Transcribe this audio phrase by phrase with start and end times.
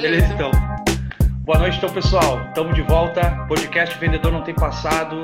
[0.00, 0.50] Beleza, então.
[1.44, 2.44] Boa noite, então, pessoal.
[2.48, 3.46] Estamos de volta.
[3.46, 5.22] Podcast Vendedor Não Tem Passado.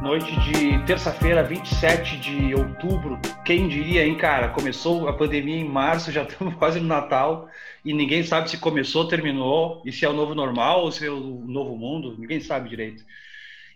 [0.00, 3.20] Noite de terça-feira, 27 de outubro.
[3.44, 4.48] Quem diria, hein, cara?
[4.50, 7.48] Começou a pandemia em março, já estamos quase no Natal
[7.84, 11.10] e ninguém sabe se começou, terminou, e se é o novo normal ou se é
[11.10, 12.14] o novo mundo.
[12.16, 13.04] Ninguém sabe direito.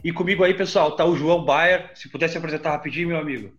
[0.02, 1.90] E comigo aí, pessoal, tá o João Bayer.
[1.94, 3.52] Se pudesse apresentar rapidinho, meu amigo.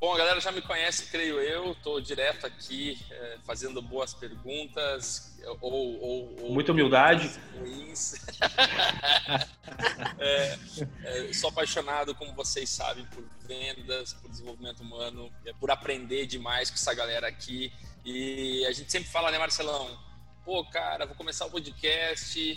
[0.00, 1.72] Bom, a galera já me conhece, creio eu.
[1.72, 7.28] Estou direto aqui é, fazendo boas perguntas ou, ou, ou muita humildade.
[10.20, 10.58] é,
[11.02, 16.70] é, sou apaixonado, como vocês sabem, por vendas, por desenvolvimento humano, é, por aprender demais
[16.70, 17.72] com essa galera aqui.
[18.04, 19.98] E a gente sempre fala, né, Marcelão?
[20.44, 22.56] Pô, cara, vou começar o podcast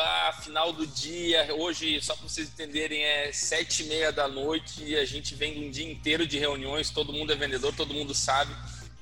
[0.00, 4.82] Bah, final do dia, hoje, só para vocês entenderem, é sete e meia da noite
[4.82, 8.14] e a gente vem um dia inteiro de reuniões, todo mundo é vendedor, todo mundo
[8.14, 8.50] sabe.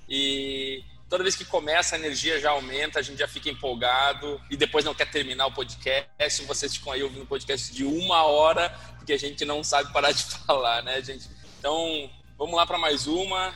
[0.09, 4.57] E toda vez que começa a energia já aumenta, a gente já fica empolgado e
[4.57, 6.45] depois não quer terminar o podcast.
[6.47, 10.25] Vocês ficam aí ouvindo podcast de uma hora, porque a gente não sabe parar de
[10.45, 11.31] falar, né, gente?
[11.61, 13.55] Então, vamos lá para mais uma.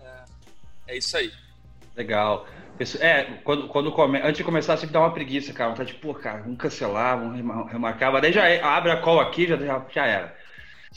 [0.00, 0.24] É,
[0.88, 1.32] é isso aí.
[1.94, 2.44] Legal.
[3.00, 4.18] É, quando, quando come...
[4.18, 5.72] antes de começar, sempre dá uma preguiça, cara.
[5.72, 7.36] Tá tipo, pô, cara, vamos cancelar, vamos
[7.70, 8.12] remarcar.
[8.12, 10.36] Mas daí já abre a call aqui, já, já, já era.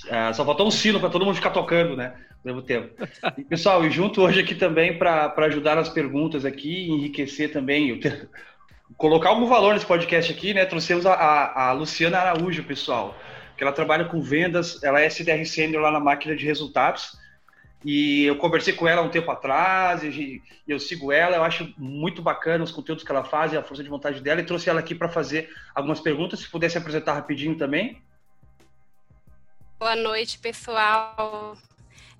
[0.08, 2.14] É, só faltou um sino para todo mundo ficar tocando, né?
[2.44, 2.94] Ao mesmo tempo.
[3.38, 8.00] E, pessoal, e junto hoje aqui também para ajudar nas perguntas aqui, enriquecer também,
[8.98, 10.66] colocar algum valor nesse podcast aqui, né?
[10.66, 13.16] Trouxemos a, a, a Luciana Araújo, pessoal,
[13.58, 15.44] que ela trabalha com vendas, ela é SDR
[15.80, 17.18] lá na máquina de resultados.
[17.86, 22.19] E eu conversei com ela um tempo atrás, e eu sigo ela, eu acho muito
[22.19, 24.80] bacana os conteúdos que ela faz e a força de vontade dela, e trouxe ela
[24.80, 28.02] aqui para fazer algumas perguntas, se pudesse apresentar rapidinho também.
[29.78, 31.56] Boa noite, pessoal.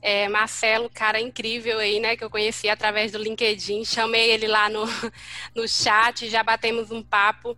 [0.04, 4.70] É, Marcelo, cara incrível aí, né, que eu conheci através do LinkedIn, chamei ele lá
[4.70, 4.86] no,
[5.56, 7.58] no chat, já batemos um papo.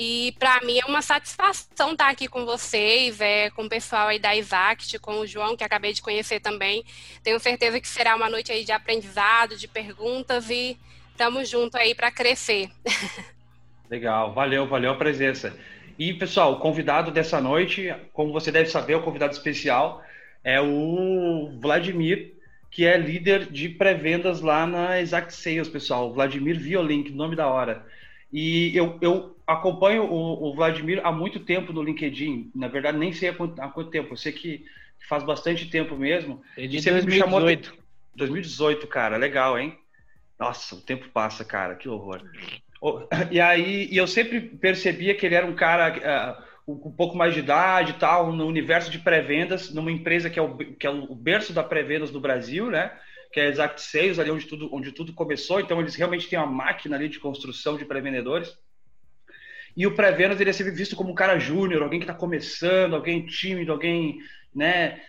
[0.00, 4.20] E para mim é uma satisfação estar aqui com vocês, é, com o pessoal aí
[4.20, 6.84] da Exact, com o João, que acabei de conhecer também.
[7.20, 10.78] Tenho certeza que será uma noite aí de aprendizado, de perguntas e
[11.10, 12.70] estamos juntos aí para crescer.
[13.90, 15.52] Legal, valeu, valeu a presença.
[15.98, 20.00] E pessoal, o convidado dessa noite, como você deve saber, o convidado especial
[20.44, 22.34] é o Vladimir,
[22.70, 26.14] que é líder de pré-vendas lá na Exact Sales, pessoal.
[26.14, 27.84] Vladimir Violink, nome da hora.
[28.32, 32.50] E eu, eu acompanho o, o, Vladimir há muito tempo no LinkedIn.
[32.54, 34.12] Na verdade, nem sei há quanto, há quanto tempo.
[34.12, 34.64] Eu sei que
[35.08, 36.42] faz bastante tempo mesmo.
[36.56, 37.74] É de 2018.
[38.14, 39.16] 2018, cara.
[39.16, 39.78] Legal, hein?
[40.38, 41.74] Nossa, o tempo passa, cara.
[41.74, 42.22] Que horror.
[43.32, 47.34] E aí, e eu sempre percebia que ele era um cara uh, um pouco mais
[47.34, 50.90] de idade e tal, no universo de pré-vendas, numa empresa que é, o, que é
[50.90, 52.92] o berço da pré-vendas do Brasil, né?
[53.32, 55.60] Que é a Exact Sales, ali onde tudo, onde tudo começou.
[55.60, 58.56] Então, eles realmente têm uma máquina ali de construção de pré-vendedores.
[59.76, 62.94] E o pré-vendas ele é sempre visto como um cara júnior, alguém que está começando,
[62.94, 64.18] alguém tímido, alguém,
[64.54, 65.00] né,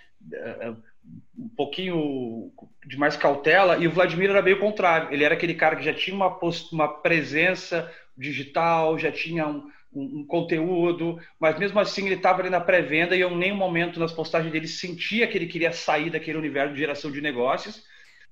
[1.38, 2.52] um pouquinho
[2.86, 3.78] de mais cautela.
[3.78, 5.12] E o Vladimir era meio o contrário.
[5.12, 6.38] Ele era aquele cara que já tinha uma,
[6.72, 12.50] uma presença digital, já tinha um, um, um conteúdo, mas mesmo assim ele estava ali
[12.50, 16.10] na pré-venda e eu, em nenhum momento nas postagens dele sentia que ele queria sair
[16.10, 17.84] daquele universo de geração de negócios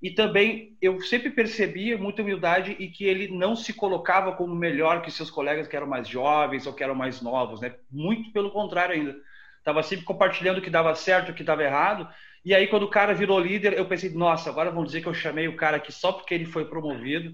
[0.01, 5.01] e também eu sempre percebia muita humildade e que ele não se colocava como melhor
[5.01, 7.73] que seus colegas que eram mais jovens ou que eram mais novos, né?
[7.91, 9.15] Muito pelo contrário ainda.
[9.57, 12.07] Estava sempre compartilhando o que dava certo, o que dava errado.
[12.45, 15.13] E aí, quando o cara virou líder, eu pensei, nossa, agora vão dizer que eu
[15.13, 17.33] chamei o cara aqui só porque ele foi promovido.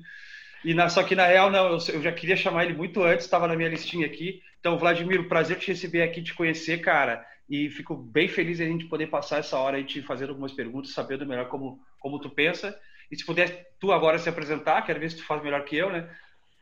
[0.63, 3.25] E na, só que na real, não, eu, eu já queria chamar ele muito antes,
[3.25, 4.41] estava na minha listinha aqui.
[4.59, 7.23] Então, Vladimir, prazer te receber aqui, te conhecer, cara.
[7.50, 10.94] E fico bem feliz a gente poder passar essa hora aí te fazer algumas perguntas,
[10.94, 12.78] sabendo melhor como como tu pensa.
[13.09, 15.90] E se puder tu agora se apresentar, quero ver se tu faz melhor que eu,
[15.90, 16.14] né?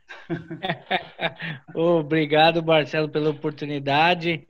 [1.74, 4.46] Obrigado, Marcelo, pela oportunidade.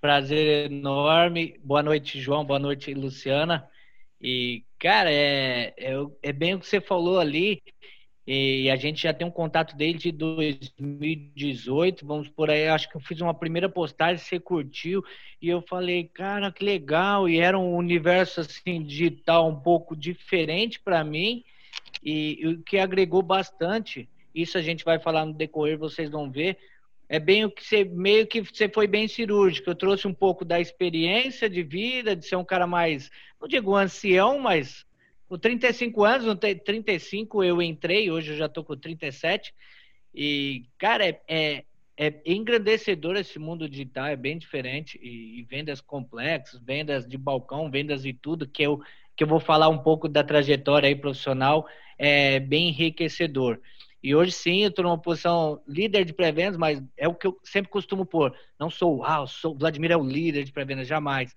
[0.00, 1.58] Prazer enorme.
[1.64, 2.44] Boa noite, João.
[2.44, 3.68] Boa noite, Luciana.
[4.20, 7.60] E, cara, é, é, é bem o que você falou ali.
[8.26, 12.66] E a gente já tem um contato desde 2018, vamos por aí.
[12.66, 15.04] Acho que eu fiz uma primeira postagem, você curtiu,
[15.40, 17.28] e eu falei, cara, que legal.
[17.28, 21.44] E era um universo assim digital um pouco diferente para mim,
[22.02, 24.08] e o que agregou bastante.
[24.34, 26.58] Isso a gente vai falar no decorrer, vocês vão ver.
[27.08, 29.70] É bem o que você meio que você foi bem cirúrgico.
[29.70, 33.76] Eu trouxe um pouco da experiência de vida, de ser um cara mais, não digo
[33.76, 34.85] ancião, mas
[35.28, 39.52] com 35 anos, no 35 eu entrei, hoje eu já tô com 37.
[40.14, 41.64] E, cara, é, é,
[41.96, 44.98] é engrandecedor esse mundo digital, é bem diferente.
[45.02, 48.80] E, e, vendas complexas, vendas de balcão, vendas e tudo, que eu,
[49.16, 51.66] que eu vou falar um pouco da trajetória aí profissional,
[51.98, 53.60] é bem enriquecedor.
[54.02, 57.36] E hoje sim, eu estou numa posição líder de pré-vendas, mas é o que eu
[57.42, 58.32] sempre costumo pôr.
[58.58, 61.34] Não sou, ah, sou, Vladimir é o líder de pré-vendas, jamais.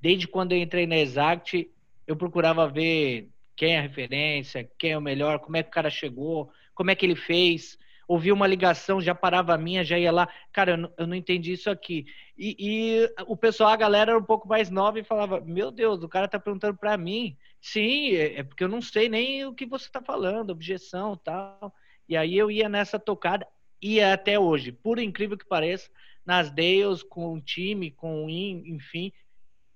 [0.00, 1.68] Desde quando eu entrei na Exact,
[2.06, 5.72] eu procurava ver quem é a referência, quem é o melhor, como é que o
[5.72, 7.78] cara chegou, como é que ele fez.
[8.06, 10.28] Ouvia uma ligação, já parava a minha, já ia lá.
[10.52, 12.06] Cara, eu não, eu não entendi isso aqui.
[12.38, 16.04] E, e, o pessoal, a galera era um pouco mais nova e falava: Meu Deus,
[16.04, 17.36] o cara tá perguntando para mim.
[17.60, 21.74] Sim, é, é porque eu não sei nem o que você tá falando, objeção tal.
[22.08, 23.44] E aí eu ia nessa tocada,
[23.82, 24.70] ia até hoje.
[24.70, 25.90] Por incrível que pareça,
[26.24, 29.12] nas Dales, com o time, com o IN, enfim,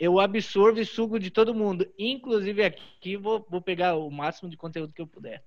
[0.00, 1.86] eu absorvo e sugo de todo mundo.
[1.98, 5.44] Inclusive aqui vou, vou pegar o máximo de conteúdo que eu puder.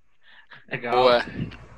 [0.69, 0.95] Legal.
[0.95, 1.25] Boa.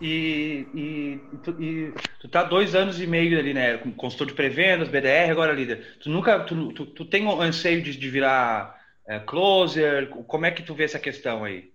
[0.01, 3.77] E, e, tu, e tu tá dois anos e meio ali, né?
[3.77, 5.98] Como consultor de pré-vendas, BDR, agora líder.
[6.01, 6.42] Tu nunca.
[6.42, 8.77] Tu, tu, tu tem um anseio de, de virar
[9.07, 10.10] é, closer?
[10.10, 11.72] Como é que tu vê essa questão aí?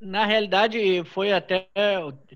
[0.00, 1.68] Na realidade, foi até.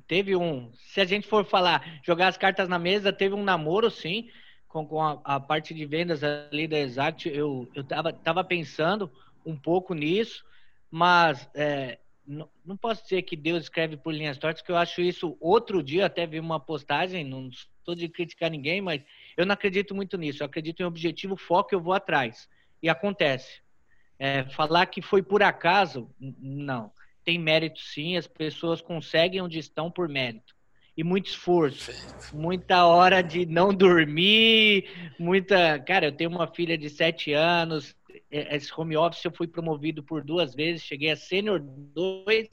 [0.08, 0.72] Teve um.
[0.74, 4.28] Se a gente for falar, jogar as cartas na mesa, teve um namoro, sim
[4.68, 9.10] com, com a, a, parte de vendas ali da Exact, eu estava tava pensando
[9.44, 10.44] um pouco nisso,
[10.90, 15.00] mas é, não, não, posso dizer que Deus escreve por linhas tortas, que eu acho
[15.00, 19.02] isso outro dia, até vi uma postagem, não estou de criticar ninguém, mas
[19.36, 22.48] eu não acredito muito nisso, eu acredito em objetivo, foco, eu vou atrás.
[22.82, 23.60] E acontece.
[24.18, 26.92] É, falar que foi por acaso, não.
[27.24, 30.57] Tem mérito sim, as pessoas conseguem onde estão por mérito
[30.98, 31.92] e muito esforço,
[32.32, 35.78] muita hora de não dormir, muita.
[35.78, 37.94] Cara, eu tenho uma filha de sete anos.
[38.28, 42.48] É, esse home office eu fui promovido por duas vezes, cheguei a sênior 2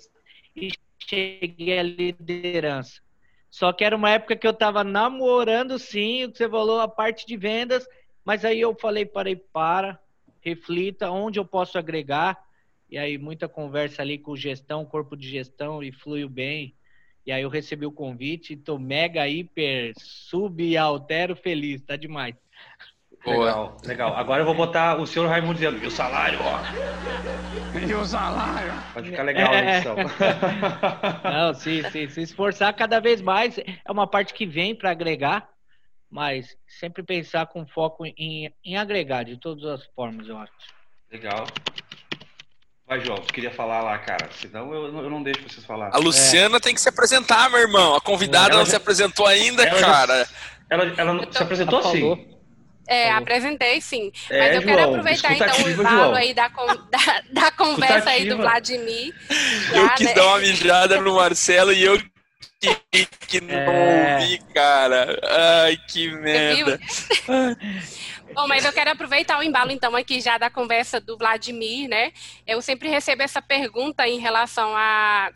[0.56, 3.02] e cheguei à liderança.
[3.50, 6.88] Só que era uma época que eu estava namorando, sim, o que você falou, a
[6.88, 7.88] parte de vendas,
[8.24, 10.00] mas aí eu falei, parei, para,
[10.40, 12.38] reflita, onde eu posso agregar,
[12.88, 16.76] e aí muita conversa ali com gestão, corpo de gestão, e fluiu bem.
[17.26, 22.36] E aí eu recebi o convite, tô mega, hiper, sub, altero, feliz, tá demais.
[23.26, 24.16] Legal, legal.
[24.16, 26.60] Agora eu vou botar o senhor Raimundo dizendo, e o salário, ó.
[27.80, 28.72] E o salário.
[28.94, 29.78] Pode ficar legal a é.
[29.78, 29.96] edição.
[31.24, 32.08] Não, sim, sim.
[32.08, 35.50] Se esforçar cada vez mais, é uma parte que vem para agregar,
[36.10, 40.54] mas sempre pensar com foco em, em agregar, de todas as formas, eu acho.
[41.12, 41.48] Legal.
[42.88, 44.30] Vai, João, você queria falar lá, cara.
[44.40, 45.90] Senão eu, eu não deixo vocês falar.
[45.92, 46.60] A Luciana é.
[46.60, 47.96] tem que se apresentar, meu irmão.
[47.96, 48.72] A convidada ela não já...
[48.72, 50.18] se apresentou ainda, ela cara.
[50.20, 50.30] Já...
[50.70, 52.28] Ela, ela se apresentou sim.
[52.88, 53.18] É, Falou.
[53.18, 54.12] apresenei sim.
[54.30, 56.48] É, Mas eu João, quero aproveitar então o embalo aí da,
[56.92, 59.14] da, da conversa aí do Vladimir.
[59.72, 60.14] Já, eu quis né?
[60.14, 62.00] dar uma mijada no Marcelo e eu
[62.92, 64.16] que, que não é...
[64.16, 65.20] ouvi, cara.
[65.64, 66.80] Ai, que merda.
[68.36, 72.12] Bom, mas eu quero aproveitar o embalo, então, aqui já da conversa do Vladimir, né?
[72.46, 75.32] Eu sempre recebo essa pergunta em relação a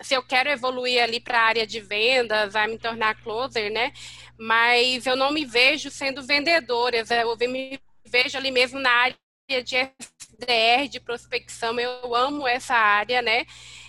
[0.00, 3.92] se eu quero evoluir ali para a área de vendas, vai me tornar closer, né?
[4.36, 9.16] Mas eu não me vejo sendo vendedora, eu me vejo ali mesmo na área
[9.62, 13.46] de SDR, de prospecção, eu amo essa área, né?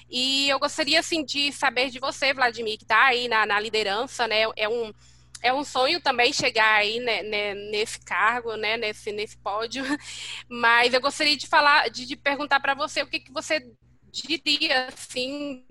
[0.08, 4.28] E eu gostaria, assim, de saber de você, Vladimir, que está aí na, na liderança,
[4.28, 4.44] né?
[4.56, 4.94] É um
[5.42, 9.84] é um sonho também chegar aí né, né, nesse cargo, né, nesse, nesse pódio.
[10.48, 13.66] Mas eu gostaria de falar, de, de perguntar para você o que, que você
[14.12, 15.64] diria, assim,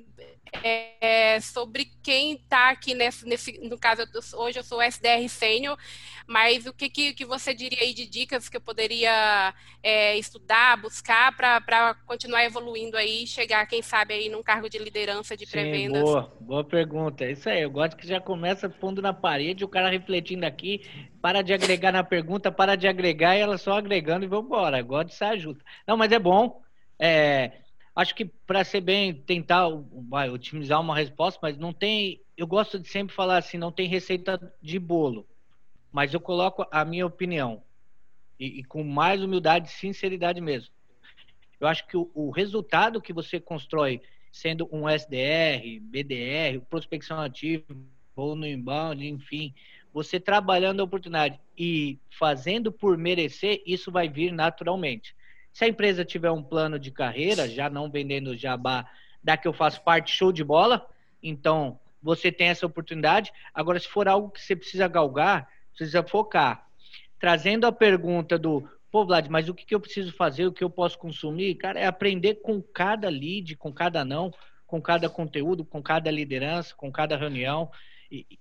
[0.63, 4.03] é, sobre quem está aqui nesse, nesse, no caso,
[4.35, 5.77] hoje eu sou SDR sênior,
[6.27, 10.81] mas o que, que, que, você diria aí de dicas que eu poderia é, estudar,
[10.81, 16.03] buscar para continuar evoluindo aí, chegar, quem sabe, aí num cargo de liderança de pré-vendas?
[16.03, 17.25] Boa, boa pergunta.
[17.25, 20.83] É isso aí, eu gosto que já começa fundo na parede, o cara refletindo aqui,
[21.23, 24.83] para de agregar na pergunta, para de agregar e ela só agregando e vamos embora.
[24.83, 25.61] Gosto de ajuda.
[25.87, 26.61] Não, mas é bom.
[26.99, 27.53] É,
[28.01, 29.69] acho que para ser bem, tentar
[30.09, 32.21] vai, otimizar uma resposta, mas não tem.
[32.37, 35.29] Eu gosto de sempre falar assim, não tem receita de bolo,
[35.93, 37.63] mas eu coloco a minha opinião
[38.39, 40.73] e, e com mais humildade e sinceridade mesmo.
[41.61, 44.01] Eu acho que o, o, resultado que você constrói,
[44.33, 47.67] sendo um SDR, BDR, prospecção ativa
[48.17, 49.53] ou no inbound, enfim,
[49.93, 55.15] você trabalhando a oportunidade e fazendo por merecer, isso vai vir naturalmente.
[55.53, 58.87] Se a empresa tiver um plano de carreira, já não vendendo jabá,
[59.23, 60.87] da que eu faço parte, show de bola.
[61.23, 63.33] Então, você tem essa oportunidade.
[63.55, 66.67] Agora, se for algo que você precisa galgar, precisa focar.
[67.19, 70.71] Trazendo a pergunta do, pô, Vlad, mas o que, eu preciso fazer, o que eu
[70.71, 71.55] posso consumir?
[71.57, 74.33] Cara, é aprender com cada lead, com cada não,
[74.67, 77.71] com cada conteúdo, com cada liderança, com cada reunião.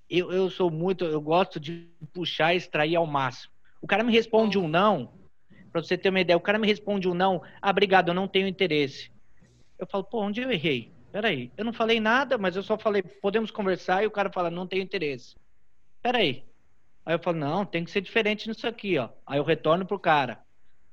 [0.09, 3.53] Eu, eu sou muito, eu gosto de puxar e extrair ao máximo.
[3.81, 5.13] O cara me responde um não,
[5.71, 8.27] para você ter uma ideia, o cara me responde um não, ah, obrigado, eu não
[8.27, 9.11] tenho interesse.
[9.77, 10.91] Eu falo, pô, onde eu errei?
[11.11, 14.51] Peraí, eu não falei nada, mas eu só falei, podemos conversar, e o cara fala,
[14.51, 15.35] não tenho interesse.
[16.01, 16.43] Peraí.
[17.05, 19.09] Aí eu falo, não, tem que ser diferente nisso aqui, ó.
[19.25, 20.39] Aí eu retorno pro cara.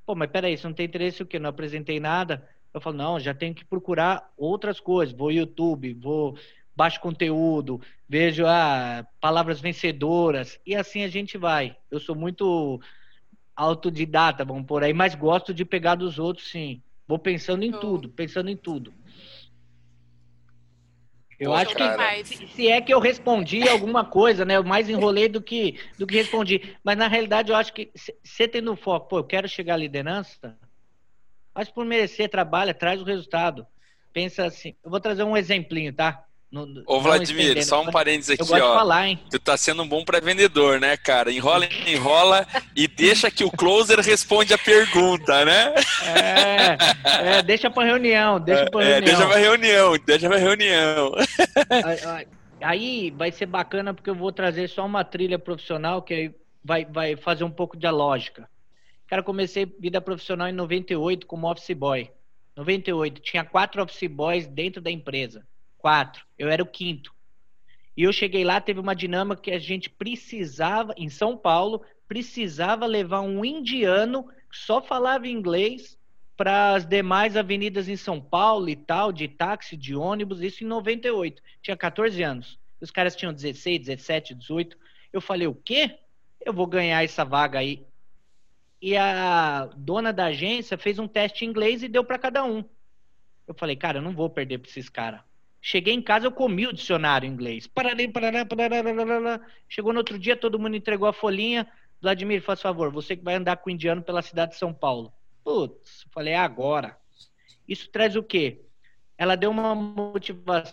[0.06, 1.38] Pô, mas peraí, você não tem interesse o quê?
[1.38, 2.48] Não apresentei nada?
[2.72, 5.14] Eu falo, não, já tenho que procurar outras coisas.
[5.14, 6.38] Vou YouTube, vou
[6.76, 11.74] baixo conteúdo, vejo ah, palavras vencedoras, e assim a gente vai.
[11.90, 12.78] Eu sou muito
[13.56, 16.82] autodidata, vamos por aí, mas gosto de pegar dos outros, sim.
[17.08, 18.92] Vou pensando em tudo, pensando em tudo.
[21.38, 24.56] Eu Poxa, acho que se é que eu respondi alguma coisa, né?
[24.56, 26.76] Eu mais enrolei do que do que respondi.
[26.82, 27.90] Mas na realidade eu acho que
[28.24, 30.58] você tendo foco, pô, eu quero chegar à liderança,
[31.54, 33.66] mas por merecer, trabalha, traz o resultado.
[34.12, 36.25] Pensa assim, eu vou trazer um exemplinho, tá?
[36.50, 38.74] No, Ô, Vladimir, só um parênteses aqui, ó.
[38.74, 39.18] Falar, hein?
[39.30, 41.32] Tu tá sendo um bom pré-vendedor, né, cara?
[41.32, 45.74] Enrola, enrola e deixa que o closer responde a pergunta, né?
[46.04, 48.96] É, é deixa pra reunião, deixa pra reunião.
[48.96, 51.12] É, deixa pra reunião, deixa pra reunião.
[52.60, 56.32] Aí vai ser bacana porque eu vou trazer só uma trilha profissional que
[56.64, 58.48] vai, vai fazer um pouco de lógica.
[59.08, 62.08] Cara, comecei vida profissional em 98 como office boy.
[62.56, 65.44] 98, tinha quatro office boys dentro da empresa
[65.78, 66.24] quatro.
[66.38, 67.14] Eu era o quinto.
[67.96, 72.84] E eu cheguei lá, teve uma dinâmica que a gente precisava, em São Paulo, precisava
[72.86, 75.98] levar um indiano que só falava inglês
[76.36, 80.66] para as demais avenidas em São Paulo e tal, de táxi, de ônibus, isso em
[80.66, 81.42] 98.
[81.62, 82.58] Tinha 14 anos.
[82.78, 84.76] Os caras tinham 16, 17, 18.
[85.12, 85.98] Eu falei, o quê?
[86.38, 87.86] Eu vou ganhar essa vaga aí.
[88.82, 92.62] E a dona da agência fez um teste em inglês e deu para cada um.
[93.48, 95.20] Eu falei, cara, eu não vou perder para esses caras.
[95.68, 97.66] Cheguei em casa, eu comi o dicionário em inglês.
[97.66, 101.66] Parará, parará, parará, Chegou no outro dia, todo mundo entregou a folhinha.
[102.00, 105.12] Vladimir, faz favor, você que vai andar com o indiano pela cidade de São Paulo.
[105.42, 106.96] Putz, falei, é agora.
[107.66, 108.60] Isso traz o quê?
[109.18, 110.72] Ela deu uma motivação,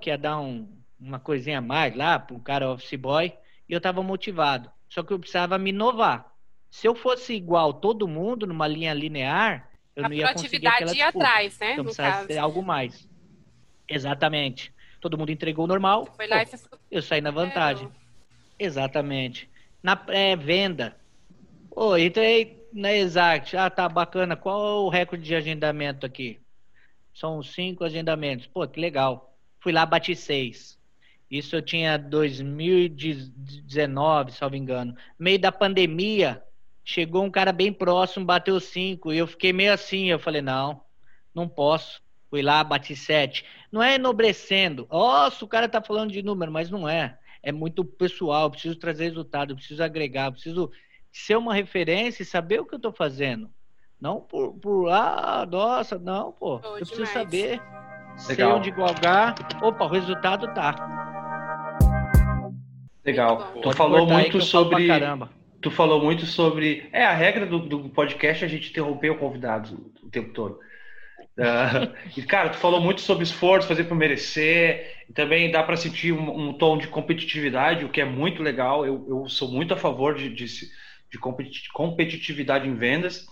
[0.00, 0.68] que ia dar um,
[1.00, 3.32] uma coisinha a mais lá para um cara office boy,
[3.68, 4.70] e eu estava motivado.
[4.88, 6.32] Só que eu precisava me inovar.
[6.70, 10.92] Se eu fosse igual todo mundo, numa linha linear, eu a não ia conseguir aquela
[10.92, 11.18] disputa.
[11.18, 11.72] atrás, né?
[11.72, 13.08] Então precisava ser algo mais.
[13.88, 14.72] Exatamente.
[15.00, 16.06] Todo mundo entregou normal.
[16.16, 16.56] Foi lá pô,
[16.90, 17.88] e Eu saí na vantagem.
[18.58, 19.48] É, Exatamente.
[19.82, 20.96] Na pré-venda.
[21.70, 23.56] Pô, entrei na Exact.
[23.56, 24.36] Ah, tá bacana.
[24.36, 26.38] Qual o recorde de agendamento aqui?
[27.14, 28.46] São cinco agendamentos.
[28.46, 29.36] Pô, que legal.
[29.60, 30.78] Fui lá, bati seis.
[31.30, 34.96] Isso eu tinha 2019, salvo engano.
[35.18, 36.42] Meio da pandemia,
[36.82, 39.12] chegou um cara bem próximo, bateu cinco.
[39.12, 40.06] E eu fiquei meio assim.
[40.06, 40.80] Eu falei, não,
[41.34, 42.00] não posso.
[42.30, 43.44] Fui lá, bati sete.
[43.72, 44.86] Não é enobrecendo.
[44.90, 47.18] Nossa, o cara tá falando de número, mas não é.
[47.42, 48.50] É muito pessoal.
[48.50, 50.70] Preciso trazer resultado, preciso agregar, preciso
[51.10, 53.50] ser uma referência e saber o que eu tô fazendo.
[54.00, 56.56] Não por, por ah, nossa, não, pô.
[56.56, 56.88] eu demais.
[56.88, 57.60] preciso saber.
[57.60, 58.16] Legal.
[58.18, 59.34] Sei onde galgar.
[59.62, 60.74] Opa, o resultado tá.
[63.04, 63.52] Legal.
[63.62, 64.88] Tu falou muito sobre.
[65.60, 66.88] Tu falou muito sobre.
[66.92, 70.60] É, a regra do, do podcast é a gente interromper o convidado o tempo todo.
[71.38, 75.76] Uh, e, cara, tu falou muito sobre esforço, fazer por merecer, e também dá para
[75.76, 78.84] sentir um, um, tom de competitividade, o que é muito legal.
[78.84, 81.18] Eu, eu sou muito a favor de, de, de
[81.72, 83.24] competitividade em vendas.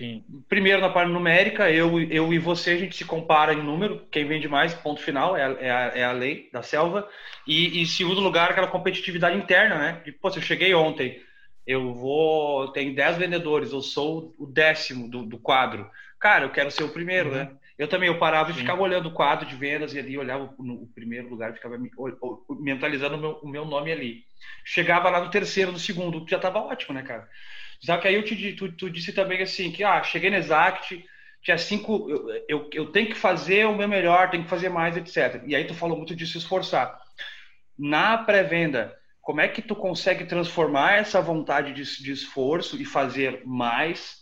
[0.00, 0.24] Sim.
[0.48, 4.26] Primeiro, na parte numérica, eu, eu e você, a gente se compara em número, quem
[4.26, 7.06] vende mais, ponto final, é a, é a, é a lei da selva.
[7.46, 10.02] E, e segundo lugar, aquela competitividade interna, né?
[10.02, 11.20] De, pô, se eu cheguei ontem,
[11.66, 16.70] eu vou, tem 10 vendedores, eu sou o décimo do, do quadro cara, eu quero
[16.70, 17.42] ser o primeiro, né?
[17.42, 17.50] uhum.
[17.50, 17.58] né?
[17.78, 20.88] Eu também, eu parava e ficava olhando o quadro de vendas e ali olhava no
[20.88, 21.78] primeiro lugar, ficava
[22.58, 24.24] mentalizando o meu, o meu nome ali.
[24.64, 27.28] Chegava lá no terceiro, no segundo, já estava ótimo, né, cara?
[27.80, 31.04] Só que aí eu te, tu, tu disse também assim, que ah, cheguei no Exact,
[31.40, 34.96] tinha cinco, eu, eu, eu, tenho que fazer o meu melhor, tenho que fazer mais,
[34.96, 35.42] etc.
[35.46, 37.00] E aí tu falou muito de se esforçar.
[37.78, 43.42] Na pré-venda, como é que tu consegue transformar essa vontade de, de esforço e fazer
[43.46, 44.17] mais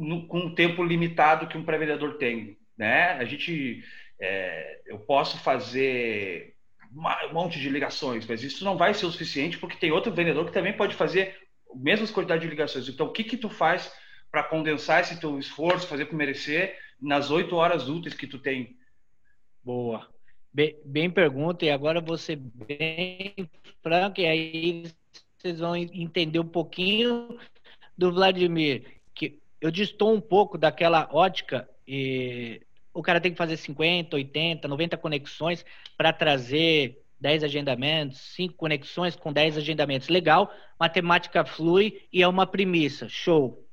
[0.00, 3.12] no, com um tempo limitado que um pré-vendedor tem, né?
[3.12, 3.84] A gente,
[4.18, 6.54] é, eu posso fazer
[6.92, 10.46] um monte de ligações, mas isso não vai ser o suficiente porque tem outro vendedor
[10.46, 11.36] que também pode fazer
[11.70, 12.88] a mesma quantidade de ligações.
[12.88, 13.92] Então, o que que tu faz
[14.30, 18.76] para condensar esse teu esforço, fazer para merecer nas oito horas úteis que tu tem?
[19.62, 20.08] Boa.
[20.52, 23.34] Bem, bem pergunta, e agora você bem
[23.82, 24.84] franco, e aí
[25.38, 27.38] vocês vão entender um pouquinho
[27.96, 28.99] do Vladimir
[29.60, 32.62] eu distou um pouco daquela ótica e
[32.94, 35.64] o cara tem que fazer 50, 80, 90 conexões
[35.96, 40.08] para trazer 10 agendamentos, 5 conexões com 10 agendamentos.
[40.08, 43.64] Legal, matemática flui e é uma premissa, show.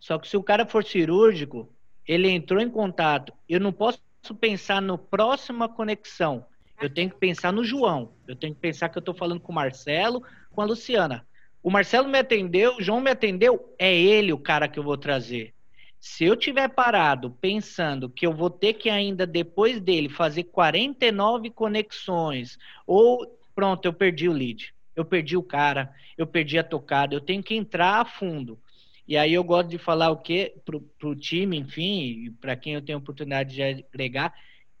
[0.00, 1.68] Só que se o cara for cirúrgico,
[2.06, 4.00] ele entrou em contato, eu não posso
[4.40, 6.46] pensar no próxima conexão.
[6.80, 8.12] Eu tenho que pensar no João.
[8.26, 11.26] Eu tenho que pensar que eu estou falando com o Marcelo, com a Luciana.
[11.64, 14.98] O Marcelo me atendeu, o João me atendeu, é ele o cara que eu vou
[14.98, 15.54] trazer.
[15.98, 21.48] Se eu tiver parado pensando que eu vou ter que ainda depois dele fazer 49
[21.48, 27.14] conexões, ou pronto, eu perdi o lead, eu perdi o cara, eu perdi a tocada,
[27.14, 28.60] eu tenho que entrar a fundo.
[29.08, 30.54] E aí eu gosto de falar o quê?
[30.66, 34.34] Pro, pro time, enfim, para quem eu tenho oportunidade de agregar,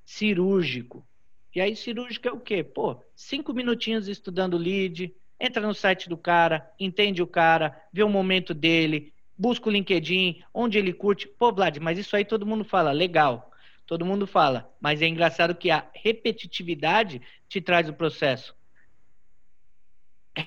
[0.04, 1.08] cirúrgico.
[1.54, 2.62] E aí cirúrgico é o quê?
[2.62, 5.14] Pô, cinco minutinhos estudando lead,
[5.44, 10.42] entra no site do cara, entende o cara, vê o momento dele, busca o LinkedIn,
[10.52, 11.26] onde ele curte.
[11.26, 13.50] Pô, Vlad, mas isso aí todo mundo fala, legal.
[13.86, 18.54] Todo mundo fala, mas é engraçado que a repetitividade te traz o processo.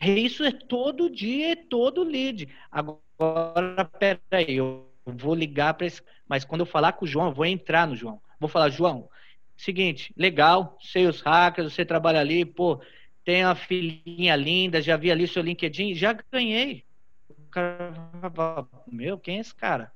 [0.01, 2.49] Isso é todo dia, é todo lead.
[2.71, 6.01] Agora, peraí, eu vou ligar para esse.
[6.27, 8.19] Mas quando eu falar com o João, eu vou entrar no João.
[8.39, 9.07] Vou falar, João,
[9.55, 12.81] seguinte, legal, sei os hackers, você trabalha ali, pô,
[13.27, 16.85] tem uma filhinha linda, já vi ali seu LinkedIn, já ganhei.
[17.29, 17.91] O cara
[18.89, 19.91] meu, quem é esse cara?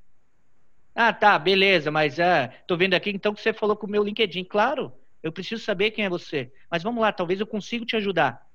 [0.93, 4.03] Ah, tá, beleza, mas é, tô vendo aqui então que você falou com o meu
[4.03, 4.43] LinkedIn.
[4.43, 4.91] Claro,
[5.23, 6.51] eu preciso saber quem é você.
[6.69, 8.45] Mas vamos lá, talvez eu consiga te ajudar.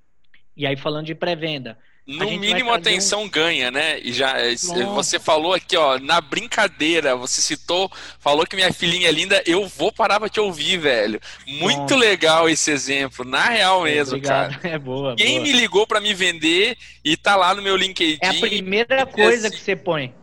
[0.55, 1.79] E aí, falando de pré-venda.
[2.07, 3.29] No mínimo, a atenção um...
[3.29, 3.99] ganha, né?
[3.99, 4.87] E já Nossa.
[4.87, 9.67] você falou aqui, ó, na brincadeira, você citou, falou que minha filhinha é linda, eu
[9.67, 11.21] vou parar pra te ouvir, velho.
[11.45, 11.97] Muito Nossa.
[11.97, 14.61] legal esse exemplo, na real mesmo, Obrigado.
[14.61, 14.61] cara.
[14.77, 15.17] É boa.
[15.17, 15.43] Quem boa.
[15.43, 18.19] me ligou para me vender e tá lá no meu LinkedIn.
[18.21, 19.57] É a primeira coisa assim...
[19.57, 20.15] que você põe.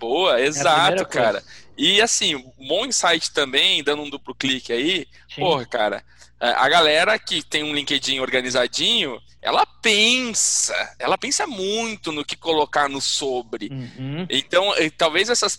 [0.00, 1.42] Boa, é exato, é cara.
[1.76, 5.06] E assim, bom insight também, dando um duplo clique aí.
[5.34, 5.42] Sim.
[5.42, 6.02] Porra, cara, é,
[6.40, 12.88] a galera que tem um LinkedIn organizadinho, ela pensa, ela pensa muito no que colocar
[12.88, 13.68] no sobre.
[13.70, 14.26] Uhum.
[14.28, 15.58] Então, talvez essas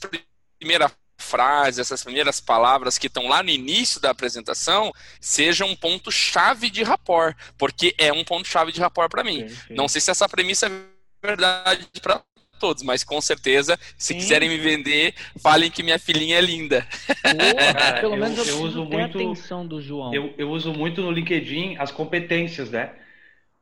[0.59, 6.11] primeiras frases, essas primeiras palavras que estão lá no início da apresentação, sejam um ponto
[6.11, 9.41] chave de rapport, porque é um ponto chave de rapport para mim.
[9.41, 9.73] Perfeito.
[9.73, 10.71] Não sei se essa premissa é
[11.25, 12.21] verdade para
[12.55, 14.19] todos, mas com certeza, se Sim.
[14.19, 16.85] quiserem me vender, falem que minha filhinha é linda.
[17.23, 20.13] cara, pelo menos eu, eu uso muito atenção do João.
[20.13, 22.91] Eu, eu uso muito no LinkedIn as competências, né?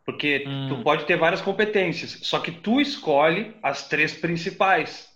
[0.06, 0.68] Porque hum.
[0.70, 5.10] tu pode ter várias competências, só que tu escolhe as três principais.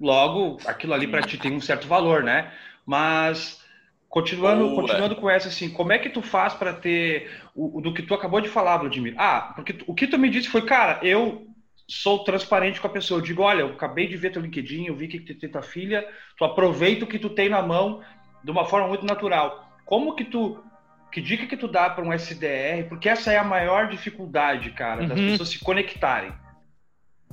[0.00, 2.50] Logo, aquilo ali para ti tem um certo valor, né?
[2.86, 3.60] Mas
[4.08, 7.92] continuando, continuando com essa assim, como é que tu faz para ter o, o, do
[7.94, 9.14] que tu acabou de falar, Vladimir?
[9.18, 11.46] Ah, porque tu, o que tu me disse foi, cara, eu
[11.90, 13.18] sou transparente com a pessoa.
[13.18, 15.60] Eu digo, olha, eu acabei de ver teu LinkedIn, eu vi que tu tem tua
[15.60, 18.00] filha, tu aproveita o que tu tem na mão
[18.44, 19.68] de uma forma muito natural.
[19.84, 20.62] Como que tu
[21.10, 22.88] que dica que tu dá para um SDR?
[22.88, 25.30] Porque essa é a maior dificuldade, cara, das uhum.
[25.30, 26.32] pessoas se conectarem.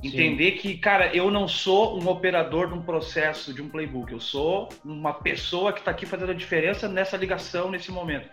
[0.02, 0.58] Entender Sim.
[0.58, 4.12] que, cara, eu não sou um operador de um processo, de um playbook.
[4.12, 8.28] Eu sou uma pessoa que está aqui fazendo a diferença nessa ligação, nesse momento.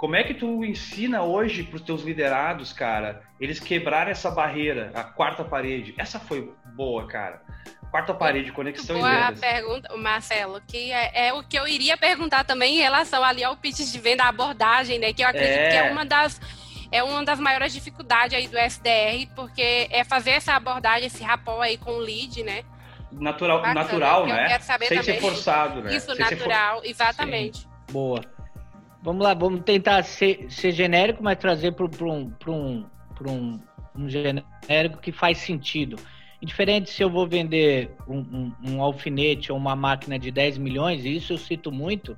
[0.00, 4.90] Como é que tu ensina hoje para os teus liderados, cara, eles quebrarem essa barreira,
[4.94, 5.94] a quarta parede?
[5.98, 7.42] Essa foi boa, cara.
[7.90, 9.40] Quarta parede, conexão Boa e vendas.
[9.40, 13.54] pergunta, Marcelo, que é, é, o que eu iria perguntar também em relação ali ao
[13.58, 15.12] pitch de venda, a abordagem, né?
[15.12, 15.68] Que eu acredito é...
[15.68, 16.40] que é uma das
[16.90, 21.60] é uma das maiores dificuldades aí do SDR, porque é fazer essa abordagem, esse rapport
[21.60, 22.64] aí com o lead, né?
[23.12, 24.58] Natural, Bacana, natural né?
[24.60, 25.02] Sem também.
[25.02, 25.94] ser forçado, né?
[25.94, 26.86] Isso, Sem natural, for...
[26.86, 27.58] exatamente.
[27.58, 27.68] Sim.
[27.92, 28.39] Boa.
[29.02, 32.84] Vamos lá, vamos tentar ser, ser genérico, mas trazer para um, um,
[33.26, 33.60] um,
[33.96, 35.96] um genérico que faz sentido.
[36.42, 41.04] Indiferente se eu vou vender um, um, um, alfinete ou uma máquina de 10 milhões,
[41.04, 42.16] isso eu cito muito,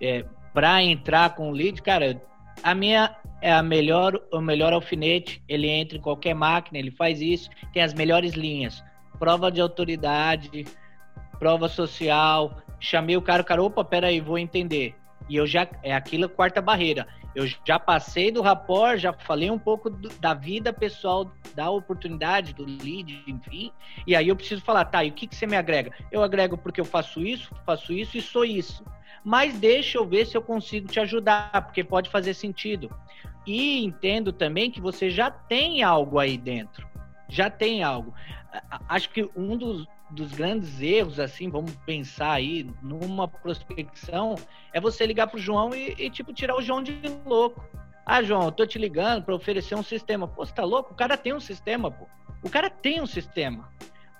[0.00, 0.24] é,
[0.54, 2.20] para entrar com o lead, cara,
[2.62, 7.20] a minha é a melhor, o melhor alfinete, ele entra em qualquer máquina, ele faz
[7.20, 8.82] isso, tem as melhores linhas.
[9.18, 10.64] Prova de autoridade,
[11.38, 14.94] prova social, chamei o cara, o cara, opa, peraí, vou entender
[15.28, 17.06] e eu já é aquilo quarta barreira.
[17.34, 22.54] Eu já passei do rapport, já falei um pouco do, da vida pessoal, da oportunidade,
[22.54, 23.70] do lead, enfim.
[24.06, 25.92] E aí eu preciso falar, tá, e o que, que você me agrega?
[26.10, 28.82] Eu agrego porque eu faço isso, faço isso e sou isso.
[29.22, 32.88] Mas deixa eu ver se eu consigo te ajudar, porque pode fazer sentido.
[33.46, 36.88] E entendo também que você já tem algo aí dentro.
[37.28, 38.14] Já tem algo.
[38.88, 44.36] Acho que um dos, dos grandes erros, assim, vamos pensar aí numa prospecção,
[44.72, 47.64] é você ligar pro João e, e, tipo, tirar o João de louco.
[48.04, 50.28] Ah, João, eu tô te ligando para oferecer um sistema.
[50.28, 50.92] Pô, você tá louco?
[50.92, 52.06] O cara tem um sistema, pô.
[52.42, 53.68] O cara tem um sistema.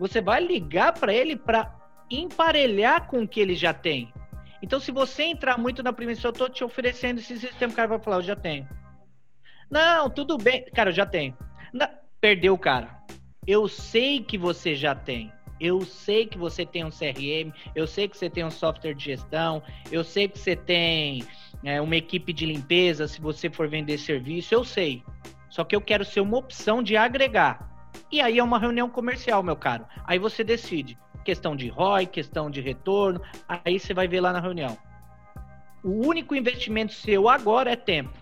[0.01, 1.73] Você vai ligar para ele para
[2.11, 4.13] emparelhar com o que ele já tem.
[4.61, 7.89] Então, se você entrar muito na premissa, eu tô te oferecendo esse sistema, o cara
[7.89, 8.69] vai falar, eu já tenho.
[9.71, 10.65] Não, tudo bem.
[10.75, 11.37] Cara, eu já tenho.
[11.73, 11.89] Não,
[12.21, 13.03] perdeu o cara.
[13.47, 15.33] Eu sei que você já tem.
[15.61, 19.05] Eu sei que você tem um CRM, eu sei que você tem um software de
[19.05, 21.25] gestão, eu sei que você tem
[21.65, 25.03] é, uma equipe de limpeza se você for vender serviço, eu sei.
[25.49, 27.91] Só que eu quero ser uma opção de agregar.
[28.13, 29.87] E aí é uma reunião comercial, meu caro.
[30.05, 30.99] Aí você decide.
[31.25, 33.21] Questão de ROI, questão de retorno.
[33.49, 34.77] Aí você vai ver lá na reunião.
[35.83, 38.13] O único investimento seu agora é tempo.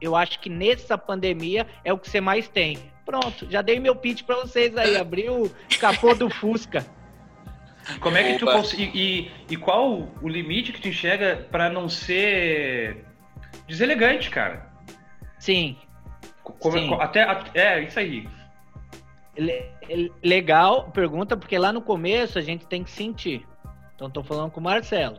[0.00, 2.78] Eu acho que nessa pandemia é o que você mais tem.
[3.08, 4.94] Pronto, já dei meu pitch para vocês aí.
[4.94, 6.84] Abriu o capô do Fusca.
[8.00, 8.90] Como é que tu consegue.
[8.94, 13.06] E, e qual o limite que tu enxerga para não ser
[13.66, 14.70] deselegante, cara?
[15.38, 15.78] Sim.
[16.42, 16.92] Como, Sim.
[17.00, 18.28] Até, é, isso aí.
[20.22, 23.46] Legal, pergunta, porque lá no começo a gente tem que sentir.
[23.94, 25.18] Então tô falando com o Marcelo.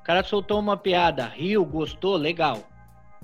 [0.00, 2.62] O cara soltou uma piada, riu, gostou, legal.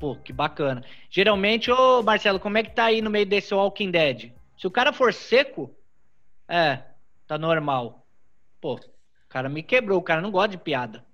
[0.03, 0.83] Pô, que bacana.
[1.09, 4.33] Geralmente, ô Marcelo, como é que tá aí no meio desse Walking Dead?
[4.59, 5.73] Se o cara for seco,
[6.49, 6.83] é,
[7.25, 8.05] tá normal.
[8.61, 8.81] Pô, o
[9.29, 11.07] cara me quebrou, o cara não gosta de piada.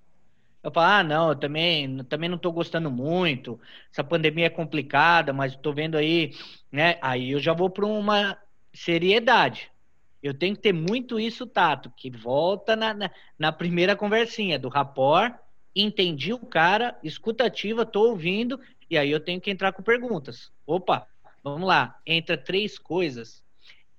[0.63, 3.61] Eu falo, ah, não, eu também, também não tô gostando muito.
[3.93, 6.33] Essa pandemia é complicada, mas tô vendo aí,
[6.73, 6.97] né?
[7.03, 8.39] Aí eu já vou para uma
[8.73, 9.71] seriedade.
[10.23, 14.71] Eu tenho que ter muito isso, Tato, que volta na, na, na primeira conversinha do
[14.71, 15.39] rapor,
[15.77, 18.59] entendi o cara, escutativa, tô ouvindo,
[18.91, 20.51] e aí eu tenho que entrar com perguntas.
[20.67, 21.07] Opa,
[21.43, 23.45] vamos lá, entra três coisas.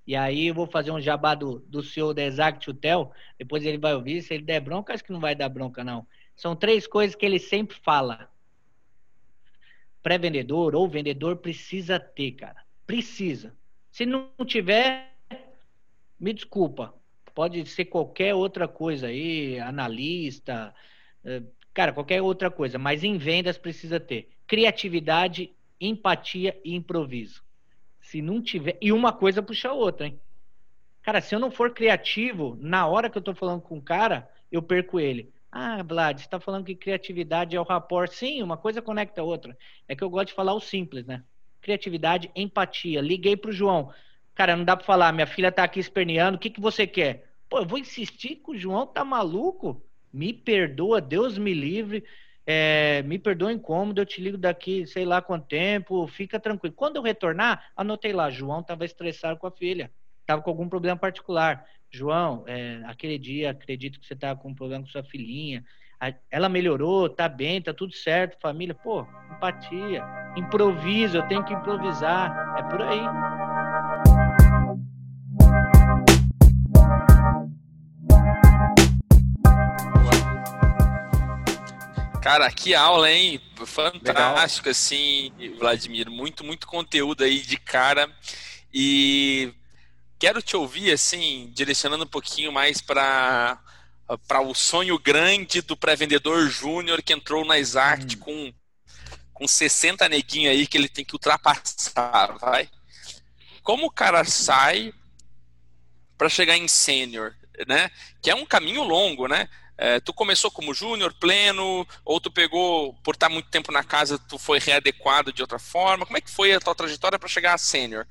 [0.06, 3.78] E aí eu vou fazer um jabá do, do senhor da Exact Hotel, depois ele
[3.78, 6.08] vai ouvir, se ele der bronca, acho que não vai dar bronca, não.
[6.36, 8.32] São três coisas que ele sempre fala.
[10.02, 12.64] Pré-vendedor ou vendedor precisa ter, cara.
[12.88, 13.56] Precisa.
[13.92, 15.14] Se não tiver,
[16.20, 16.96] me desculpa.
[17.36, 20.74] Pode ser qualquer outra coisa aí, analista,
[21.24, 22.80] eh, cara, qualquer outra coisa.
[22.80, 27.44] Mas em vendas precisa ter criatividade, empatia e improviso.
[28.02, 28.80] Se não tiver.
[28.82, 30.20] E uma coisa puxa a outra, hein?
[31.04, 34.28] Cara, se eu não for criativo, na hora que eu tô falando com o cara,
[34.52, 35.32] eu perco ele.
[35.52, 38.12] Ah, Vlad, você está falando que criatividade é o rapport.
[38.12, 39.56] Sim, uma coisa conecta a outra.
[39.88, 41.24] É que eu gosto de falar o simples, né?
[41.62, 43.02] Criatividade, empatia.
[43.02, 43.94] Liguei pro João.
[44.34, 47.32] Cara, não dá para falar, minha filha tá aqui esperneando, o que, que você quer?
[47.48, 49.84] Pô, eu vou insistir que o João tá maluco?
[50.12, 52.04] Me perdoa, Deus me livre.
[52.52, 56.74] É, me perdoa incômodo, eu te ligo daqui, sei lá quanto tempo, fica tranquilo.
[56.76, 60.98] Quando eu retornar, anotei lá, João estava estressado com a filha, estava com algum problema
[60.98, 61.64] particular.
[61.92, 65.64] João, é, aquele dia acredito que você estava com um problema com sua filhinha.
[66.32, 68.74] Ela melhorou, tá bem, tá tudo certo, família.
[68.74, 70.04] Pô, empatia,
[70.36, 72.56] improviso, eu tenho que improvisar.
[72.58, 73.39] É por aí.
[82.22, 83.42] Cara, que aula, hein?
[83.66, 84.72] Fantástico, Legal.
[84.72, 86.10] assim, Vladimir.
[86.10, 88.12] Muito, muito conteúdo aí de cara.
[88.74, 89.54] E
[90.20, 93.58] quero te ouvir, assim, direcionando um pouquinho mais para
[94.28, 98.20] para o sonho grande do pré-vendedor júnior que entrou na Exact hum.
[98.20, 98.54] com,
[99.32, 102.68] com 60 neguinhos aí que ele tem que ultrapassar, vai.
[103.62, 104.92] Como o cara sai
[106.18, 107.36] para chegar em sênior,
[107.68, 107.92] né?
[108.20, 109.48] Que é um caminho longo, né?
[109.82, 114.20] É, tu começou como júnior, pleno, ou tu pegou, por estar muito tempo na casa,
[114.20, 116.06] tu foi readequado de outra forma?
[116.06, 118.06] Como é que foi a tua trajetória para chegar a sênior?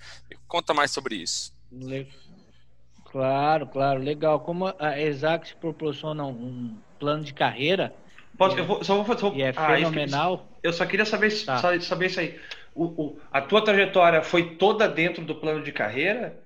[0.46, 1.52] Conta mais sobre isso.
[3.12, 4.40] Claro, claro, legal.
[4.40, 7.94] Como a Exact proporciona um plano de carreira.
[8.38, 9.36] Posso, eu vou, só vou fazer.
[9.36, 10.48] E é ah, fenomenal.
[10.62, 11.78] Eu só queria saber, tá.
[11.80, 12.40] saber isso aí.
[12.74, 16.42] O, o, a tua trajetória foi toda dentro do plano de carreira?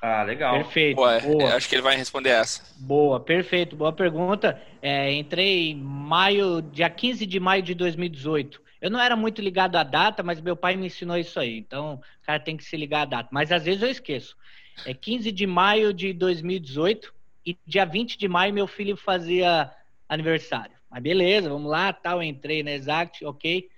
[0.00, 0.54] Ah, legal.
[0.54, 1.00] Perfeito.
[1.00, 1.54] Ué, boa.
[1.54, 2.62] Acho que ele vai responder essa.
[2.78, 3.74] Boa, perfeito.
[3.74, 4.60] Boa pergunta.
[4.80, 8.62] É, entrei em maio, dia 15 de maio de 2018.
[8.80, 11.58] Eu não era muito ligado à data, mas meu pai me ensinou isso aí.
[11.58, 13.28] Então, o cara tem que se ligar à data.
[13.32, 14.36] Mas às vezes eu esqueço.
[14.86, 17.12] É 15 de maio de 2018
[17.44, 19.70] e dia 20 de maio meu filho fazia
[20.08, 20.76] aniversário.
[20.88, 23.68] Mas beleza, vamos lá, tal, entrei na Exact, ok.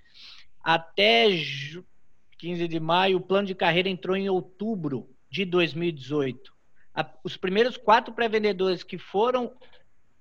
[0.63, 1.27] Até
[2.37, 6.53] 15 de maio, o plano de carreira entrou em outubro de 2018.
[7.23, 9.51] os primeiros quatro pré-vendedores que foram,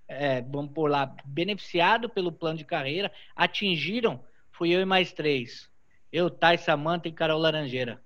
[0.08, 4.24] é, vamos por lá, beneficiados pelo plano de carreira, atingiram
[4.60, 5.70] fui eu e mais três.
[6.12, 7.98] Eu, Thay, Samanta e Carol Laranjeira.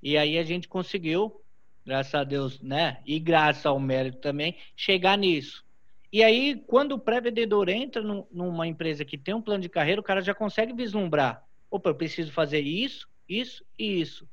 [0.00, 1.42] E aí a gente conseguiu,
[1.84, 3.00] graças a Deus, né?
[3.04, 5.64] E graças ao mérito também, chegar nisso.
[6.12, 10.04] E aí, quando o pré-vendedor entra numa empresa que tem um plano de carreira, o
[10.04, 11.44] cara já consegue vislumbrar.
[11.68, 14.28] Opa, eu preciso fazer isso, isso e isso.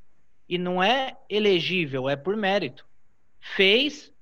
[0.47, 2.86] E não é elegível, é por mérito.
[3.39, 4.13] Fez,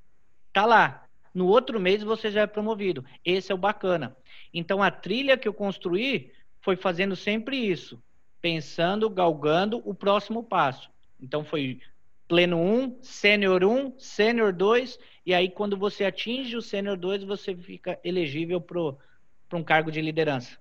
[0.51, 1.05] tá lá.
[1.33, 3.03] No outro mês você já é promovido.
[3.25, 4.15] Esse é o bacana.
[4.53, 6.31] Então a trilha que eu construí
[6.61, 8.01] foi fazendo sempre isso,
[8.41, 10.89] pensando, galgando o próximo passo.
[11.19, 11.81] Então foi
[12.27, 17.55] pleno 1, sênior 1, sênior 2, e aí quando você atinge o sênior 2, você
[17.55, 20.57] fica elegível para um cargo de liderança.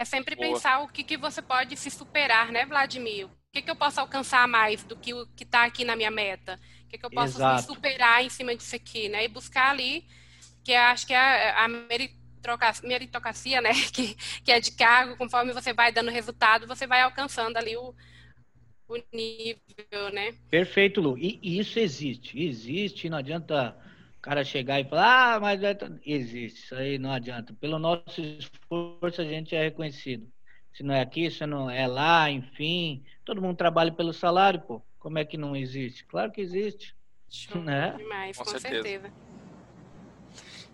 [0.00, 0.48] É sempre Boa.
[0.48, 3.26] pensar o que, que você pode se superar, né, Vladimir?
[3.26, 6.10] O que, que eu posso alcançar mais do que o que está aqui na minha
[6.10, 6.58] meta?
[6.84, 9.22] O que, que eu posso me superar em cima disso aqui, né?
[9.26, 10.06] E buscar ali,
[10.64, 11.68] que acho que é a
[12.82, 13.72] meritocracia, né?
[13.92, 17.94] Que, que é de cargo, conforme você vai dando resultado, você vai alcançando ali o,
[18.88, 20.34] o nível, né?
[20.48, 21.18] Perfeito, Lu.
[21.18, 22.42] E isso existe.
[22.42, 23.76] Existe, não adianta
[24.20, 27.54] cara chegar e falar, ah, mas é existe, isso aí não adianta.
[27.54, 30.30] Pelo nosso esforço a gente é reconhecido.
[30.72, 34.82] Se não é aqui, se não é lá, enfim, todo mundo trabalha pelo salário, pô.
[34.98, 36.04] Como é que não existe?
[36.04, 36.94] Claro que existe.
[37.28, 37.94] Show né?
[37.96, 38.82] demais, com, com certeza.
[38.82, 39.12] certeza.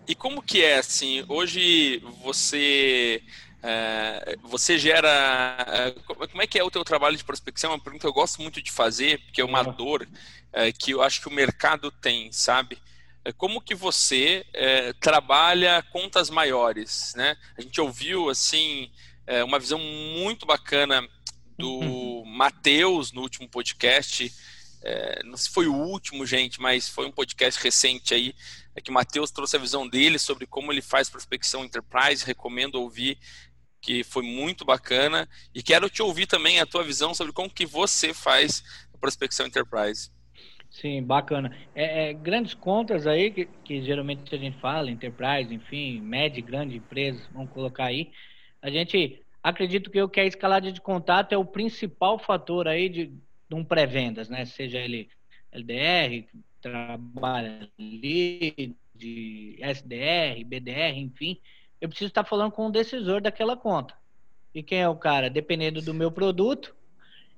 [0.07, 1.23] E como que é assim?
[1.27, 3.21] Hoje você
[3.61, 5.09] é, você gera.
[5.67, 5.91] É,
[6.27, 7.71] como é que é o teu trabalho de prospecção?
[7.71, 10.07] É uma pergunta que eu gosto muito de fazer, porque é uma dor
[10.53, 12.77] é, que eu acho que o mercado tem, sabe?
[13.27, 17.35] É, como que você é, trabalha contas maiores, né?
[17.57, 18.89] A gente ouviu assim
[19.25, 21.05] é, uma visão muito bacana
[21.57, 22.23] do uhum.
[22.25, 24.33] Matheus no último podcast.
[24.81, 28.33] É, não sei se foi o último, gente, mas foi um podcast recente aí
[28.73, 32.23] é que o Matheus trouxe a visão dele sobre como ele faz prospecção enterprise.
[32.23, 33.17] Recomendo ouvir,
[33.81, 35.27] que foi muito bacana.
[35.53, 38.63] E quero te ouvir também a tua visão sobre como que você faz
[39.01, 40.11] prospecção enterprise.
[40.69, 41.55] Sim, bacana.
[41.73, 46.77] É, é, grandes contas aí, que, que, geralmente a gente fala, enterprise, enfim, média, grande
[46.77, 48.11] empresa, vamos colocar aí.
[48.61, 52.89] A gente acredito que, eu, que a escalada de contato é o principal fator aí
[52.89, 54.45] de, de um pré-vendas, né?
[54.45, 55.09] Seja ele
[55.51, 56.27] LDR,
[56.61, 61.39] trabalha ali, de SDR, BDR, enfim.
[61.79, 63.93] Eu preciso estar falando com o decisor daquela conta.
[64.53, 65.29] E quem é o cara?
[65.29, 66.75] Dependendo do meu produto,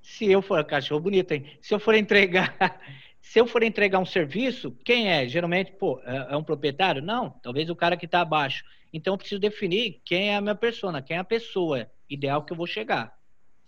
[0.01, 1.57] se eu for, cachorro bonito, hein?
[1.61, 2.79] Se eu for entregar
[3.21, 5.27] se eu for entregar um serviço, quem é?
[5.27, 7.01] Geralmente, pô, é, é um proprietário?
[7.01, 8.63] Não, talvez o cara que está abaixo.
[8.91, 12.53] Então, eu preciso definir quem é a minha persona, quem é a pessoa ideal que
[12.53, 13.13] eu vou chegar.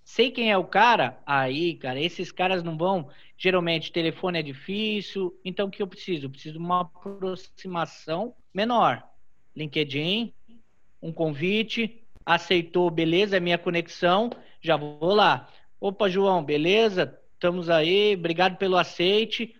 [0.03, 3.07] Sei quem é o cara, aí, cara, esses caras não vão.
[3.37, 5.39] Geralmente, telefone é difícil.
[5.45, 6.25] Então, o que eu preciso?
[6.25, 9.03] Eu preciso de uma aproximação menor.
[9.55, 10.33] LinkedIn,
[11.01, 15.47] um convite, aceitou, beleza, é minha conexão, já vou lá.
[15.79, 17.19] Opa, João, beleza?
[17.41, 19.55] Estamos aí, obrigado pelo aceite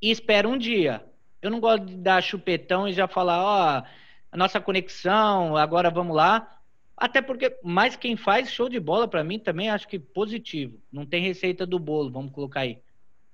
[0.00, 1.04] e espera um dia.
[1.42, 3.82] Eu não gosto de dar chupetão e já falar, ó,
[4.32, 6.50] a nossa conexão, agora vamos lá.
[6.96, 10.80] Até porque, mais quem faz show de bola para mim também acho que positivo.
[10.90, 12.78] Não tem receita do bolo, vamos colocar aí.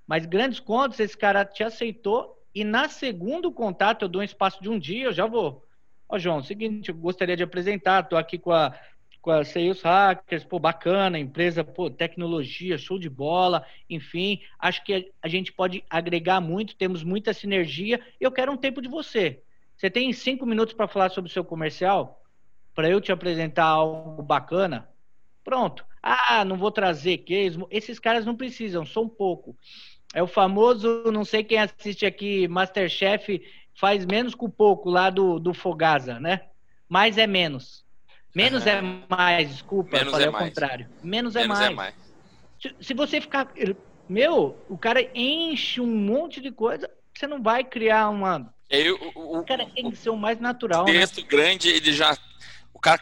[0.05, 4.61] Mas grandes contas, esse cara te aceitou e na segundo contato eu dou um espaço
[4.61, 5.65] de um dia, eu já vou.
[6.09, 8.77] Ó, João, seguinte, eu gostaria de apresentar, tô aqui com a
[9.23, 15.13] com a Sales Hackers, pô, bacana, empresa, pô, tecnologia, show de bola, enfim, acho que
[15.23, 18.01] a gente pode agregar muito, temos muita sinergia.
[18.21, 19.41] Eu quero um tempo de você.
[19.77, 22.21] Você tem cinco minutos para falar sobre o seu comercial?
[22.75, 24.89] Para eu te apresentar algo bacana?
[25.45, 25.87] Pronto.
[26.03, 27.65] Ah, não vou trazer case.
[27.71, 29.57] Esses caras não precisam, só um pouco.
[30.13, 33.41] É o famoso, não sei quem assiste aqui, Masterchef,
[33.75, 36.49] faz menos com pouco lá do, do Fogasa, né?
[36.89, 37.82] Mais é menos.
[38.35, 40.49] Menos é mais, desculpa, Menos falei é ao mais.
[40.49, 40.89] contrário.
[41.03, 41.71] Menos, é Menos é, mais.
[41.71, 41.95] é mais.
[42.61, 43.53] Se, se, você ficar.
[44.09, 48.53] Meu, o cara enche um monte de coisa, você não vai criar uma.
[48.71, 50.87] Eu, o, o cara tem que ser o mais natural.
[50.87, 50.93] Né?
[50.93, 51.27] Texto né?
[51.29, 52.17] grande, ele já.
[52.73, 53.01] O cara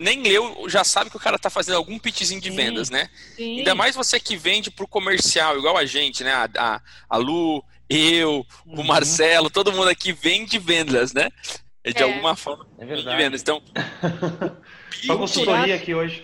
[0.00, 3.08] nem leu, já sabe que o cara tá fazendo algum pitchzinho de sim, vendas, né?
[3.34, 3.58] Sim.
[3.58, 6.32] Ainda mais você que vende pro comercial, igual a gente, né?
[6.32, 8.80] A, a, a Lu, eu, uhum.
[8.80, 11.30] o Marcelo, todo mundo aqui vende vendas, né?
[11.88, 12.06] É de é.
[12.06, 13.16] alguma forma é verdade.
[13.16, 13.40] de vendas.
[13.40, 13.62] Então,
[15.06, 16.22] só consultoria aqui hoje.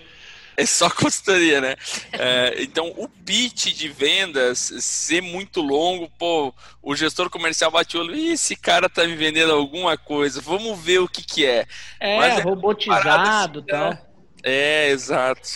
[0.56, 1.74] É só consultoria, né?
[2.12, 8.00] É, então, o pitch de vendas ser muito longo, pô, o gestor comercial bate o
[8.00, 11.66] olho, esse cara tá me vendendo alguma coisa, vamos ver o que que é.
[11.98, 13.90] É, Mas é robotizado e assim, tal.
[13.90, 13.98] Né?
[14.44, 15.48] É, exato.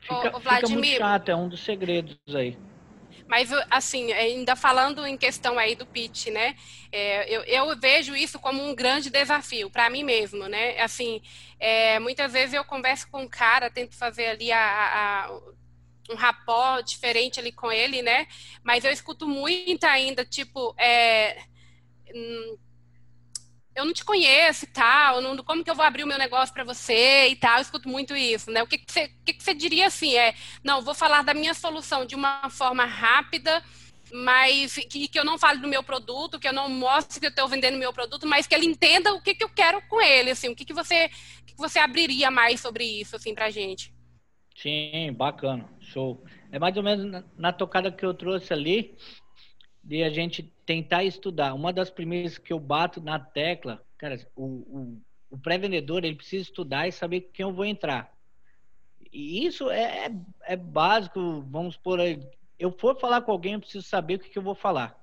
[0.00, 2.56] Fica, Ô, fica muito chato, é um dos segredos aí.
[3.30, 6.56] Mas, assim, ainda falando em questão aí do pitch, né?
[6.90, 10.80] É, eu, eu, vejo isso como um grande desafio para mim mesmo, né?
[10.80, 11.22] Assim,
[11.60, 15.40] é, muitas vezes eu converso com um cara, tento fazer ali a, a,
[16.12, 18.26] um rapó diferente ali com ele, né?
[18.64, 21.40] Mas eu escuto muito ainda, tipo, é,
[22.12, 22.58] hum,
[23.80, 26.54] eu não te conheço e tal, não, como que eu vou abrir o meu negócio
[26.54, 28.62] para você e tal, eu escuto muito isso, né?
[28.62, 30.14] O que, que, você, que, que você diria assim?
[30.16, 33.62] É, não, vou falar da minha solução de uma forma rápida,
[34.12, 37.30] mas que, que eu não fale do meu produto, que eu não mostre que eu
[37.30, 40.30] estou vendendo meu produto, mas que ele entenda o que, que eu quero com ele,
[40.30, 41.08] assim, o que, que você
[41.46, 43.92] que você abriria mais sobre isso, assim, pra gente?
[44.56, 46.22] Sim, bacana, show.
[46.52, 48.96] É mais ou menos na, na tocada que eu trouxe ali,
[49.82, 51.54] de a gente tentar estudar.
[51.54, 56.42] Uma das primeiras que eu bato na tecla, cara, o, o, o pré-vendedor ele precisa
[56.42, 58.12] estudar e saber com quem eu vou entrar.
[59.12, 60.12] E isso é, é,
[60.42, 62.20] é básico, vamos por aí.
[62.58, 64.98] Eu for falar com alguém, eu preciso saber o que, que eu vou falar.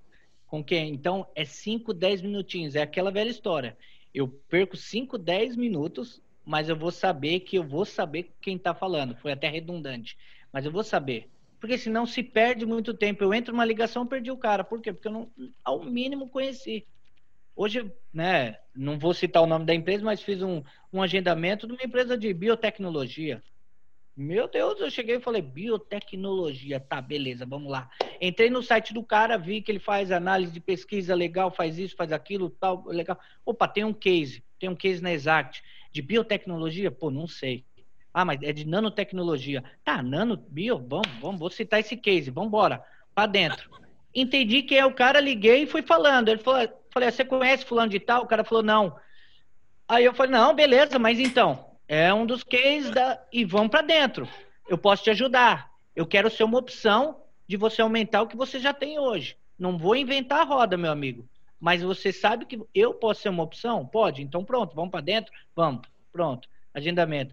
[0.46, 0.94] Com quem?
[0.94, 2.76] Então, é 5, 10 minutinhos.
[2.76, 3.78] É aquela velha história.
[4.13, 8.74] Eu perco 5, 10 minutos, mas eu vou saber que eu vou saber quem está
[8.74, 9.16] falando.
[9.16, 10.18] Foi até redundante.
[10.54, 11.30] Mas eu vou saber.
[11.60, 13.24] Porque senão se perde muito tempo.
[13.24, 14.63] Eu entro numa ligação, perdi o cara.
[14.63, 14.93] Por quê?
[14.93, 15.32] Porque eu não,
[15.63, 16.88] ao mínimo, conheci.
[17.56, 20.62] Hoje, né, não vou citar o nome da empresa, mas fiz um,
[20.93, 23.41] um agendamento de uma empresa de biotecnologia.
[24.15, 27.88] Meu Deus, eu cheguei e falei, biotecnologia, tá, beleza, vamos lá.
[28.20, 31.96] Entrei no site do cara, vi que ele faz análise de pesquisa legal, faz isso,
[31.96, 33.20] faz aquilo, tal, legal.
[33.46, 36.89] Opa, tem um case, tem um case na Exact de biotecnologia?
[36.89, 37.63] Pô, não sei.
[38.17, 39.63] Ah, mas é de nanotecnologia.
[39.84, 43.69] Tá, nano, bio, vamos, vamos, vou citar esse case, vamos embora, para dentro.
[44.12, 46.30] Entendi que é o cara, liguei e fui falando.
[46.30, 48.23] Ele falou, falei, você conhece fulano de tal?
[48.23, 48.97] O cara falou, não.
[49.88, 53.23] Aí eu falei, não, beleza, mas então, é um dos cases da...
[53.32, 54.27] e vamos para dentro.
[54.67, 55.69] Eu posso te ajudar.
[55.95, 59.38] Eu quero ser uma opção de você aumentar o que você já tem hoje.
[59.60, 61.30] Não vou inventar a roda, meu amigo.
[61.60, 63.86] Mas você sabe que eu posso ser uma opção?
[63.86, 64.23] Pode.
[64.23, 65.32] Então pronto, vamos para dentro?
[65.56, 65.88] Vamos.
[66.12, 66.49] Pronto.
[66.73, 67.32] Agendamento.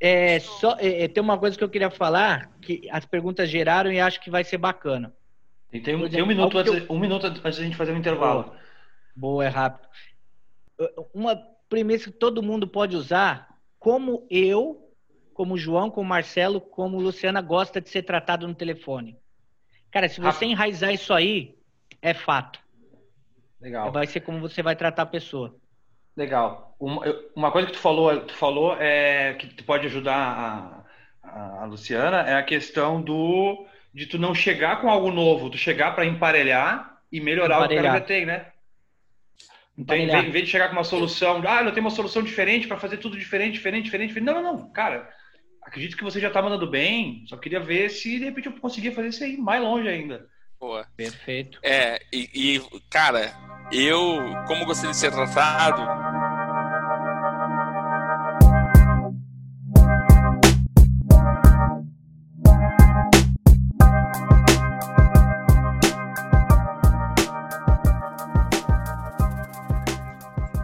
[0.00, 3.92] É, só, é, é, tem uma coisa que eu queria falar, que as perguntas geraram
[3.92, 5.14] e acho que vai ser bacana.
[5.70, 6.86] Tem, tem, um, tem um, minuto antes, eu...
[6.88, 8.44] um minuto antes da gente fazer um intervalo.
[8.44, 8.56] Boa,
[9.14, 9.86] Boa é rápido.
[11.12, 11.36] Uma
[11.68, 14.90] premissa que todo mundo pode usar como eu,
[15.34, 19.18] como João, como Marcelo, como Luciana gosta de ser tratado no telefone.
[19.90, 21.58] Cara, se você enraizar isso aí,
[22.00, 22.58] é fato.
[23.60, 23.92] Legal.
[23.92, 25.54] Vai ser como você vai tratar a pessoa.
[26.16, 26.76] Legal.
[26.78, 27.02] Uma,
[27.36, 30.84] uma coisa que tu falou, tu falou é que tu pode ajudar
[31.22, 35.58] a, a Luciana é a questão do de tu não chegar com algo novo, tu
[35.58, 37.66] chegar para emparelhar e melhorar emparelhar.
[37.66, 38.46] o que ela já tem, né?
[39.76, 42.22] Então, em vez, em vez, de chegar com uma solução, ah, eu tenho uma solução
[42.22, 44.26] diferente para fazer tudo diferente, diferente, diferente, diferente.
[44.26, 44.70] Não, não, não.
[44.70, 45.08] Cara,
[45.62, 47.24] acredito que você já está mandando bem.
[47.26, 50.28] Só queria ver se de repente eu conseguia fazer isso aí mais longe ainda.
[50.58, 50.86] Boa.
[50.94, 51.58] Perfeito.
[51.62, 53.32] É, e, e cara,
[53.72, 55.82] eu, como gostei de ser tratado,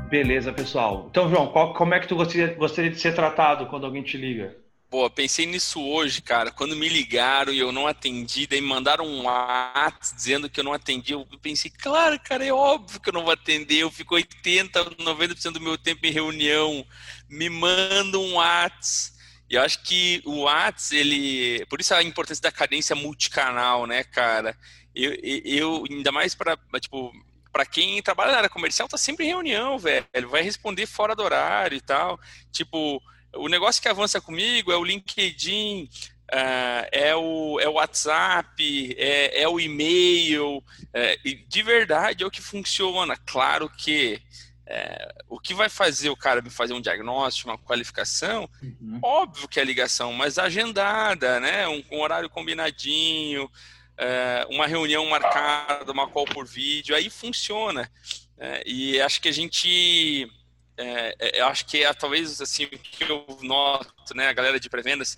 [0.09, 1.09] Beleza, pessoal.
[1.11, 4.17] Então, João, qual, como é que tu gostaria, gostaria de ser tratado quando alguém te
[4.17, 4.57] liga?
[4.89, 6.51] Pô, pensei nisso hoje, cara.
[6.53, 10.65] Quando me ligaram e eu não atendi, daí me mandaram um WhatsApp dizendo que eu
[10.65, 11.13] não atendi.
[11.13, 13.79] Eu pensei, claro, cara, é óbvio que eu não vou atender.
[13.79, 16.87] Eu fico 80, 90% do meu tempo em reunião.
[17.29, 19.17] Me manda um WhatsApp.
[19.51, 21.67] E eu acho que o WhatsApp, ele.
[21.67, 24.57] Por isso a importância da cadência multicanal, né, cara?
[24.95, 25.13] Eu,
[25.45, 27.13] eu ainda mais para, tipo,
[27.53, 30.07] para quem trabalha na área comercial, tá sempre em reunião, velho.
[30.31, 32.19] Vai responder fora do horário e tal.
[32.53, 33.03] Tipo,
[33.37, 35.89] o negócio que avança comigo é o LinkedIn,
[36.27, 40.61] Uh, é, o, é o WhatsApp, é, é o e-mail,
[40.93, 43.17] é, de verdade é o que funciona.
[43.25, 44.21] Claro que
[44.67, 48.99] é, o que vai fazer o cara me fazer um diagnóstico, uma qualificação, uhum.
[49.01, 51.69] óbvio que é ligação, mas agendada, né?
[51.69, 53.49] Um, um horário combinadinho,
[53.97, 57.89] é, uma reunião marcada, uma call por vídeo, aí funciona.
[58.37, 60.29] É, e acho que a gente,
[60.77, 64.61] é, é eu acho que é talvez assim o que eu noto, né, a galera
[64.61, 65.17] de pré-vendas,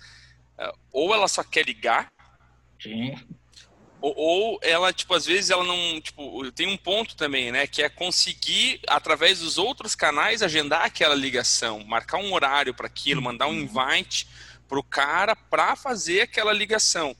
[0.57, 2.11] é, ou ela só quer ligar,
[2.81, 3.15] Sim.
[4.01, 7.83] Ou, ou, ela, tipo, às vezes ela não, tipo, tem um ponto também, né, que
[7.83, 13.47] é conseguir, através dos outros canais, agendar aquela ligação, marcar um horário para aquilo, mandar
[13.47, 13.59] um uhum.
[13.59, 14.25] invite
[14.69, 17.13] pro cara para fazer aquela ligação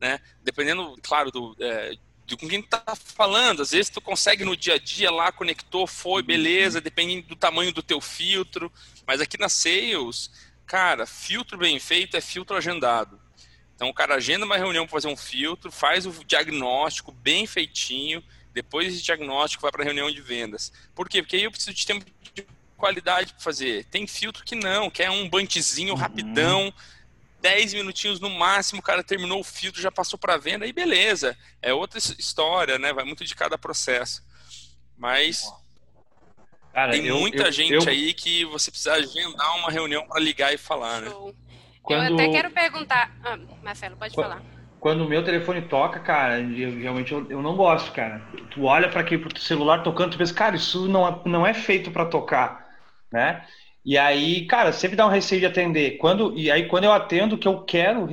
[0.00, 0.20] né?
[0.42, 1.94] Dependendo, claro, do, é,
[2.26, 3.62] de com quem tá falando.
[3.62, 6.26] Às vezes tu consegue no dia a dia lá, conectou, foi, uhum.
[6.26, 8.70] beleza, depende do tamanho do teu filtro.
[9.06, 10.30] Mas aqui na Sales,
[10.66, 13.20] cara, filtro bem feito é filtro agendado.
[13.74, 18.24] Então o cara agenda uma reunião para fazer um filtro, faz o diagnóstico bem feitinho,
[18.52, 20.72] depois esse diagnóstico vai para a reunião de vendas.
[20.94, 21.22] Por quê?
[21.22, 22.46] Porque aí eu preciso de tempo de
[22.76, 23.84] qualidade para fazer.
[23.84, 26.00] Tem filtro que não, quer um bantezinho uhum.
[27.46, 30.72] Rapidão, 10 minutinhos no máximo, o cara terminou o filtro, já passou para venda e
[30.72, 31.36] beleza.
[31.62, 32.92] É outra história, né?
[32.92, 34.22] Vai muito de cada processo.
[34.96, 35.42] Mas
[36.72, 37.88] cara, tem eu, muita eu, gente eu...
[37.88, 41.10] aí que você precisa agendar uma reunião para ligar e falar, né?
[41.82, 42.08] Quando...
[42.08, 43.14] Eu até quero perguntar.
[43.24, 44.28] Ah, Marcelo, pode quando...
[44.28, 44.42] falar.
[44.78, 48.22] Quando o meu telefone toca, cara, eu, realmente eu, eu não gosto, cara.
[48.50, 51.90] Tu olha para aquele celular tocando, tu pensa, cara, isso não é, não é feito
[51.90, 52.68] para tocar,
[53.10, 53.44] né?
[53.86, 55.96] E aí, cara, sempre dá um receio de atender.
[55.98, 58.08] Quando, e aí, quando eu atendo, o que eu quero,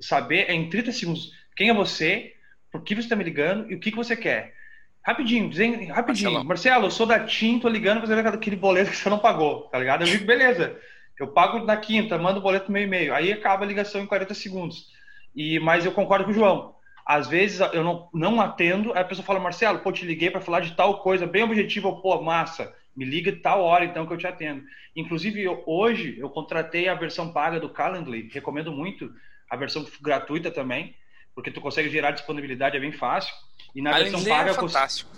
[0.00, 2.32] saber é em 30 segundos quem é você,
[2.72, 4.54] por que você está me ligando e o que, que você quer.
[5.02, 6.30] Rapidinho, dizem, rapidinho.
[6.30, 6.48] Marcelo.
[6.48, 9.64] Marcelo, eu sou da TIM, tô ligando pra ver aquele boleto que você não pagou,
[9.64, 10.02] tá ligado?
[10.02, 10.74] Eu digo, beleza,
[11.18, 13.14] eu pago na quinta, mando o boleto no meu e-mail.
[13.14, 14.86] Aí acaba a ligação em 40 segundos.
[15.36, 16.74] E, mas eu concordo com o João.
[17.04, 20.40] Às vezes eu não, não atendo, aí a pessoa fala, Marcelo, pô, te liguei para
[20.40, 24.18] falar de tal coisa, bem objetivo, pô, massa, me liga tal hora então que eu
[24.18, 24.62] te atendo.
[24.94, 29.12] Inclusive, eu, hoje eu contratei a versão paga do Calendly, recomendo muito
[29.48, 30.94] a versão gratuita também,
[31.34, 33.34] porque tu consegue gerar disponibilidade, é bem fácil.
[33.74, 35.10] E na versão paga, é fantástico.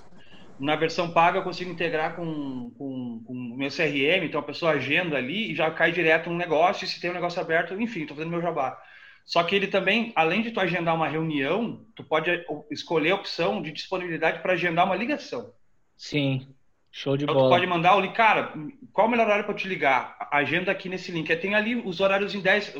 [0.58, 4.72] na versão paga eu consigo integrar com, com, com o meu CRM, então a pessoa
[4.72, 8.02] agenda ali e já cai direto um negócio, e se tem um negócio aberto, enfim,
[8.02, 8.80] estou fazendo meu jabá.
[9.24, 13.62] Só que ele também, além de tu agendar uma reunião, tu pode escolher a opção
[13.62, 15.52] de disponibilidade para agendar uma ligação.
[15.96, 16.46] Sim,
[16.92, 17.48] show de então, bola.
[17.48, 18.52] Tu pode mandar o link, cara,
[18.92, 20.16] qual o melhor horário para te ligar?
[20.30, 21.34] Agenda aqui nesse link.
[21.36, 22.74] Tem ali os horários em 10,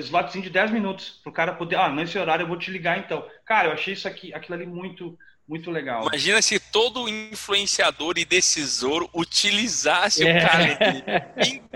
[0.00, 2.98] slots de 10 minutos, para o cara poder, ah, nesse horário eu vou te ligar
[2.98, 3.24] então.
[3.46, 6.02] Cara, eu achei isso aqui, aquilo ali muito, muito legal.
[6.02, 10.36] Imagina se todo influenciador e decisor utilizasse é.
[10.36, 11.32] o cara.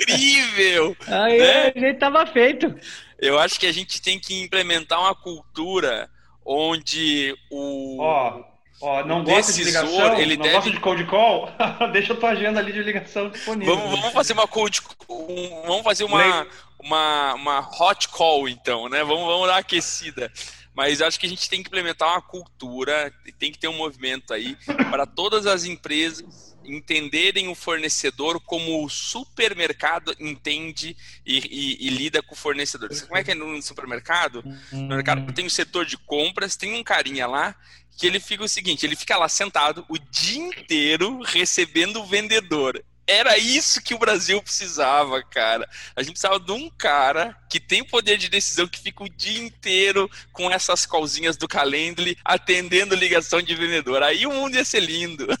[0.00, 0.96] Incrível!
[1.06, 1.72] Aí né?
[1.74, 2.74] a gente tava feito.
[3.18, 6.08] Eu acho que a gente tem que implementar uma cultura
[6.44, 8.00] onde o.
[8.00, 10.54] Ó, ó não gosta de ligação, ele não deve...
[10.56, 11.50] gosta de cold call?
[11.92, 13.76] Deixa a tua agenda ali de ligação disponível.
[13.76, 16.46] Vamos, vamos fazer uma cold um, vamos fazer uma,
[16.78, 19.02] uma, uma hot call, então, né?
[19.04, 20.30] Vamos, vamos dar aquecida.
[20.74, 24.34] Mas acho que a gente tem que implementar uma cultura, tem que ter um movimento
[24.34, 24.56] aí
[24.90, 32.22] para todas as empresas entenderem o fornecedor como o supermercado entende e, e, e lida
[32.22, 32.90] com o fornecedor.
[33.06, 34.44] Como é que é no supermercado?
[34.70, 37.56] No mercado tem o setor de compras, tem um carinha lá
[37.96, 42.84] que ele fica o seguinte, ele fica lá sentado o dia inteiro recebendo o vendedor.
[43.08, 45.68] Era isso que o Brasil precisava, cara.
[45.94, 49.40] A gente precisava de um cara que tem poder de decisão, que fica o dia
[49.40, 54.02] inteiro com essas colzinhas do Calendly atendendo ligação de vendedor.
[54.02, 55.28] Aí o mundo ia ser lindo.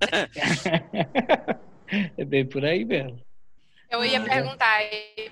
[2.16, 3.20] é bem por aí mesmo.
[3.90, 4.82] Eu ia perguntar,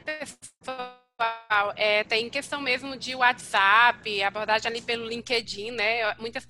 [0.05, 6.17] pessoal, é, tem questão mesmo de WhatsApp, abordagem ali pelo LinkedIn, né?
[6.17, 6.49] Muitas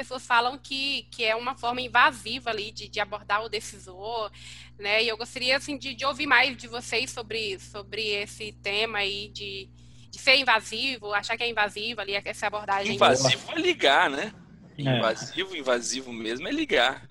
[0.00, 4.32] pessoas falam que, que é uma forma invasiva ali de, de abordar o decisor,
[4.78, 5.02] né?
[5.02, 9.28] E eu gostaria assim de, de ouvir mais de vocês sobre, sobre esse tema aí
[9.28, 9.68] de,
[10.10, 12.94] de ser invasivo, achar que é invasivo ali essa abordagem.
[12.94, 14.32] Invasivo é ligar, né?
[14.78, 14.82] É.
[14.82, 17.06] Invasivo, invasivo mesmo é ligar.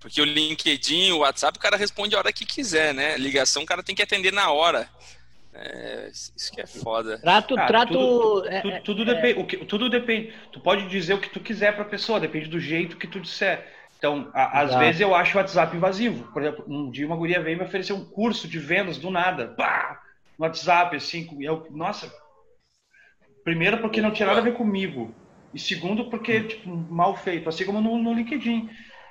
[0.00, 3.16] Porque o LinkedIn, o WhatsApp, o cara responde a hora que quiser, né?
[3.18, 4.90] Ligação, o cara tem que atender na hora.
[5.52, 7.18] É, isso que é foda.
[7.18, 7.92] Trato, ah, trato.
[7.92, 9.40] Tudo, é, tudo, tudo é, depende.
[9.40, 10.32] O que, tudo depende.
[10.52, 13.20] Tu pode dizer o que tu quiser para a pessoa, depende do jeito que tu
[13.20, 13.66] disser.
[13.98, 16.32] Então, a, às vezes eu acho o WhatsApp invasivo.
[16.32, 19.48] Por exemplo, um dia uma guria veio me oferecer um curso de vendas do nada.
[19.48, 20.00] Pá!
[20.38, 21.28] No WhatsApp, assim.
[21.40, 22.10] Eu, nossa.
[23.44, 25.14] Primeiro, porque não tinha nada a ver comigo.
[25.52, 27.48] E segundo, porque, tipo, mal feito.
[27.48, 28.70] Assim como no, no LinkedIn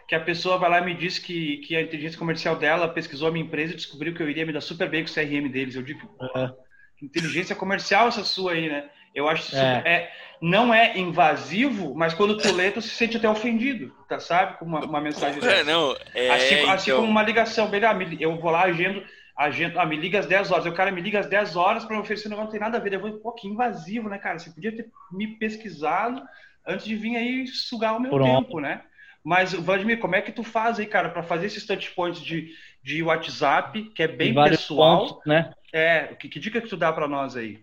[0.09, 3.27] que a pessoa vai lá e me diz que, que a inteligência comercial dela pesquisou
[3.27, 5.47] a minha empresa e descobriu que eu iria me dar super bem com o CRM
[5.47, 5.75] deles.
[5.75, 6.51] Eu digo, uhum.
[6.99, 8.89] inteligência comercial essa sua aí, né?
[9.13, 9.83] Eu acho que é.
[9.85, 10.11] é.
[10.41, 14.19] não é invasivo, mas quando tu lê, tu se sente até ofendido, tá?
[14.19, 14.57] Sabe?
[14.57, 16.71] Com uma, uma mensagem é, não, é, assim, então...
[16.71, 17.69] assim como uma ligação.
[17.69, 19.03] Beleza, ah, eu vou lá, agendo,
[19.37, 20.65] agendo ah, me liga às 10 horas.
[20.65, 22.79] O cara me liga às 10 horas para me oferecer um negócio, não tem nada
[22.79, 22.93] a ver.
[22.93, 24.39] Eu vou, pô, que invasivo, né, cara?
[24.39, 26.19] Você podia ter me pesquisado
[26.65, 28.47] antes de vir aí sugar o meu Pronto.
[28.47, 28.81] tempo, né?
[29.23, 32.53] Mas, Vladimir, como é que tu faz aí, cara, para fazer esses touch points de,
[32.81, 35.07] de WhatsApp, que é bem pessoal?
[35.07, 35.53] Pontos, né?
[35.71, 37.59] É, que, que dica que tu dá para nós aí?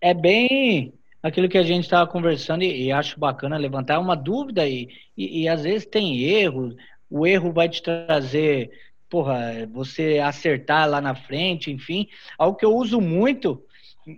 [0.00, 4.62] É bem aquilo que a gente estava conversando e, e, acho bacana levantar uma dúvida
[4.62, 4.88] aí.
[5.16, 6.74] E, e, às vezes tem erro,
[7.10, 8.70] o erro vai te trazer,
[9.08, 12.08] porra, você acertar lá na frente, enfim.
[12.36, 13.62] Algo que eu uso muito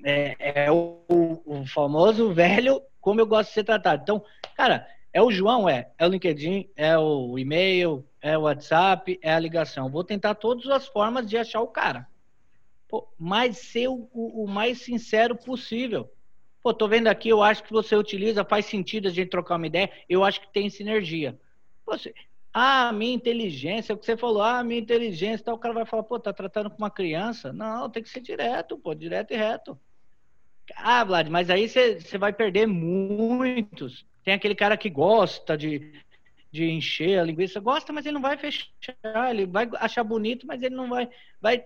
[0.04, 4.02] é, é o, o, famoso velho como eu gosto de ser tratado.
[4.02, 4.22] Então,
[4.56, 5.68] cara, é o João?
[5.68, 5.90] É.
[5.98, 9.90] É o LinkedIn, é o e-mail, é o WhatsApp, é a ligação.
[9.90, 12.06] Vou tentar todas as formas de achar o cara.
[12.88, 16.10] Pô, mas ser o, o, mais sincero possível.
[16.62, 19.66] Pô, tô vendo aqui, eu acho que você utiliza, faz sentido a gente trocar uma
[19.66, 21.38] ideia, eu acho que tem sinergia.
[21.86, 22.12] Você,
[22.52, 26.02] ah, minha inteligência, o que você falou, ah, minha inteligência, tal, o cara vai falar,
[26.02, 27.52] pô, tá tratando com uma criança?
[27.52, 29.78] Não, tem que ser direto, pô, direto e reto.
[30.76, 34.04] Ah, Vlad, mas aí você vai perder muitos.
[34.24, 35.92] Tem aquele cara que gosta de,
[36.50, 38.70] de encher a linguiça, gosta, mas ele não vai fechar,
[39.30, 41.08] ele vai achar bonito, mas ele não vai.
[41.40, 41.64] vai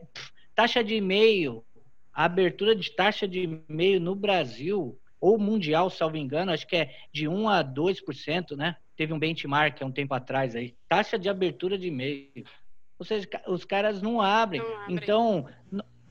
[0.54, 1.64] taxa de e-mail,
[2.12, 6.94] a abertura de taxa de e-mail no Brasil, ou mundial, salvo engano, acho que é
[7.12, 8.76] de 1 a 2%, né?
[8.96, 10.76] Teve um benchmark há um tempo atrás aí.
[10.88, 12.44] Taxa de abertura de e-mail.
[12.98, 14.60] Ou seja, os caras não abrem.
[14.60, 14.94] Não abre.
[14.94, 15.48] Então,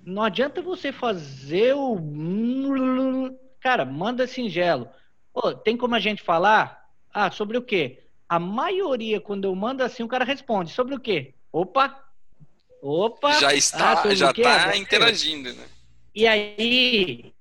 [0.04, 1.98] não adianta você fazer o
[3.62, 4.90] Cara, manda singelo.
[5.34, 6.88] Pô, tem como a gente falar?
[7.12, 8.04] Ah, sobre o quê?
[8.30, 10.72] A maioria, quando eu mando assim, o cara responde.
[10.72, 11.34] Sobre o quê?
[11.52, 12.00] Opa!
[12.82, 13.34] Opa!
[13.40, 15.66] Já está, ah, já está interagindo, né?
[16.14, 17.34] E aí,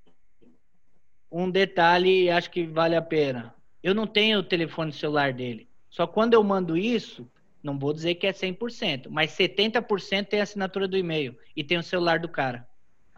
[1.30, 3.54] um detalhe, acho que vale a pena.
[3.82, 5.68] Eu não tenho o telefone celular dele.
[5.90, 7.28] Só quando eu mando isso,
[7.62, 11.76] não vou dizer que é 100%, mas 70% tem a assinatura do e-mail e tem
[11.76, 12.66] o celular do cara.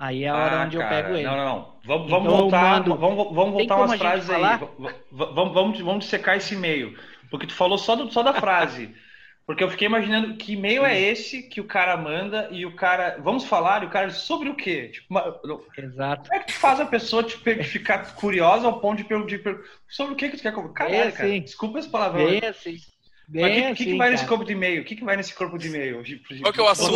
[0.05, 1.25] Aí é a hora Ah, onde cara, eu pego ele.
[1.27, 1.75] Não, não, não.
[1.85, 4.37] Vamos, vamos Então voltar, mando- vamos, vamos voltar umas frases aí.
[4.37, 4.61] falar?
[5.11, 6.95] Vamos, vamos, vamos secar esse e-mail.
[7.31, 8.95] Porque tu falou só, do, só da frase.
[9.47, 13.19] Porque eu fiquei imaginando que e-mail é esse que o cara manda e o cara.
[13.23, 14.89] Vamos falar e o cara sobre o quê?
[14.89, 15.41] Tipo, uma-
[15.77, 16.23] Exato.
[16.29, 19.59] como é que tu faz a pessoa te per- ficar curiosa ao ponto de perguntar
[19.89, 20.53] sobre o que, que tu quer?
[20.75, 21.29] Caralho, É, cara.
[21.29, 21.41] sim.
[21.41, 22.27] Desculpa esse palavrão.
[22.27, 22.77] Bem assim.
[23.27, 24.29] Bem Mas o que, que, assim, que vai nesse cara.
[24.29, 24.83] corpo de e-mail?
[24.83, 26.03] O que, que vai nesse corpo de e-mail?
[26.43, 26.95] Qual que é o assunto?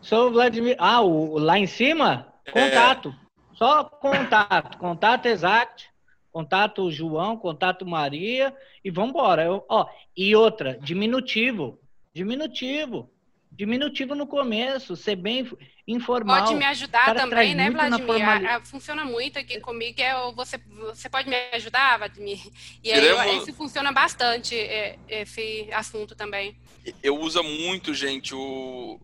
[0.00, 0.76] Sou o Vladimir.
[0.78, 2.32] Ah, o, lá em cima?
[2.46, 2.50] É.
[2.50, 3.14] Contato.
[3.54, 4.78] Só contato.
[4.78, 5.88] Contato exact.
[6.32, 8.52] Contato João, contato Maria
[8.84, 9.44] e vambora.
[9.44, 11.78] Eu, ó, e outra, diminutivo.
[12.12, 13.10] Diminutivo.
[13.52, 15.48] Diminutivo no começo, ser bem
[15.86, 16.42] informal.
[16.44, 18.04] Pode me ajudar também, né, Vladimir?
[18.04, 20.00] formali- A- a- funciona muito aqui comigo.
[20.00, 20.58] É você,
[20.90, 22.40] você pode me ajudar, Vladimir?
[22.82, 26.56] E aí, esse funciona bastante, é, esse assunto também.
[27.02, 29.00] Eu uso muito, gente, o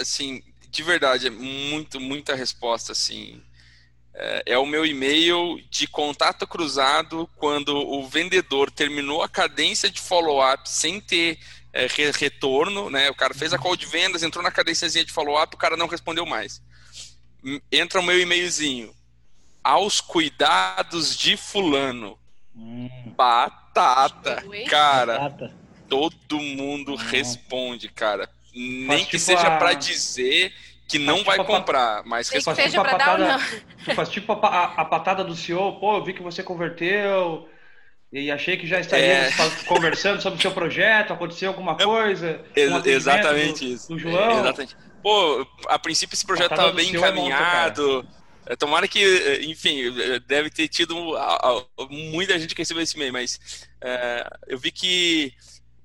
[0.00, 3.42] assim, de verdade, é muito, muita resposta, assim.
[4.14, 10.00] É, é o meu e-mail de contato cruzado quando o vendedor terminou a cadência de
[10.00, 11.38] follow-up sem ter
[11.72, 13.10] é, re- retorno, né?
[13.10, 15.86] O cara fez a call de vendas, entrou na cadênciazinha de follow-up, o cara não
[15.86, 16.62] respondeu mais.
[17.70, 18.94] Entra o meu e-mailzinho.
[19.62, 22.18] Aos cuidados de fulano.
[22.54, 24.42] Hum, Batata.
[24.68, 25.65] Cara, Batata.
[25.88, 26.96] Todo mundo Não.
[26.96, 28.28] responde, cara.
[28.54, 30.52] Nem Faz que tipo seja a- pra dizer
[30.88, 32.56] que não tipo vai comprar, mas que responde.
[32.56, 33.60] seja tipo a pra dar ou patada- não.
[33.84, 37.48] Tu faz tipo a, a- a patada do CEO, pô, eu vi que você converteu
[38.12, 39.64] e achei que já estaríamos É.
[39.64, 42.40] conversando sobre o seu projeto, aconteceu alguma coisa.
[42.54, 43.88] Ex- um exatamente do, isso.
[43.88, 44.30] Do João.
[44.38, 44.76] É, exatamente.
[45.02, 48.08] Pô, a princípio esse projeto estava bem é monta, encaminhado.
[48.48, 51.34] É, Tomara que, é, enfim, é, deve ter tido a-
[51.80, 55.32] a- muita gente que recebeu esse e-mail, mas é, eu vi que,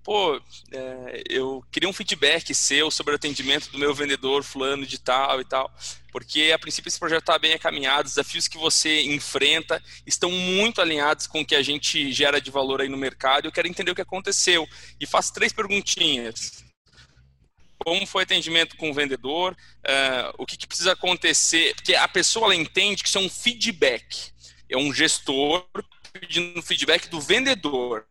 [0.04, 0.42] pô,
[0.72, 5.40] é, eu queria um feedback seu sobre o atendimento do meu vendedor fulano de tal
[5.40, 5.72] e tal,
[6.12, 10.82] porque a princípio esse projeto está bem encaminhado, os desafios que você enfrenta estão muito
[10.82, 13.46] alinhados com o que a gente gera de valor aí no mercado.
[13.46, 14.68] Eu quero entender o que aconteceu.
[15.00, 16.64] E faço três perguntinhas.
[17.80, 22.08] Como foi o atendimento com o vendedor, eh, o que, que precisa acontecer, porque a
[22.08, 24.32] pessoa ela entende que isso é um feedback,
[24.70, 25.66] é um gestor
[26.14, 28.06] pedindo feedback do vendedor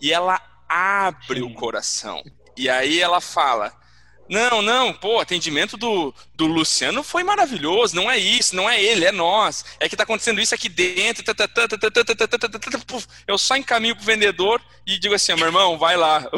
[0.00, 2.22] e ela abre o coração.
[2.56, 3.72] E aí ela fala:
[4.28, 7.96] Não, não, pô, atendimento do, do Luciano foi maravilhoso.
[7.96, 9.64] Não é isso, não é ele, é nós.
[9.80, 11.24] É que tá acontecendo isso aqui dentro.
[13.26, 16.28] Eu só encaminho pro vendedor e digo assim: meu irmão, vai lá,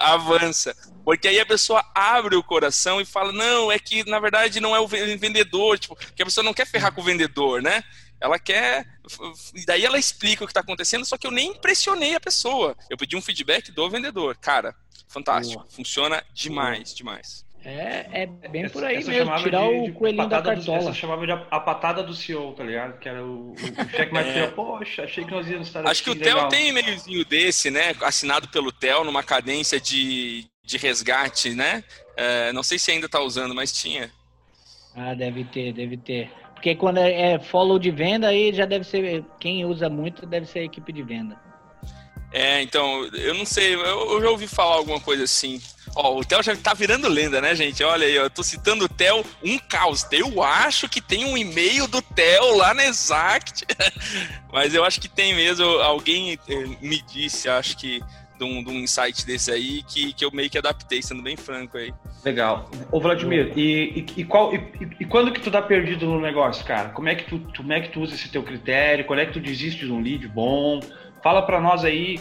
[0.00, 0.74] avança.
[1.04, 4.74] Porque aí a pessoa abre o coração e fala: Não, é que na verdade não
[4.74, 5.78] é o vendedor.
[5.78, 7.82] Tipo, que a pessoa não quer ferrar com o vendedor, né?
[8.22, 8.86] Ela quer.
[9.54, 12.76] E daí ela explica o que está acontecendo, só que eu nem impressionei a pessoa.
[12.88, 14.36] Eu pedi um feedback do vendedor.
[14.36, 14.74] Cara,
[15.08, 15.60] fantástico.
[15.62, 15.70] Boa.
[15.72, 17.44] Funciona demais, demais.
[17.64, 20.50] É, é bem Essa- por aí essa mesmo, tirar de- o de coelhinho da patada
[20.56, 20.78] do- cartola.
[20.90, 22.98] essa chamava de a, a patada do CEO, tá ligado?
[22.98, 24.46] Que era o, o, o cheque mais É.
[24.48, 27.94] Poxa, achei que nós íamos estar Acho que o Theo tem e-mailzinho desse, né?
[28.02, 31.84] Assinado pelo Theo numa cadência de, de resgate, né?
[32.16, 34.10] É, não sei se ainda está usando, mas tinha.
[34.96, 36.32] Ah, deve ter, deve ter.
[36.62, 39.24] Porque quando é é follow de venda, aí já deve ser.
[39.40, 41.36] Quem usa muito deve ser a equipe de venda.
[42.32, 45.60] É, então, eu não sei, eu, já ouvi falar alguma coisa assim.
[45.94, 47.82] Ó, o Theo já tá virando lenda, né, gente?
[47.82, 50.06] Olha aí, ó, eu tô citando o Theo, um caos.
[50.12, 53.66] Eu acho que tem um e-mail do Theo lá na Exact,
[54.52, 55.66] mas eu acho que tem mesmo.
[55.80, 58.00] Alguém eh, me disse, acho que,
[58.42, 61.36] de um, de um insight desse aí, que, que eu meio que adaptei, sendo bem
[61.36, 61.92] franco aí.
[62.24, 62.68] Legal.
[62.90, 64.60] Ô, Vladimir, e, e, e qual, e,
[65.00, 66.88] e- quando que tu dá perdido no negócio, cara?
[66.90, 69.04] Como é que tu, tu- como é que tu usa esse teu critério?
[69.04, 70.80] Quando é que tu desiste de um lead bom?
[71.22, 72.18] Fala pra nós aí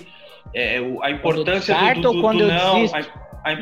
[0.54, 2.86] é, a importância do, do, do quando eu não.
[2.86, 3.00] a-
[3.44, 3.56] a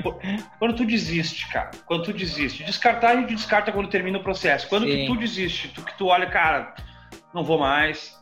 [0.59, 1.71] quando tu desiste, cara.
[1.85, 2.63] Quando tu desiste.
[2.65, 4.67] Descartar a gente descarta quando termina o processo.
[4.67, 6.73] Quando que tu desiste, tu, que tu olha, cara,
[7.33, 8.18] não vou mais.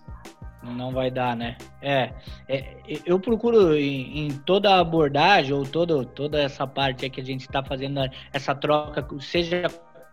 [0.76, 1.57] Não vai dar, né?
[1.82, 2.13] É,
[2.47, 7.41] é, eu procuro em, em toda abordagem ou todo, toda essa parte que a gente
[7.41, 8.01] está fazendo,
[8.34, 9.63] essa troca, seja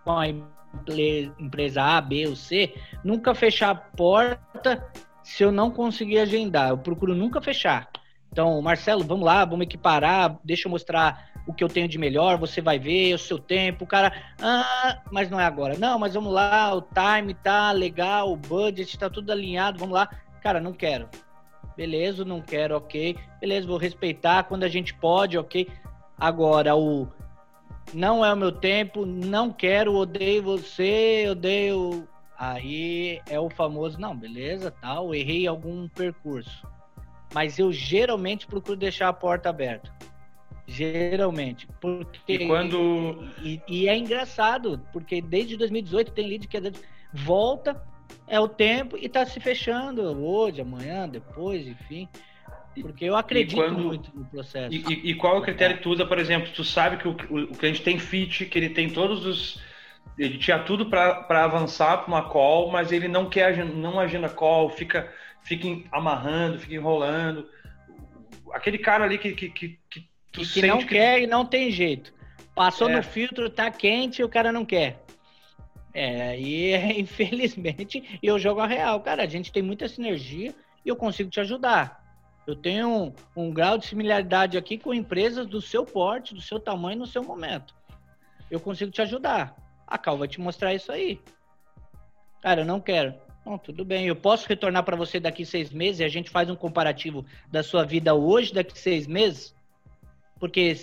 [0.05, 0.26] com a
[1.38, 4.86] empresa A, B ou C, nunca fechar a porta
[5.22, 6.70] se eu não conseguir agendar.
[6.70, 7.88] Eu procuro nunca fechar.
[8.30, 12.38] Então, Marcelo, vamos lá, vamos equiparar, deixa eu mostrar o que eu tenho de melhor,
[12.38, 15.78] você vai ver o seu tempo, o cara, ah, mas não é agora.
[15.78, 20.09] Não, mas vamos lá, o time tá legal, o budget tá tudo alinhado, vamos lá.
[20.45, 21.09] Cara, não quero.
[21.74, 23.16] Beleza, não quero, ok.
[23.40, 25.66] Beleza, vou respeitar quando a gente pode, ok.
[26.18, 27.09] Agora, o
[27.95, 32.07] não é o meu tempo, não quero, odeio você, odeio.
[32.38, 36.66] Aí é o famoso, não, beleza, tal, errei algum percurso.
[37.32, 39.90] Mas eu geralmente procuro deixar a porta aberta.
[40.66, 41.66] Geralmente.
[41.80, 43.24] Porque, e quando.
[43.42, 46.59] E, e, é engraçado, porque desde 2018 tem lead que
[47.14, 47.82] volta,
[48.26, 52.08] é o tempo e tá se fechando hoje, amanhã, depois, enfim.
[52.80, 54.74] Porque eu acredito quando, muito no processo.
[54.74, 56.50] E, e, e, qual é o critério que tu usa, por exemplo?
[56.52, 59.60] Tu sabe que o, o, o cliente tem fit, que ele tem todos os.
[60.18, 64.70] Ele tinha tudo para avançar para uma call, mas ele não quer não agenda call,
[64.70, 65.12] fica,
[65.42, 67.48] fica amarrando, fica enrolando.
[68.52, 70.86] Aquele cara ali que, que, que, que tu que não que...
[70.86, 72.12] quer e não tem jeito.
[72.54, 72.96] Passou é.
[72.96, 75.03] no filtro, tá quente e o cara não quer.
[75.95, 79.01] É, e infelizmente eu jogo a real.
[79.01, 80.53] Cara, a gente tem muita sinergia
[80.84, 82.03] e eu consigo te ajudar.
[82.47, 86.61] Eu tenho um, um, grau de similaridade aqui com empresas do seu porte, do seu
[86.61, 87.74] tamanho, no seu momento.
[88.51, 89.57] Eu consigo te ajudar.
[89.86, 91.18] A Cal vai te mostrar isso aí.
[92.42, 93.14] Cara, eu não quero.
[93.47, 94.07] Não, tudo bem.
[94.07, 97.62] Eu posso retornar para você daqui seis meses e a gente faz um comparativo da
[97.62, 99.55] sua vida hoje, daqui seis meses?
[100.38, 100.74] Porque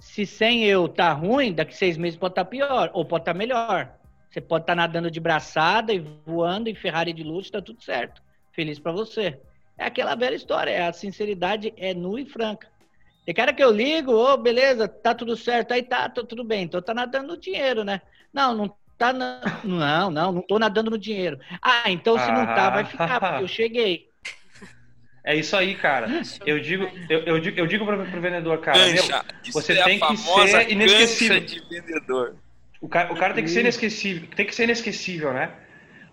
[0.00, 3.32] se sem eu tá ruim, daqui seis meses pode estar tá pior ou pode estar
[3.32, 3.96] tá melhor.
[4.36, 7.82] Você pode estar tá nadando de braçada e voando em Ferrari de luxo, tá tudo
[7.82, 8.20] certo.
[8.52, 9.40] Feliz para você.
[9.78, 12.68] É aquela velha história, a sinceridade é nua e franca.
[13.24, 16.44] Tem cara que eu ligo, ô, oh, beleza, tá tudo certo, aí tá, tô, tudo
[16.44, 18.02] bem, então tá nadando no dinheiro, né?
[18.30, 19.40] Não, não tá, na...
[19.64, 21.40] não, não, não tô nadando no dinheiro.
[21.62, 24.10] Ah, então se não tá, vai ficar, porque eu cheguei.
[25.24, 26.08] É isso aí, cara.
[26.44, 29.02] Eu digo, eu, eu digo, eu digo pro, pro vendedor, cara, meu,
[29.50, 31.40] você é tem que ser inesquecível.
[31.40, 32.36] De vendedor.
[32.80, 35.52] O cara, o cara tem que ser inesquecível, tem que ser inesquecível, né?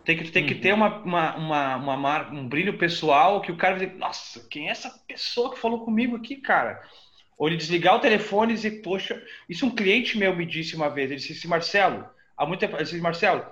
[0.05, 3.75] Tem que, tem que ter uma, uma, uma, uma, um brilho pessoal que o cara
[3.75, 6.81] vai dizer, nossa, quem é essa pessoa que falou comigo aqui, cara?
[7.37, 10.89] Ou ele desligar o telefone e dizer, poxa, isso um cliente meu me disse uma
[10.89, 12.05] vez, ele disse, Marcelo,
[12.37, 13.45] há muito tempo, ele disse, Marcelo,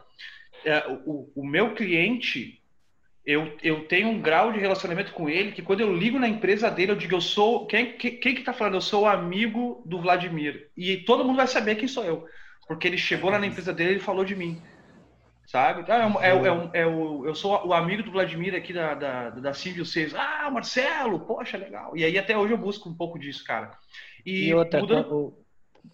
[0.66, 2.62] é, o, o meu cliente,
[3.26, 6.70] eu, eu tenho um grau de relacionamento com ele que quando eu ligo na empresa
[6.70, 8.76] dele, eu digo, eu sou, quem, quem, quem que tá falando?
[8.76, 10.70] Eu sou amigo do Vladimir.
[10.76, 12.28] E todo mundo vai saber quem sou eu.
[12.68, 14.62] Porque ele chegou lá na empresa dele e falou de mim
[15.52, 15.84] sabe?
[15.92, 19.30] Ah, é, é, é, é, o, eu sou o amigo do Vladimir aqui da, da,
[19.32, 20.16] da Civil 6.
[20.16, 21.96] Ah, Marcelo, poxa, legal.
[21.96, 23.78] E aí até hoje eu busco um pouco disso, cara.
[24.26, 25.38] E, e outra, mudando...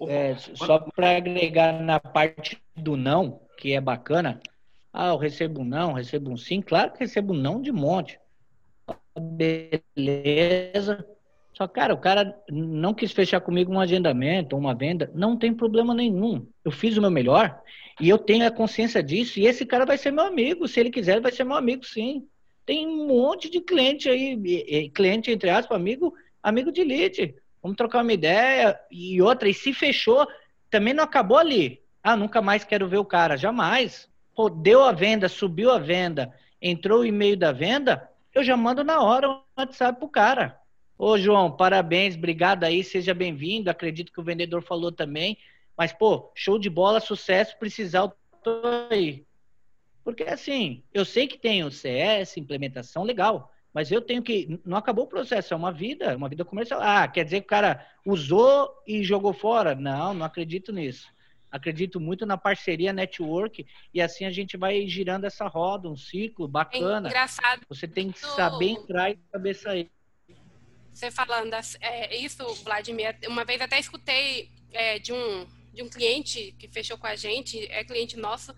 [0.07, 4.39] é, só para agregar na parte do não, que é bacana.
[4.93, 6.61] Ah, eu recebo um não, recebo um sim.
[6.61, 8.20] Claro que recebo um não de monte.
[9.20, 11.03] Beleza.
[11.58, 15.91] Só, cara, o cara não quis fechar comigo um agendamento, uma venda, não tem problema
[15.91, 16.47] nenhum.
[16.64, 17.60] Eu fiz o meu melhor
[17.99, 19.39] e eu tenho a consciência disso.
[19.39, 20.68] E esse cara vai ser meu amigo.
[20.68, 22.28] Se ele quiser, vai ser meu amigo, sim.
[22.64, 27.34] Tem um monte de cliente aí, cliente, entre aspas, amigo, amigo de lead.
[27.60, 28.80] Vamos trocar uma ideia.
[28.91, 30.28] E outra, e se fechou,
[30.70, 31.82] também não acabou ali.
[32.03, 33.36] Ah, nunca mais quero ver o cara.
[33.36, 34.08] Jamais.
[34.36, 36.32] Pô, deu a venda, subiu a venda,
[36.62, 40.55] entrou o e-mail da venda, eu já mando na hora o WhatsApp pro cara.
[40.98, 43.70] Ô, João, parabéns, obrigado aí, seja bem-vindo.
[43.70, 45.38] Acredito que o vendedor falou também.
[45.78, 49.24] Mas, pô, show de bola, sucesso, precisar, eu tô aí.
[50.04, 54.60] Porque, assim, eu sei que tem o CS, implementação legal, mas eu tenho que.
[54.66, 56.80] Não acabou o processo, é uma vida, é uma vida comercial.
[56.82, 59.76] Ah, quer dizer que o cara usou e jogou fora?
[59.76, 61.08] Não, não acredito nisso.
[61.52, 66.48] Acredito muito na parceria network e assim a gente vai girando essa roda, um ciclo
[66.48, 67.08] bacana.
[67.08, 67.62] É engraçado.
[67.70, 69.91] Você tem que saber entrar e saber sair
[70.98, 76.56] você falando é, isso, Vladimir, uma vez até escutei é, de, um, de um cliente
[76.58, 78.54] que fechou com a gente, é cliente nosso,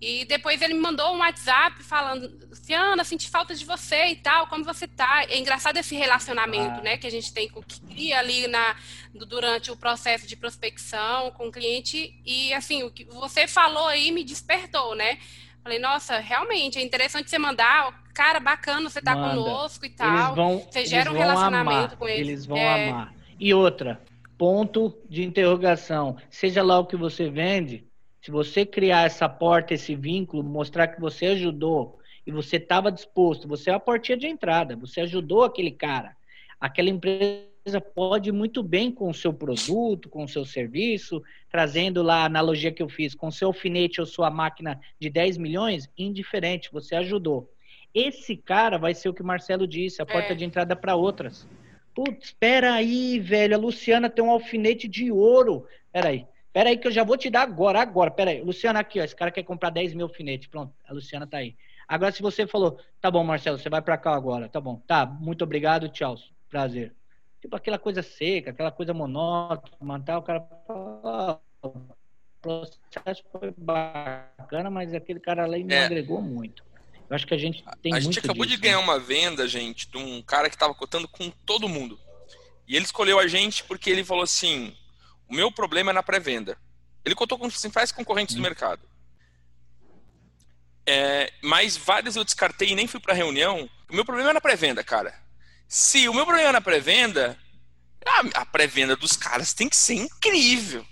[0.00, 4.46] e depois ele me mandou um WhatsApp falando, Ciana, senti falta de você e tal,
[4.46, 5.24] como você tá?
[5.28, 6.80] É engraçado esse relacionamento, ah.
[6.80, 8.76] né, que a gente tem com que cria ali na,
[9.12, 12.18] durante o processo de prospecção com o cliente.
[12.24, 15.18] E assim, o que você falou aí me despertou, né?
[15.62, 19.34] Falei, nossa, realmente é interessante você mandar cara, bacana, você tá Manda.
[19.34, 20.24] conosco e tal.
[20.24, 22.28] Eles vão, você gera um relacionamento amar, com eles.
[22.28, 22.90] Eles vão é...
[22.90, 23.14] amar.
[23.38, 24.00] E outra,
[24.36, 26.16] ponto de interrogação.
[26.28, 27.86] Seja lá o que você vende,
[28.20, 33.48] se você criar essa porta, esse vínculo, mostrar que você ajudou e você estava disposto,
[33.48, 36.14] você é a portinha de entrada, você ajudou aquele cara.
[36.60, 37.49] Aquela empresa
[37.94, 42.72] pode muito bem com o seu produto, com o seu serviço, trazendo lá a analogia
[42.72, 46.94] que eu fiz, com o seu alfinete ou sua máquina de 10 milhões, indiferente, você
[46.96, 47.52] ajudou.
[47.94, 50.36] Esse cara vai ser o que o Marcelo disse, a porta é.
[50.36, 51.46] de entrada para outras.
[51.94, 53.54] Putz, espera aí, velho.
[53.54, 55.66] A Luciana tem um alfinete de ouro.
[55.86, 56.26] Espera aí.
[56.46, 58.10] Espera aí que eu já vou te dar agora, agora.
[58.10, 58.42] Espera aí.
[58.42, 59.04] Luciana aqui, ó.
[59.04, 60.48] Esse cara quer comprar 10 mil alfinetes.
[60.48, 61.56] Pronto, a Luciana tá aí.
[61.86, 64.48] Agora, se você falou, tá bom, Marcelo, você vai para cá agora.
[64.48, 64.80] Tá bom.
[64.86, 66.16] Tá, muito obrigado, tchau.
[66.48, 66.99] Prazer.
[67.40, 70.20] Tipo aquela coisa seca, aquela coisa monótona, tal.
[70.20, 71.72] O cara fala, o
[72.40, 75.84] processo foi bacana, mas aquele cara lá não é.
[75.86, 76.64] agregou muito.
[77.08, 78.84] Eu acho que a gente tem A gente acabou disso, de ganhar né?
[78.84, 81.98] uma venda, gente, de um cara que estava cotando com todo mundo.
[82.68, 84.76] E ele escolheu a gente porque ele falou assim:
[85.28, 86.56] o meu problema é na pré-venda.
[87.04, 88.82] Ele cotou com os principais concorrentes do mercado.
[90.86, 93.68] É, mas várias eu descartei e nem fui para reunião.
[93.90, 95.14] O meu problema é na pré-venda, cara.
[95.72, 97.38] Se o meu problema é na pré-venda,
[98.34, 100.84] a, pré-venda dos caras tem que ser incrível.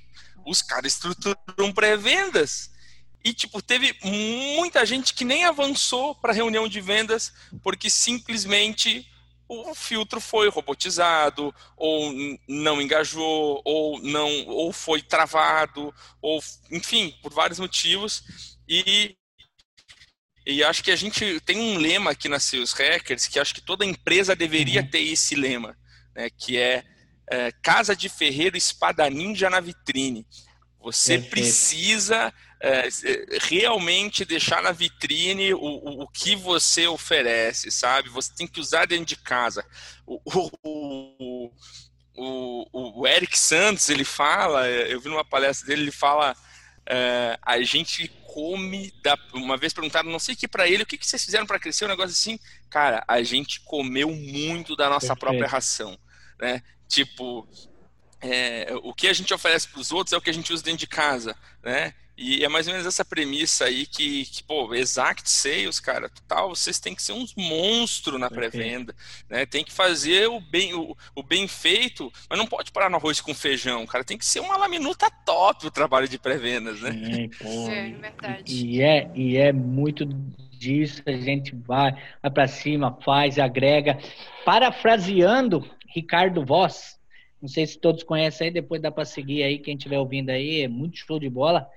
[0.46, 2.70] Os caras estruturam pré-vendas.
[3.24, 9.04] E, tipo, teve muita gente que nem avançou para reunião de vendas porque simplesmente
[9.48, 12.12] o filtro foi robotizado, ou
[12.46, 18.22] não engajou, ou não, ou foi travado, ou enfim, por vários motivos.
[18.68, 19.16] E,
[20.48, 23.60] e acho que a gente tem um lema aqui na Seus Hackers que acho que
[23.60, 24.88] toda empresa deveria uhum.
[24.88, 25.76] ter esse lema,
[26.16, 26.82] né, que é,
[27.30, 30.26] é casa de ferreiro espada ninja na vitrine.
[30.80, 31.30] Você Perfeito.
[31.30, 32.32] precisa
[32.62, 32.88] é,
[33.42, 38.08] realmente deixar na vitrine o, o, o, que você oferece, sabe?
[38.08, 39.62] Você tem que usar dentro de casa.
[40.06, 40.18] O,
[40.62, 41.52] o,
[42.16, 46.34] o, o Eric Santos, ele fala, eu vi numa palestra dele, ele fala,
[46.86, 50.86] é, a gente come, da, uma vez perguntaram, não sei o que para ele, o
[50.86, 54.90] que, que vocês fizeram para crescer, um negócio assim, cara, a gente comeu muito da
[54.90, 55.20] nossa Perfeito.
[55.20, 55.98] própria ração,
[56.38, 56.62] né?
[56.86, 57.48] Tipo,
[58.20, 60.62] é, o que a gente oferece para os outros é o que a gente usa
[60.62, 61.94] dentro de casa, né?
[62.20, 66.48] E é mais ou menos essa premissa aí que, que pô, Exact Sales, cara, tal,
[66.48, 68.92] vocês têm que ser uns monstros na pré-venda,
[69.30, 69.46] né?
[69.46, 73.20] Tem que fazer o bem, o, o, bem feito, mas não pode parar no arroz
[73.20, 74.02] com feijão, cara.
[74.02, 76.90] Tem que ser uma laminuta top o trabalho de pré-vendas, né?
[76.90, 77.70] Sim, pô.
[77.70, 78.66] É, verdade.
[78.66, 83.96] E é, e é muito disso, a gente vai, vai para cima, faz, agrega.
[84.44, 85.64] Parafraseando
[85.94, 86.98] Ricardo Voss,
[87.40, 90.62] não sei se todos conhecem aí, depois dá para seguir aí, quem estiver ouvindo aí,
[90.62, 91.68] é muito show de bola.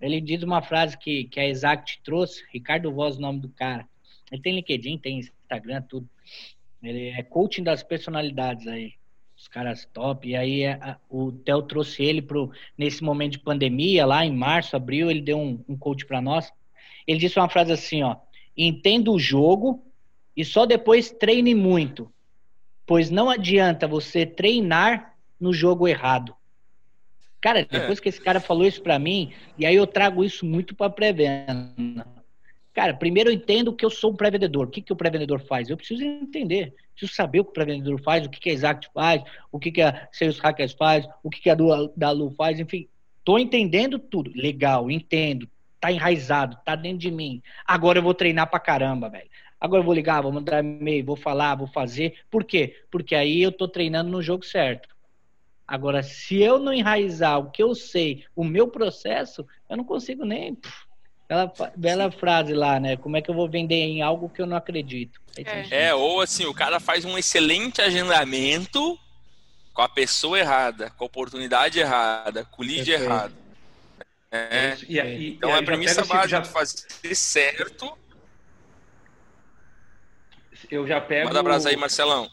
[0.00, 3.88] Ele diz uma frase que, que a Exact trouxe, Ricardo Voz, o nome do cara.
[4.30, 6.08] Ele tem LinkedIn, tem Instagram, tudo.
[6.82, 8.94] Ele é coaching das personalidades aí.
[9.36, 10.28] Os caras top.
[10.28, 14.76] E aí a, o Theo trouxe ele pro, nesse momento de pandemia, lá em março,
[14.76, 16.52] abril, ele deu um, um coach para nós.
[17.06, 18.16] Ele disse uma frase assim, ó.
[18.56, 19.84] Entenda o jogo
[20.36, 22.12] e só depois treine muito
[22.86, 26.34] pois não adianta você treinar no jogo errado.
[27.44, 27.64] Cara, é.
[27.64, 28.00] depois é.
[28.00, 32.06] que esse cara falou isso para mim, e aí eu trago isso muito para pré-venda.
[32.72, 34.66] Cara, primeiro eu entendo que eu sou um pré-vendedor.
[34.66, 35.68] O que, que o pré-vendedor faz?
[35.68, 36.74] Eu preciso entender.
[36.94, 39.22] Preciso saber o que o pré-vendedor faz, o que, que a Exact faz,
[39.52, 41.54] o que, que a Sales Hackers faz, o que, que a
[41.94, 42.88] da Lu faz, enfim.
[43.22, 44.32] Tô entendendo tudo.
[44.34, 45.46] Legal, entendo.
[45.78, 47.42] Tá enraizado, tá dentro de mim.
[47.66, 49.28] Agora eu vou treinar pra caramba, velho.
[49.60, 52.14] Agora eu vou ligar, vou mandar e-mail, vou falar, vou fazer.
[52.30, 52.74] Por quê?
[52.90, 54.93] Porque aí eu estou treinando no jogo certo.
[55.66, 60.24] Agora, se eu não enraizar o que eu sei, o meu processo, eu não consigo
[60.24, 60.58] nem.
[61.26, 62.96] Bela, bela frase lá, né?
[62.96, 65.20] Como é que eu vou vender em algo que eu não acredito?
[65.36, 65.86] É.
[65.86, 68.98] é, ou assim, o cara faz um excelente agendamento
[69.72, 73.02] com a pessoa errada, com a oportunidade errada, com o lead Perfeito.
[73.02, 73.34] errado.
[74.30, 76.40] É, e, e, então e a premissa básica já...
[76.40, 77.96] de fazer certo
[80.70, 81.28] eu já pego.
[81.28, 82.30] Manda abraço aí, Marcelão.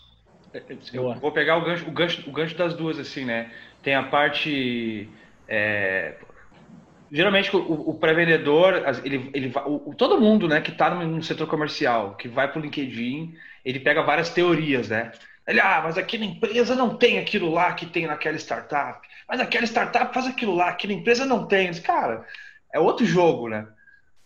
[0.93, 3.51] Eu vou pegar o gancho, o gancho, o gancho das duas, assim, né?
[3.81, 5.09] Tem a parte.
[5.47, 6.15] É...
[7.11, 12.15] Geralmente o, o pré-vendedor, ele, ele, o, todo mundo, né, que está no, setor comercial,
[12.15, 13.35] que vai para o LinkedIn,
[13.65, 15.11] ele pega várias teorias, né?
[15.45, 19.05] Ele, ah, mas aqui na empresa não tem aquilo lá que tem naquela startup.
[19.27, 21.73] Mas aquela startup faz aquilo lá, aqui na empresa não tem.
[21.81, 22.25] Cara,
[22.73, 23.67] é outro jogo, né?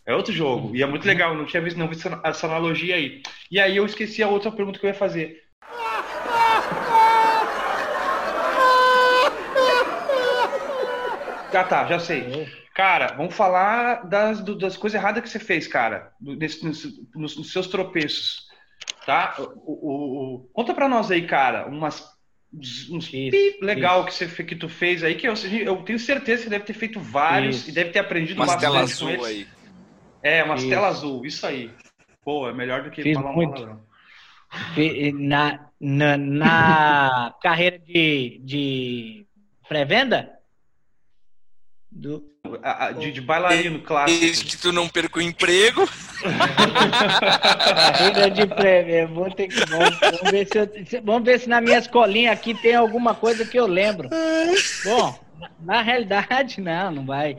[0.06, 0.76] É outro jogo.
[0.76, 3.24] E é muito legal, não tinha visto, não visto essa analogia aí.
[3.50, 5.45] E aí eu esqueci a outra pergunta que eu ia fazer.
[11.56, 12.48] Ah, tá, já sei.
[12.74, 17.52] Cara, vamos falar das, das coisas erradas que você fez, cara, nesse, nesse, nos, nos,
[17.52, 18.46] seus tropeços.
[19.06, 19.36] Tá?
[19.38, 22.14] O, o, o, conta pra nós aí, cara, umas
[22.90, 24.08] uns isso, legal isso.
[24.08, 25.34] que você que tu fez aí que eu,
[25.64, 27.70] eu tenho certeza que você deve ter feito vários isso.
[27.70, 29.26] e deve ter aprendido Umas bastante com eles.
[29.26, 29.48] aí.
[30.24, 31.70] É, uma tela azul, isso aí.
[32.24, 33.80] Pô, é melhor do que Fiz falar muito.
[35.16, 39.28] Na, na, na carreira de, de
[39.68, 40.32] pré-venda,
[41.96, 42.22] Do...
[42.62, 44.20] A, a, de, de, bailarino clássico.
[44.20, 45.88] Desde que tu não perca o emprego.
[47.80, 49.08] Carreira de prêmio.
[49.08, 49.66] Vou ter que.
[49.66, 53.46] Vamos, vamos, ver se eu, vamos ver se na minha escolinha aqui tem alguma coisa
[53.46, 54.10] que eu lembro.
[54.84, 55.18] Bom,
[55.62, 57.38] na realidade, não, não vai.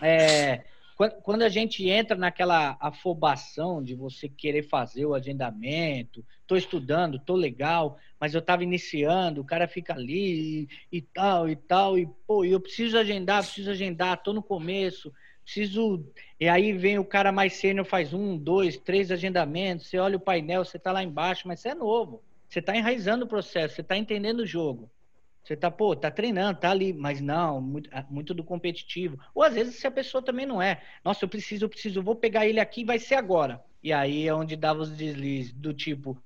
[0.00, 0.60] É,
[0.96, 7.36] quando a gente entra naquela afobação de você querer fazer o agendamento, estou estudando, estou
[7.36, 12.06] legal, mas eu estava iniciando, o cara fica ali e, e, tal, e tal, e
[12.26, 15.12] pô, eu preciso agendar, preciso agendar, estou no começo,
[15.44, 16.10] preciso.
[16.40, 20.20] E aí vem o cara mais sênior, faz um, dois, três agendamentos, você olha o
[20.20, 22.22] painel, você está lá embaixo, mas você é novo.
[22.48, 24.90] Você está enraizando o processo, você está entendendo o jogo.
[25.46, 29.16] Você tá, pô, tá treinando, tá ali, mas não, muito, ah, muito, do competitivo.
[29.32, 30.82] Ou às vezes se a pessoa também não é.
[31.04, 33.62] Nossa, eu preciso, eu preciso, vou pegar ele aqui, vai ser agora.
[33.80, 36.20] E aí é onde dava os deslizes, do tipo,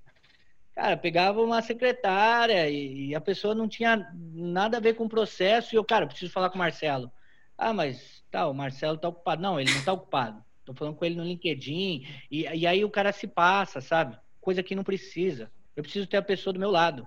[0.74, 5.08] cara, pegava uma secretária e, e, a pessoa não tinha nada a ver com o
[5.08, 7.12] processo e eu, cara, preciso falar com o Marcelo.
[7.58, 9.42] Ah, mas tá, o Marcelo tá ocupado.
[9.42, 10.42] Não, ele não tá ocupado.
[10.64, 12.06] Tô falando com ele no LinkedIn.
[12.30, 14.18] E, e aí o cara se passa, sabe?
[14.40, 15.52] Coisa que não precisa.
[15.76, 17.06] Eu preciso ter a pessoa do meu lado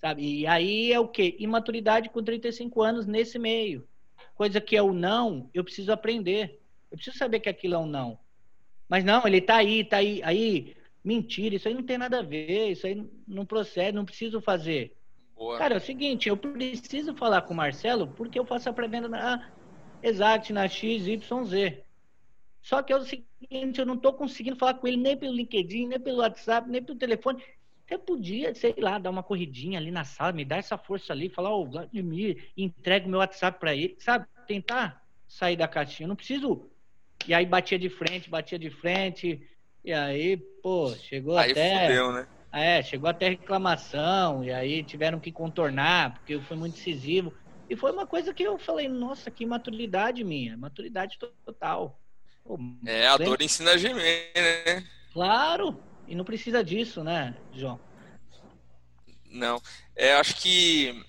[0.00, 0.40] sabe?
[0.40, 1.36] E aí é o quê?
[1.38, 3.86] Imaturidade com 35 anos nesse meio.
[4.34, 6.60] Coisa que é o não, eu preciso aprender.
[6.90, 8.18] Eu preciso saber que aquilo é um não.
[8.88, 10.22] Mas não, ele tá aí, tá aí.
[10.22, 14.40] Aí, mentira, isso aí não tem nada a ver, isso aí não procede, não preciso
[14.40, 14.96] fazer.
[15.36, 15.58] Boa.
[15.58, 19.08] Cara, é o seguinte, eu preciso falar com o Marcelo porque eu faço a pré-venda
[19.08, 19.50] na
[20.02, 21.82] Exact, na XYZ.
[22.62, 25.86] Só que é o seguinte, eu não estou conseguindo falar com ele nem pelo LinkedIn,
[25.86, 27.42] nem pelo WhatsApp, nem pelo telefone.
[27.88, 31.30] Eu podia, sei lá, dar uma corridinha ali na sala, me dar essa força ali,
[31.30, 34.26] falar, ô, oh, Vladimir, entrega o meu WhatsApp para ele, sabe?
[34.46, 36.04] Tentar sair da caixinha.
[36.04, 36.68] Eu não preciso.
[37.26, 39.42] E aí batia de frente, batia de frente.
[39.82, 41.86] E aí, pô, chegou aí até.
[41.86, 42.28] Fudeu, né?
[42.52, 47.32] É, chegou até reclamação, e aí tiveram que contornar, porque eu fui muito decisivo.
[47.68, 52.00] E foi uma coisa que eu falei, nossa, que maturidade minha, maturidade total.
[52.42, 54.84] Pô, é, a dor ensina a gemer, né?
[55.12, 55.78] Claro,
[56.08, 57.78] e não precisa disso, né, João?
[59.30, 59.62] Não.
[59.94, 61.04] É, acho que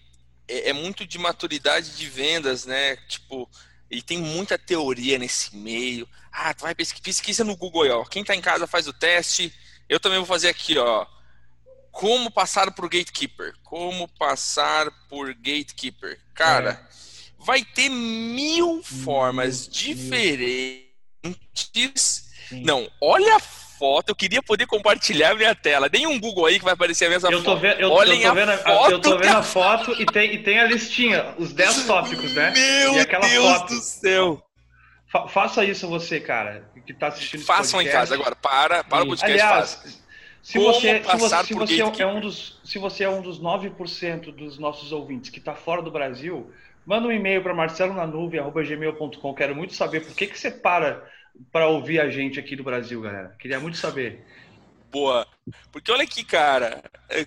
[0.47, 2.97] é, é muito de maturidade de vendas, né?
[3.07, 3.49] Tipo,
[3.89, 6.07] e tem muita teoria nesse meio.
[6.31, 8.03] Ah, tu vai pesquisa, pesquisa no Google, ó.
[8.05, 9.53] Quem tá em casa faz o teste.
[9.87, 11.07] Eu também vou fazer aqui, ó.
[11.91, 13.55] Como passar por gatekeeper?
[13.63, 16.19] Como passar por gatekeeper?
[16.33, 17.43] Cara, é.
[17.43, 20.89] vai ter mil formas mil, diferentes.
[22.51, 22.63] Mil.
[22.63, 23.39] Não, olha a
[23.80, 25.88] foto, eu queria poder compartilhar minha tela.
[25.88, 27.61] Deem um Google aí que vai aparecer a mesma eu foto.
[27.61, 28.91] Ve eu, Olhem eu tô vendo a, foto.
[28.91, 32.51] Eu tô vendo a foto e tem, e tem a listinha, os 10 tópicos, né?
[32.51, 33.73] Meu e Deus foto.
[33.73, 34.45] do céu.
[35.07, 39.07] Fa faça isso você, cara, que tá assistindo Façam em casa agora, para, para o
[39.07, 39.32] podcast.
[39.32, 39.99] Aliás,
[40.41, 44.32] se você, se você, se você é um dos, se você é um dos 9%
[44.32, 46.51] dos nossos ouvintes que está fora do Brasil,
[46.86, 49.34] manda um e-mail para marcelonanuvem.gmail.com.
[49.34, 51.03] Quero muito saber por que, que você para
[51.51, 53.35] para ouvir a gente aqui do Brasil, galera.
[53.39, 54.25] Queria muito saber.
[54.91, 55.27] Boa.
[55.71, 56.83] Porque olha aqui, cara.
[57.09, 57.25] É,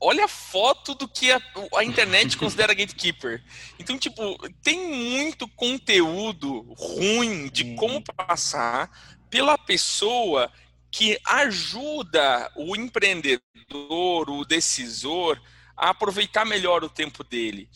[0.00, 1.40] olha a foto do que a,
[1.76, 3.42] a internet considera gatekeeper.
[3.78, 8.90] Então, tipo, tem muito conteúdo ruim de como passar
[9.30, 10.50] pela pessoa
[10.90, 15.40] que ajuda o empreendedor, o decisor,
[15.76, 17.68] a aproveitar melhor o tempo dele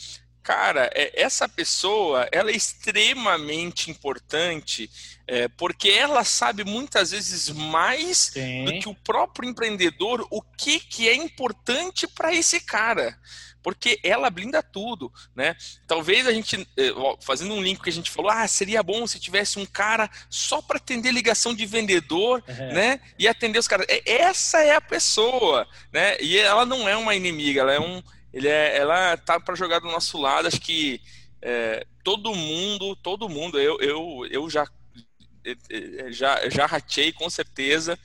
[0.42, 4.90] cara, é, essa pessoa ela é extremamente importante
[5.26, 8.64] é, porque ela sabe muitas vezes mais Sim.
[8.64, 13.16] do que o próprio empreendedor o que, que é importante para esse cara.
[13.62, 15.56] Porque ela blinda tudo, né?
[15.86, 19.20] Talvez a gente, é, fazendo um link que a gente falou, ah, seria bom se
[19.20, 22.72] tivesse um cara só para atender ligação de vendedor, é.
[22.72, 23.00] né?
[23.16, 23.86] E atender os caras.
[23.88, 26.20] É, essa é a pessoa, né?
[26.20, 28.02] E ela não é uma inimiga, ela é um,
[28.32, 30.48] ele é, ela tá para jogar do nosso lado.
[30.48, 31.00] Acho que
[31.40, 34.66] é, todo mundo, todo mundo, eu, eu, eu já
[36.10, 37.98] já já ratei com certeza.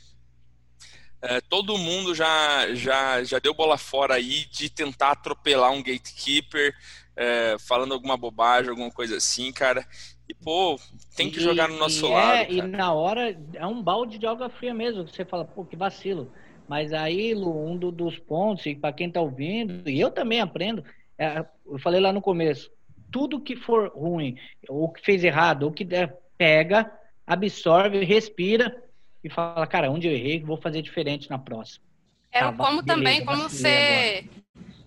[1.22, 6.76] É, todo mundo já, já, já deu bola fora aí de tentar atropelar um gatekeeper,
[7.16, 9.86] é, falando alguma bobagem, alguma coisa assim, cara.
[10.30, 10.80] E, pô,
[11.16, 12.38] tem que e, jogar no nosso lado.
[12.38, 15.08] É, e na hora é um balde de água fria mesmo.
[15.08, 16.32] Você fala, pô, que vacilo.
[16.68, 20.42] Mas aí, Lu, um do, dos pontos, e para quem está ouvindo, e eu também
[20.42, 20.84] aprendo,
[21.18, 22.70] é, eu falei lá no começo,
[23.12, 24.38] tudo que for ruim,
[24.68, 26.92] ou que fez errado, ou que der, pega,
[27.26, 28.84] absorve, respira
[29.24, 31.86] e fala, cara, onde eu errei, vou fazer diferente na próxima.
[32.32, 34.26] É tá, como beleza, também, como você,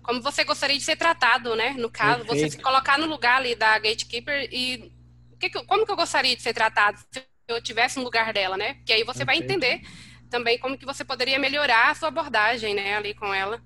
[0.03, 1.71] como você gostaria de ser tratado, né?
[1.71, 2.39] No caso, Perfeito.
[2.39, 4.91] você se colocar no lugar ali da gatekeeper e
[5.39, 8.75] que, como que eu gostaria de ser tratado se eu tivesse no lugar dela, né?
[8.85, 9.25] Que aí você Perfeito.
[9.25, 9.81] vai entender
[10.31, 13.61] também como que você poderia melhorar a sua abordagem, né, ali com ela.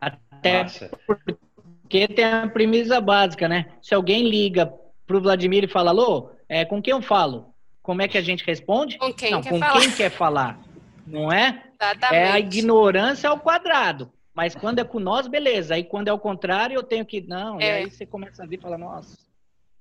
[0.00, 0.90] Até Nossa.
[1.06, 3.72] porque tem a premissa básica, né?
[3.82, 4.72] Se alguém liga
[5.06, 7.52] pro Vladimir e fala, alô, é, com quem eu falo?
[7.82, 8.98] Como é que a gente responde?
[8.98, 9.80] Com quem Não, quer com falar.
[9.80, 10.60] quem quer falar.
[11.06, 11.64] Não é?
[11.80, 12.14] Exatamente.
[12.14, 14.12] É a ignorância ao quadrado.
[14.34, 15.74] Mas quando é com nós, beleza.
[15.74, 17.20] Aí quando é o contrário, eu tenho que.
[17.22, 17.76] Não, e É.
[17.78, 19.16] aí você começa a vir e fala, nossa.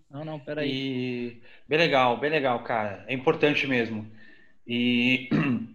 [0.09, 0.69] Não, não, peraí.
[0.71, 3.03] E bem legal, bem legal, cara.
[3.07, 4.09] É importante mesmo.
[4.67, 5.29] E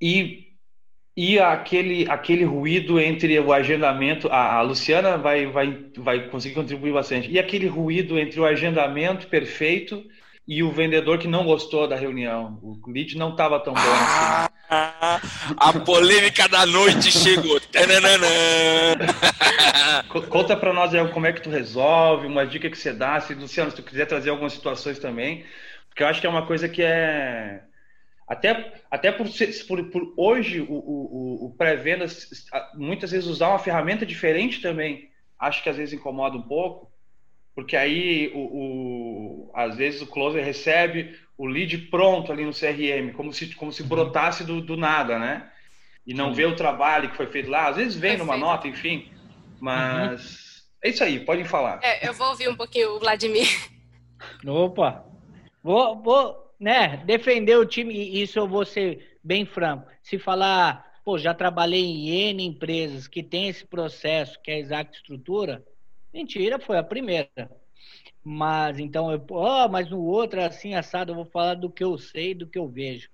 [0.00, 0.48] e,
[1.16, 6.92] e aquele aquele ruído entre o agendamento, a, a Luciana vai, vai vai conseguir contribuir
[6.92, 7.30] bastante.
[7.30, 10.04] E aquele ruído entre o agendamento perfeito
[10.46, 12.58] e o vendedor que não gostou da reunião.
[12.62, 14.52] O lead não estava tão bom assim.
[14.68, 15.20] Ah,
[15.56, 17.60] a polêmica da noite chegou.
[20.28, 23.34] Conta pra nós aí como é que tu resolve, uma dica que você dá, se
[23.34, 25.44] Luciano, se tu quiser trazer algumas situações também,
[25.94, 27.62] porque eu acho que é uma coisa que é
[28.26, 32.04] até até por, ser- por, por hoje o, o, o- pré-venda
[32.74, 36.90] muitas vezes usar uma ferramenta diferente também, acho que às vezes incomoda um pouco,
[37.54, 43.12] porque aí o, o às vezes o closer recebe o lead pronto ali no CRM,
[43.12, 45.48] como se como se brotasse do, do nada, né?
[46.04, 46.34] E não Sim.
[46.34, 49.08] vê o trabalho que foi feito lá, às vezes vem numa nota, enfim.
[49.60, 51.78] Mas é isso aí, podem falar.
[51.84, 53.46] É, eu vou ouvir um pouquinho o Vladimir.
[54.44, 55.13] Opa!
[55.64, 59.90] Vou, vou, né, defender o time, e isso eu vou ser bem franco.
[60.02, 64.58] Se falar, pô, já trabalhei em N empresas que tem esse processo, que é a
[64.58, 65.64] Exact Estrutura,
[66.12, 67.50] mentira, foi a primeira.
[68.22, 71.96] Mas então, eu, ó, mas no outro, assim, assado, eu vou falar do que eu
[71.96, 73.08] sei, do que eu vejo.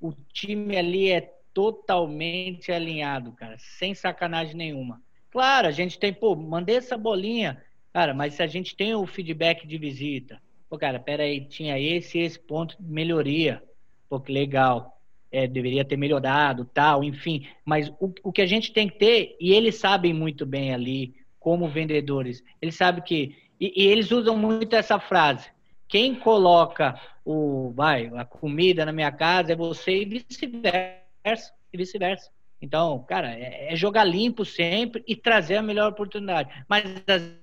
[0.00, 5.00] O time ali é totalmente alinhado, cara, sem sacanagem nenhuma.
[5.30, 9.06] Claro, a gente tem, pô, mandei essa bolinha, cara, mas se a gente tem o
[9.06, 10.42] feedback de visita,
[10.72, 13.62] pô, cara, peraí, tinha esse esse ponto de melhoria,
[14.08, 14.98] pô, que legal,
[15.30, 19.36] é, deveria ter melhorado, tal, enfim, mas o, o que a gente tem que ter,
[19.38, 24.34] e eles sabem muito bem ali, como vendedores, eles sabem que, e, e eles usam
[24.34, 25.50] muito essa frase,
[25.86, 32.30] quem coloca o, vai, a comida na minha casa é você e vice-versa, e vice-versa.
[32.62, 36.48] Então, cara, é, é jogar limpo sempre e trazer a melhor oportunidade.
[36.66, 37.41] Mas às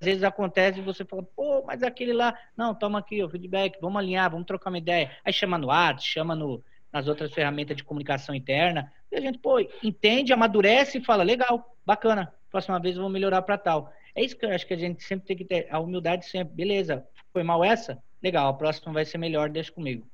[0.00, 3.98] vezes acontece e você fala, pô, mas aquele lá, não, toma aqui o feedback, vamos
[3.98, 5.10] alinhar, vamos trocar uma ideia.
[5.24, 9.38] Aí chama no WhatsApp, chama no, nas outras ferramentas de comunicação interna, e a gente,
[9.38, 13.92] pô, entende, amadurece e fala, legal, bacana, próxima vez eu vou melhorar para tal.
[14.14, 16.54] É isso que eu acho que a gente sempre tem que ter, a humildade sempre,
[16.54, 18.02] beleza, foi mal essa?
[18.22, 20.06] Legal, a próxima vai ser melhor, deixa comigo.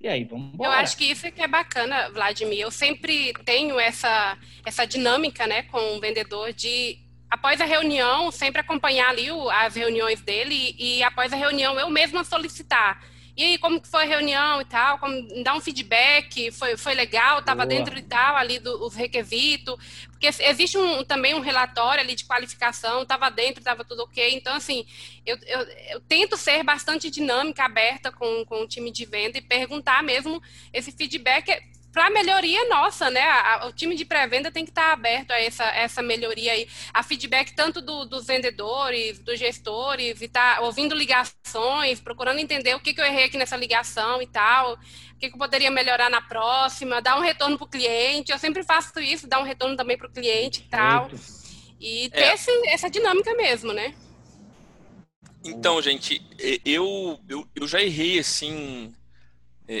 [0.00, 0.70] E aí, vamos embora.
[0.70, 2.60] Eu acho que isso é que é bacana, Vladimir.
[2.60, 6.98] Eu sempre tenho essa, essa dinâmica né, com o vendedor de,
[7.34, 11.78] após a reunião, sempre acompanhar ali o, as reuniões dele e, e, após a reunião,
[11.78, 13.02] eu mesma solicitar.
[13.36, 14.98] E aí, como que foi a reunião e tal?
[14.98, 19.74] Como, dar um feedback, foi, foi legal, estava dentro e tal ali dos requisitos.
[20.08, 24.36] Porque existe um, também um relatório ali de qualificação, estava dentro, estava tudo ok.
[24.36, 24.86] Então, assim,
[25.26, 25.60] eu, eu,
[25.90, 30.40] eu, tento ser bastante dinâmica, aberta com, com o time de venda e perguntar mesmo
[30.72, 31.50] esse feedback
[31.94, 33.22] para melhoria nossa, né?
[33.22, 37.04] A, o time de pré-venda tem que estar aberto a essa, essa melhoria aí, a
[37.04, 42.92] feedback tanto do, dos vendedores, dos gestores, e tá ouvindo ligações, procurando entender o que,
[42.92, 46.20] que eu errei aqui nessa ligação e tal, o que, que eu poderia melhorar na
[46.20, 48.32] próxima, dar um retorno para o cliente.
[48.32, 51.08] Eu sempre faço isso, dar um retorno também para o cliente e tal.
[51.80, 52.34] E ter É.
[52.34, 53.94] esse, essa dinâmica mesmo, né?
[55.44, 56.20] Então, gente,
[56.64, 58.92] eu, eu, eu já errei assim.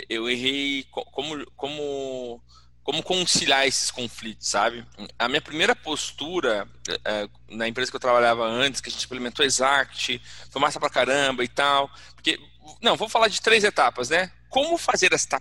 [0.08, 2.42] Eu errei co- como, como,
[2.82, 4.84] como conciliar esses conflitos, sabe?
[5.18, 6.66] A minha primeira postura
[7.04, 10.20] eh, na empresa que eu trabalhava antes, que a gente implementou Exact,
[10.50, 11.90] foi massa pra caramba e tal.
[12.14, 12.38] Porque,
[12.82, 14.30] não, vou falar de três etapas, né?
[14.48, 15.40] Como fazer esta,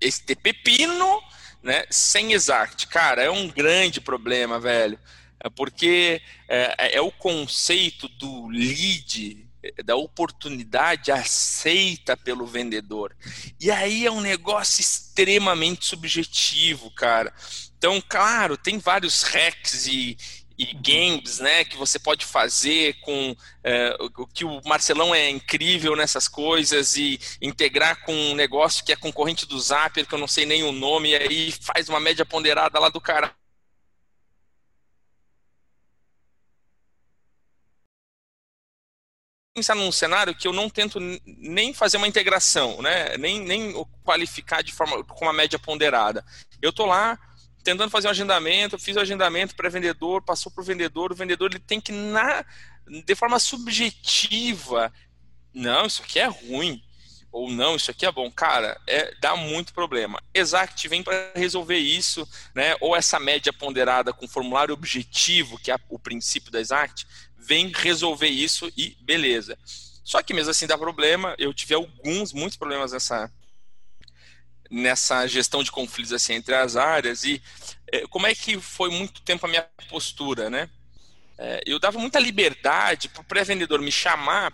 [0.00, 1.20] este pepino
[1.62, 2.86] né, sem Exact?
[2.88, 4.98] Cara, é um grande problema, velho.
[5.40, 9.47] É porque é, é o conceito do lead,
[9.84, 13.14] da oportunidade aceita pelo vendedor.
[13.60, 17.32] E aí é um negócio extremamente subjetivo, cara.
[17.76, 20.16] Então, claro, tem vários hacks e,
[20.58, 25.94] e games, né, que você pode fazer com é, o que o Marcelão é incrível
[25.94, 30.26] nessas coisas e integrar com um negócio que é concorrente do Zapier, que eu não
[30.26, 33.32] sei nem o nome, e aí faz uma média ponderada lá do cara.
[39.58, 43.16] Pensar num cenário que eu não tento nem fazer uma integração, né?
[43.16, 43.72] Nem, nem
[44.04, 46.24] qualificar de forma com uma média ponderada.
[46.62, 47.18] Eu tô lá
[47.64, 51.50] tentando fazer um agendamento, fiz o agendamento para vendedor, passou para o vendedor, o vendedor
[51.50, 52.44] ele tem que na
[53.04, 54.90] de forma subjetiva,
[55.52, 56.82] não, isso aqui é ruim.
[57.30, 60.22] ou não, isso aqui é bom, cara, é, dá muito problema.
[60.32, 62.74] Exact vem para resolver isso, né?
[62.80, 67.06] Ou essa média ponderada com formulário objetivo, que é o princípio da Exact,
[67.38, 69.58] vem resolver isso e beleza.
[70.04, 71.34] Só que mesmo assim dá problema.
[71.38, 73.32] Eu tive alguns, muitos problemas nessa
[74.70, 77.42] nessa gestão de conflitos assim entre as áreas e
[77.90, 80.68] é, como é que foi muito tempo a minha postura, né?
[81.38, 84.52] É, eu dava muita liberdade para o pré-vendedor me chamar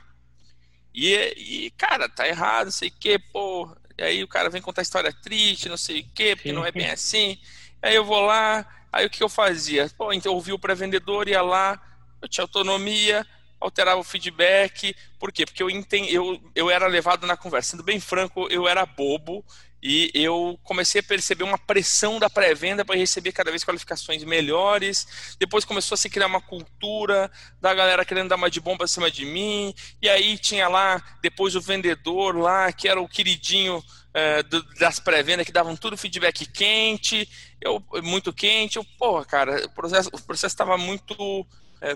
[0.95, 3.69] e, e, cara, tá errado, não sei o que, pô.
[3.99, 6.71] E aí o cara vem contar história triste, não sei o que, porque não é
[6.71, 7.39] bem assim.
[7.83, 9.91] Aí eu vou lá, aí o que eu fazia?
[9.97, 11.81] Pô, então eu ouvi o pré-vendedor, ia lá,
[12.25, 13.27] eu tinha autonomia,
[13.61, 14.95] alterava o feedback.
[15.19, 15.45] Por quê?
[15.47, 17.73] Porque eu, entendi, eu, eu era levado na conversa.
[17.73, 19.45] Sendo bem franco, eu era bobo
[19.87, 25.37] e eu comecei a perceber uma pressão da pré-venda para receber cada vez qualificações melhores.
[25.39, 29.11] Depois começou a se criar uma cultura da galera querendo dar uma de bomba acima
[29.11, 29.75] de mim.
[30.01, 34.99] E aí tinha lá depois o vendedor lá, que era o queridinho é, do, das
[34.99, 37.29] pré-vendas, que davam tudo feedback quente,
[37.61, 38.77] eu muito quente.
[38.77, 41.47] Eu, porra, cara, o processo estava muito
[41.83, 41.95] é,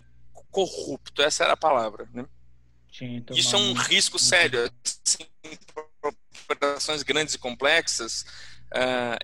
[0.51, 2.25] corrupto, essa era a palavra, né?
[2.93, 4.71] Sim, Isso é um risco sério.
[4.85, 5.27] Assim,
[6.51, 8.25] operações grandes e complexas,
[8.69, 9.17] Uh,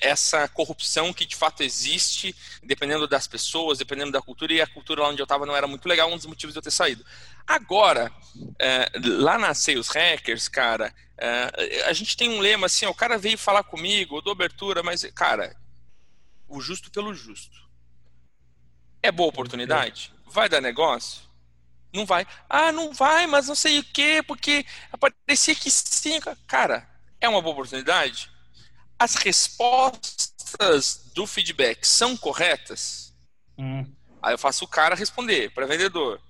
[0.00, 5.02] essa corrupção que de fato existe, dependendo das pessoas, dependendo da cultura, e a cultura
[5.02, 7.04] lá onde eu estava não era muito legal, um dos motivos de eu ter saído.
[7.44, 12.94] Agora, uh, lá na Sales Hackers, cara, uh, a gente tem um lema assim: o
[12.94, 15.56] cara veio falar comigo, eu dou abertura, mas, cara,
[16.48, 17.60] o justo pelo justo.
[19.02, 20.12] É boa oportunidade?
[20.26, 21.22] Vai dar negócio?
[21.92, 22.26] Não vai.
[22.48, 24.64] Ah, não vai, mas não sei o quê, porque
[24.98, 26.18] parecia que sim.
[26.46, 26.88] Cara,
[27.20, 28.30] é uma boa oportunidade?
[28.98, 33.12] As respostas do feedback são corretas?
[33.58, 33.84] Hum.
[34.22, 36.20] Aí eu faço o cara responder para vendedor.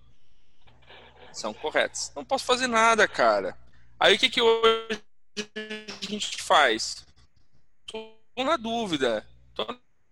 [1.32, 2.10] São corretas.
[2.16, 3.56] Não posso fazer nada, cara.
[4.00, 5.00] Aí o que, que hoje
[5.36, 7.06] a gente faz?
[7.86, 9.26] Tô na dúvida.
[9.54, 9.66] Tô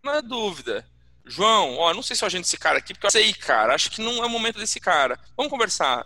[0.05, 0.87] na dúvida.
[1.27, 3.91] João, ó, não sei se eu agendo esse cara aqui, porque eu sei, cara, acho
[3.91, 5.19] que não é o momento desse cara.
[5.37, 6.05] Vamos conversar.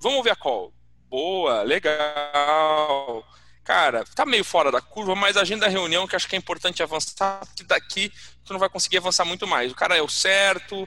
[0.00, 0.72] Vamos ouvir a call.
[1.08, 3.24] Boa, legal.
[3.64, 6.82] Cara, tá meio fora da curva, mas agenda a reunião que acho que é importante
[6.82, 8.12] avançar, porque daqui
[8.44, 9.72] tu não vai conseguir avançar muito mais.
[9.72, 10.86] O cara é o certo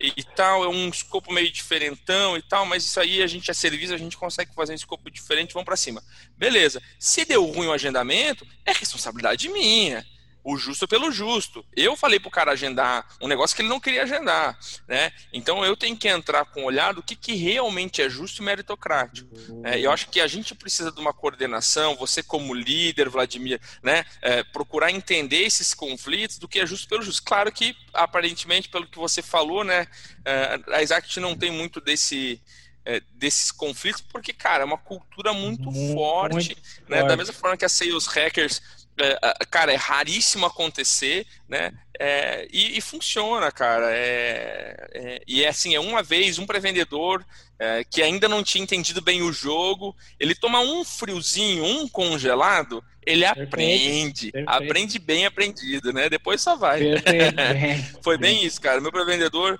[0.00, 3.54] e tal, é um escopo meio diferentão e tal, mas isso aí a gente é
[3.54, 6.02] serviço, a gente consegue fazer um escopo diferente, vamos para cima.
[6.36, 6.80] Beleza.
[6.98, 10.06] Se deu ruim o agendamento, é responsabilidade minha
[10.48, 11.62] o justo pelo justo.
[11.76, 15.12] Eu falei pro cara agendar um negócio que ele não queria agendar, né?
[15.30, 18.44] Então eu tenho que entrar com o olhar do que, que realmente é justo e
[18.44, 19.28] meritocrático.
[19.62, 24.06] É, eu acho que a gente precisa de uma coordenação, você como líder, Vladimir, né?
[24.22, 27.22] É, procurar entender esses conflitos do que é justo pelo justo.
[27.22, 29.86] Claro que, aparentemente, pelo que você falou, né?
[30.24, 32.40] É, a Isaac não tem muito desse
[32.88, 37.00] é, desses conflitos, porque, cara, é uma cultura muito, muito forte, muito né?
[37.00, 37.08] Forte.
[37.08, 38.62] Da mesma forma que a Sales Hackers
[39.00, 41.72] é, cara, é raríssimo acontecer, né?
[41.98, 43.90] É, e, e, funciona, cara.
[43.90, 47.24] É, é, e é assim, é uma vez um pré-vendedor
[47.58, 52.82] é, que ainda não tinha entendido bem o jogo, ele toma um friozinho, um congelado,
[53.04, 54.48] ele perfeito, aprende, perfeito.
[54.48, 56.08] aprende bem aprendido, né?
[56.08, 56.80] Depois só vai.
[56.80, 57.98] Perfeito.
[58.02, 58.80] Foi bem isso, cara.
[58.80, 59.58] Meu pré-vendedor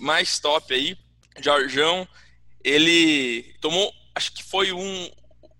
[0.00, 0.96] mais top aí,
[1.40, 2.06] Jorjão,
[2.62, 5.10] ele tomou, acho que foi um,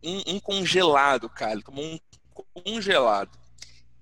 [0.03, 1.53] um, um congelado, cara.
[1.53, 1.99] Ele tomou um
[2.55, 3.31] congelado.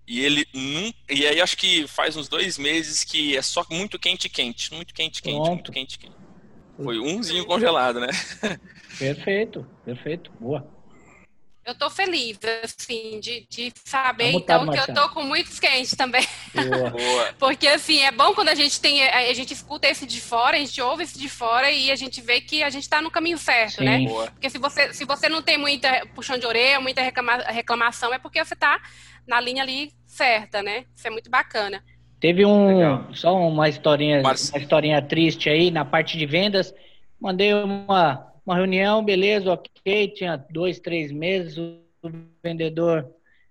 [0.07, 3.99] E ele num, e aí acho que faz uns dois meses que é só muito
[3.99, 5.55] quente, quente, muito quente, quente, Pronto.
[5.55, 6.17] muito quente, quente.
[6.83, 8.09] Foi umzinho congelado, né?
[8.99, 10.67] Perfeito, perfeito, boa.
[11.69, 15.95] Eu tô feliz, assim, de, de saber, tá então, que eu tô com muitos quentes
[15.95, 16.27] também.
[16.55, 17.35] Boa.
[17.39, 20.61] Porque, assim, é bom quando a gente tem, a gente escuta esse de fora, a
[20.61, 23.37] gente ouve esse de fora e a gente vê que a gente tá no caminho
[23.37, 23.99] certo, né?
[23.99, 24.05] Sim.
[24.07, 24.11] né?
[24.11, 24.31] Boa.
[24.31, 28.19] Porque se você, se você não tem muita puxão de orelha, muita reclama, reclamação, é
[28.19, 28.81] porque você tá
[29.27, 30.87] na linha ali certa, né?
[30.97, 31.85] Isso é muito bacana.
[32.19, 33.09] Teve um, Legal.
[33.13, 36.75] só uma historinha, uma historinha triste aí na parte de vendas.
[37.21, 41.83] Mandei uma uma reunião, beleza, ok, tinha dois, três meses, o
[42.43, 43.07] vendedor,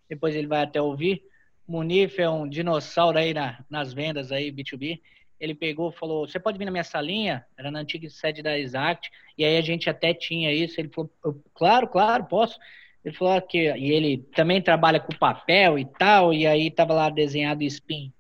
[0.09, 1.21] depois ele vai até ouvir,
[1.67, 4.99] Munif é um dinossauro aí na, nas vendas aí, B2B,
[5.39, 7.45] ele pegou falou, você pode vir na minha salinha?
[7.55, 11.11] Era na antiga sede da Exact, e aí a gente até tinha isso, ele falou,
[11.53, 12.57] claro, claro, posso.
[13.05, 17.11] Ele falou que e ele também trabalha com papel e tal, e aí tava lá
[17.11, 18.11] desenhado spin.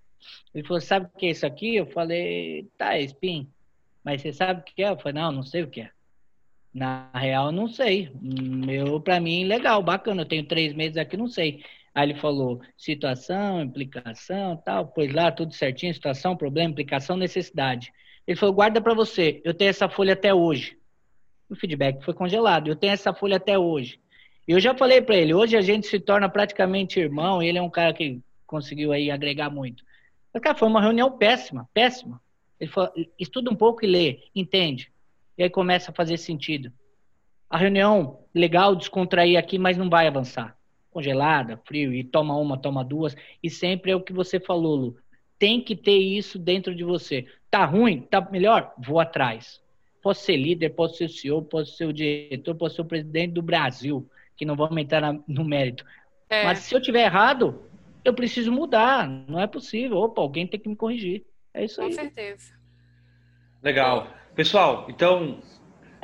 [0.53, 1.75] Ele falou, sabe o que é isso aqui?
[1.75, 3.49] Eu falei, tá, é spin.
[4.03, 4.89] Mas você sabe o que é?
[4.89, 5.96] Eu falei, não, não sei o que é.
[6.77, 8.11] Na real, não sei.
[8.21, 10.21] Meu, para mim, legal, bacana.
[10.21, 11.63] Eu tenho três meses aqui, não sei.
[11.91, 14.87] Aí ele falou situação, implicação, tal.
[14.87, 17.91] Pois lá, tudo certinho, situação, problema, implicação, necessidade.
[18.27, 19.41] Ele falou, guarda para você.
[19.43, 20.77] Eu tenho essa folha até hoje.
[21.49, 22.67] O feedback foi congelado.
[22.67, 23.99] Eu tenho essa folha até hoje.
[24.47, 27.61] E eu já falei para ele, hoje a gente se torna praticamente irmão, ele é
[27.61, 29.83] um cara que conseguiu aí agregar muito.
[30.31, 32.21] Mas, cara, foi uma reunião péssima, péssima.
[32.59, 34.91] Ele falou, estuda um pouco e lê, entende.
[35.37, 36.71] E aí começa a fazer sentido.
[37.49, 40.57] A reunião, legal, descontrair aqui, mas não vai avançar.
[40.89, 43.15] Congelada, frio, e toma uma, toma duas.
[43.41, 44.97] E sempre é o que você falou, Lu.
[45.39, 47.27] Tem que ter isso dentro de você.
[47.49, 48.01] Tá ruim?
[48.01, 48.73] Tá melhor?
[48.77, 49.61] Vou atrás.
[50.01, 53.33] Posso ser líder, posso ser o CEO, posso ser o diretor, posso ser o presidente
[53.33, 55.85] do Brasil, que não vamos entrar na, no mérito.
[56.29, 56.43] É.
[56.43, 57.61] Mas se eu tiver errado,
[58.03, 59.07] eu preciso mudar.
[59.07, 59.97] Não é possível.
[59.97, 61.25] Opa, alguém tem que me corrigir.
[61.53, 61.89] É isso Com aí.
[61.89, 62.53] Com certeza.
[63.61, 64.07] Legal.
[64.37, 65.39] Pessoal, então,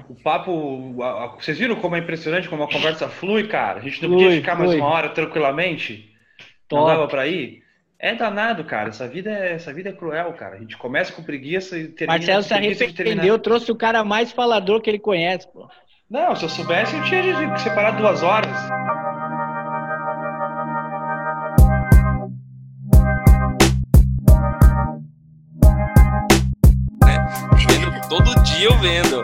[0.09, 0.95] o papo.
[1.39, 3.77] Vocês viram como é impressionante como a conversa flui, cara?
[3.79, 4.67] A gente não flui, podia ficar flui.
[4.69, 6.11] mais uma hora tranquilamente?
[6.67, 6.81] Top.
[6.81, 7.61] Não dava pra ir?
[7.99, 8.89] É danado, cara.
[8.89, 10.55] Essa vida é, essa vida é cruel, cara.
[10.55, 14.81] A gente começa com preguiça e termina Marcelo se arrependeu, trouxe o cara mais falador
[14.81, 15.69] que ele conhece, pô.
[16.09, 18.51] Não, se eu soubesse, eu tinha separado duas horas.
[28.63, 29.21] Eu vendo.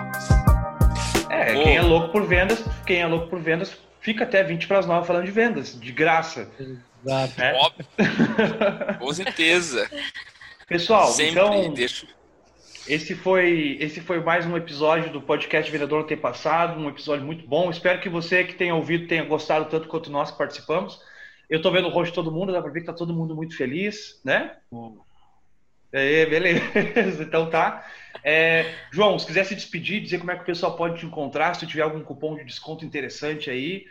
[1.30, 1.64] É, Pô.
[1.64, 4.86] quem é louco por vendas, quem é louco por vendas, fica até 20 para as
[4.86, 6.52] 9 falando de vendas, de graça.
[6.60, 7.42] Exato.
[7.42, 7.54] É?
[7.54, 7.86] Óbvio.
[9.00, 9.90] Com certeza.
[10.68, 12.06] Pessoal, Sempre então, deixo.
[12.86, 17.48] Esse foi, esse foi mais um episódio do podcast Vendedor no Passado, um episódio muito
[17.48, 17.70] bom.
[17.70, 21.00] Espero que você que tenha ouvido tenha gostado tanto quanto nós que participamos.
[21.50, 23.34] Eu estou vendo o rosto de todo mundo, dá para ver que está todo mundo
[23.34, 24.58] muito feliz, né?
[25.92, 27.86] É, beleza, então tá.
[28.24, 31.56] É, João, se quiser se despedir, dizer como é que o pessoal pode te encontrar,
[31.56, 33.86] se tiver algum cupom de desconto interessante aí.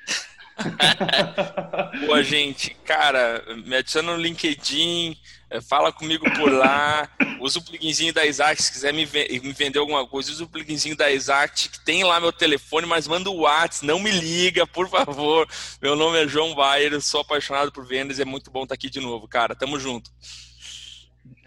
[2.06, 5.16] Boa, gente, cara, me adiciona no LinkedIn,
[5.50, 7.08] é, fala comigo por lá,
[7.40, 11.10] usa o pluginzinho da Exact, se quiser me, vender alguma coisa, usa o pluginzinho da
[11.10, 15.48] Exact, que tem lá meu telefone, mas manda o WhatsApp, não me liga, por favor.
[15.80, 19.00] Meu nome é João Bayer, sou apaixonado por vendas, é muito bom estar aqui de
[19.00, 20.10] novo, cara, tamo junto.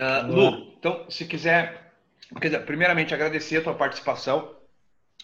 [0.01, 1.93] Uh, Lu, então, se quiser,
[2.65, 4.51] primeiramente agradecer a tua participação,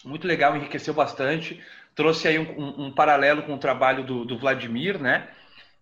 [0.04, 1.60] muito legal, enriqueceu bastante,
[1.96, 5.28] trouxe aí um, um, um paralelo com o trabalho do, do Vladimir, né?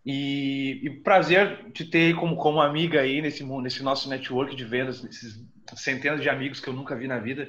[0.06, 5.02] E, e, prazer te ter como, como amiga aí nesse, nesse nosso network de vendas,
[5.02, 7.48] nesses centenas de amigos que eu nunca vi na vida.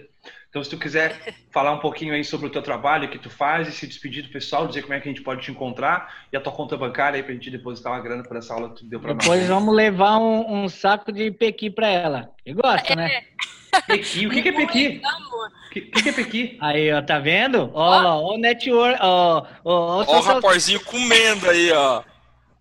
[0.49, 1.15] Então, se tu quiser
[1.53, 4.23] falar um pouquinho aí sobre o teu trabalho, o que tu faz, e se despedir
[4.23, 6.75] do pessoal, dizer como é que a gente pode te encontrar e a tua conta
[6.75, 9.27] bancária aí pra gente depositar uma grana por essa aula que tu deu pra Depois
[9.27, 9.39] nós.
[9.39, 12.31] Depois vamos levar um, um, saco de pequi pra ela.
[12.43, 13.21] Que gosta, né?
[13.85, 15.01] Pequi, o que, que é pequi?
[15.03, 16.57] O que, que, é pequi?
[16.59, 17.69] Aí, ó, tá vendo?
[17.71, 22.01] Ó, ó, o network, ó, ó, ó, o raporzinho comendo aí, ó.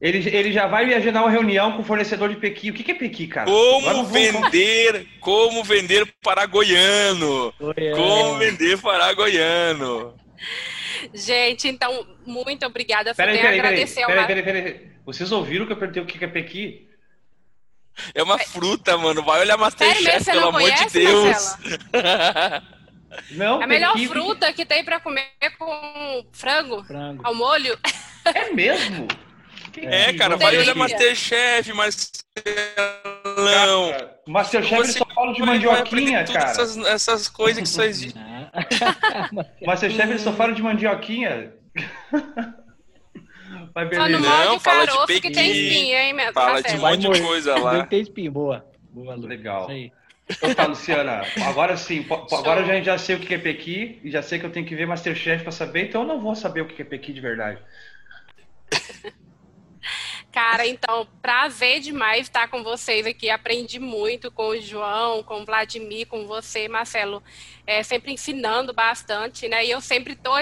[0.01, 2.71] Ele, ele já vai agendar uma reunião com o fornecedor de Pequi.
[2.71, 3.47] O que, que é Pequi, cara?
[3.47, 7.53] Como vender, como vender para goiano.
[7.95, 10.15] Como vender para goiano.
[11.15, 13.15] Gente, então, muito obrigada.
[13.15, 14.91] Só peraí, peraí, agradecer peraí, peraí, peraí, peraí.
[15.05, 16.89] Vocês ouviram que eu perguntei o que é Pequi?
[18.15, 19.23] É uma fruta, mano.
[19.23, 21.57] Vai olhar Masterchef, pelo amor de Deus.
[23.31, 27.79] Não, a melhor fruta que tem para comer com frango, frango, ao molho.
[28.27, 29.09] É mesmo?
[29.83, 32.15] É, cara, vai olhar Masterchef, Marcelão.
[34.27, 36.51] Masterchef ele só fala de mandioquinha, cara.
[36.51, 38.23] Essas, essas coisas que só existem.
[39.65, 41.53] Masterchef ele só fala de mandioquinha.
[43.75, 44.19] Mas beleza.
[44.19, 45.21] Não, fala de pequi.
[45.21, 47.87] que tem espinha, hein, meu Fala de um monte de coisa lá.
[47.87, 48.65] Tem espinha, boa.
[48.91, 49.27] Boa, Lu.
[49.27, 49.69] Legal.
[50.29, 54.11] Então tá, Luciana, agora sim, agora eu já, já sei o que é Pequi e
[54.11, 56.63] já sei que eu tenho que ver Masterchef para saber, então eu não vou saber
[56.63, 57.61] o que é Pequi de verdade.
[60.37, 63.31] Cara, então, prazer demais estar com vocês aqui.
[63.31, 67.23] Aprendi muito com o João, com o Vladimir, com você, Marcelo.
[67.67, 69.65] É, sempre ensinando bastante, né?
[69.65, 70.33] E eu sempre tô,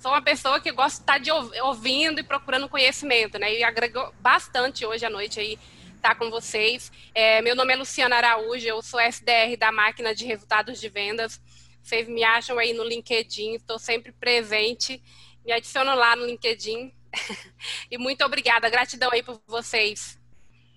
[0.00, 3.52] sou uma pessoa que gosta de estar de ouvindo e procurando conhecimento, né?
[3.52, 5.58] E agregou bastante hoje à noite aí
[5.96, 6.92] estar com vocês.
[7.12, 11.40] É, meu nome é Luciana Araújo, eu sou SDR da máquina de resultados de vendas.
[11.82, 15.02] Vocês me acham aí no LinkedIn, estou sempre presente.
[15.44, 16.92] Me adicionam lá no LinkedIn,
[17.90, 20.18] e muito obrigada, gratidão aí por vocês.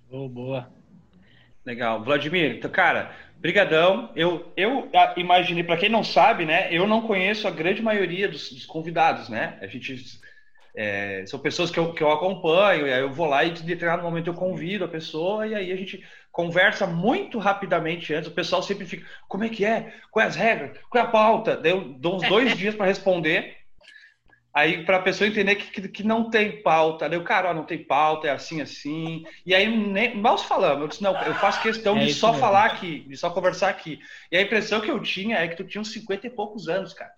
[0.10, 0.72] Oh, boa.
[1.66, 2.04] Legal.
[2.04, 4.12] Vladimir, então, cara, brigadão.
[4.16, 8.52] Eu, eu imaginei, para quem não sabe, né, eu não conheço a grande maioria dos,
[8.52, 9.58] dos convidados, né?
[9.62, 10.22] A gente
[10.76, 13.64] é, são pessoas que eu, que eu acompanho, e aí eu vou lá e de
[13.64, 18.30] determinado momento eu convido a pessoa e aí a gente conversa muito rapidamente antes.
[18.30, 19.94] O pessoal sempre fica, como é que é?
[20.10, 20.78] Quais as regras?
[20.90, 21.56] Qual é a pauta?
[21.56, 23.63] Daí eu dou uns dois dias para responder.
[24.54, 27.54] Aí, para a pessoa entender que, que, que, não tem pauta, daí o cara, ó,
[27.56, 29.26] não tem pauta, é assim, assim.
[29.44, 32.40] E aí, nem, mal falamos, eu disse, não, eu faço questão é de só mesmo.
[32.40, 34.00] falar aqui, de só conversar aqui.
[34.32, 36.94] E a impressão que eu tinha é que tu tinha uns 50 e poucos anos,
[36.94, 37.12] cara.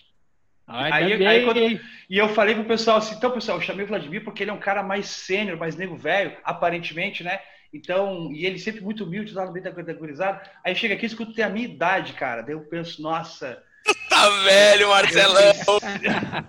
[0.65, 3.87] Ai, aí, aí quando, e eu falei pro pessoal assim, então, pessoal, eu chamei o
[3.87, 7.39] Vladimir porque ele é um cara mais sênior, mais nego velho, aparentemente, né?
[7.71, 10.41] Então, e ele sempre muito humilde lá no meio da gurizada.
[10.63, 12.41] Aí chega aqui e escuta tem a minha idade, cara.
[12.41, 15.53] Daí eu penso, nossa, Tu tá velho, Marcelão!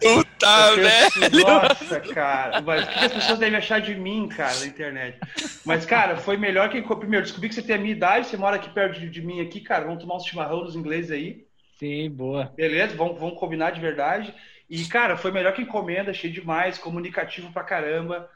[0.00, 1.46] tu tá velho!
[1.46, 2.62] Nossa, cara!
[2.62, 5.18] Mas o que as pessoas devem achar de mim, cara, na internet?
[5.64, 6.80] Mas, cara, foi melhor que.
[6.80, 9.42] Primeiro, descobri que você tem a minha idade, você mora aqui perto de, de mim
[9.42, 9.84] aqui, cara.
[9.84, 11.44] Vamos tomar um chimarrão dos ingleses aí.
[11.78, 12.52] Sim, boa.
[12.56, 14.34] Beleza, vamos, vamos combinar de verdade.
[14.68, 18.30] E, cara, foi melhor que encomenda, cheio demais, comunicativo pra caramba.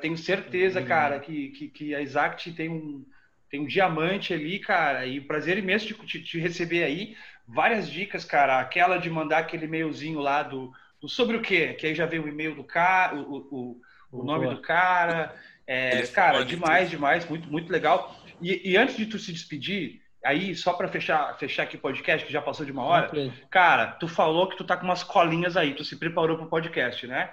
[0.00, 0.86] Tenho certeza, uhum.
[0.86, 3.04] cara, que, que, que a Exact tem um,
[3.50, 7.14] tem um diamante ali, cara, e prazer imenso de te, te receber aí
[7.46, 8.60] várias dicas, cara.
[8.60, 11.74] Aquela de mandar aquele e-mailzinho lá do, do sobre o quê?
[11.74, 13.80] Que aí já veio o e-mail do cara, o, o,
[14.12, 15.34] o nome do cara.
[15.66, 18.16] É, cara, demais, demais, muito, muito legal.
[18.40, 22.26] E, e, antes de tu se despedir, aí, só para fechar, fechar aqui o podcast,
[22.26, 23.10] que já passou de uma hora,
[23.50, 27.06] cara, tu falou que tu tá com umas colinhas aí, tu se preparou pro podcast,
[27.06, 27.32] né?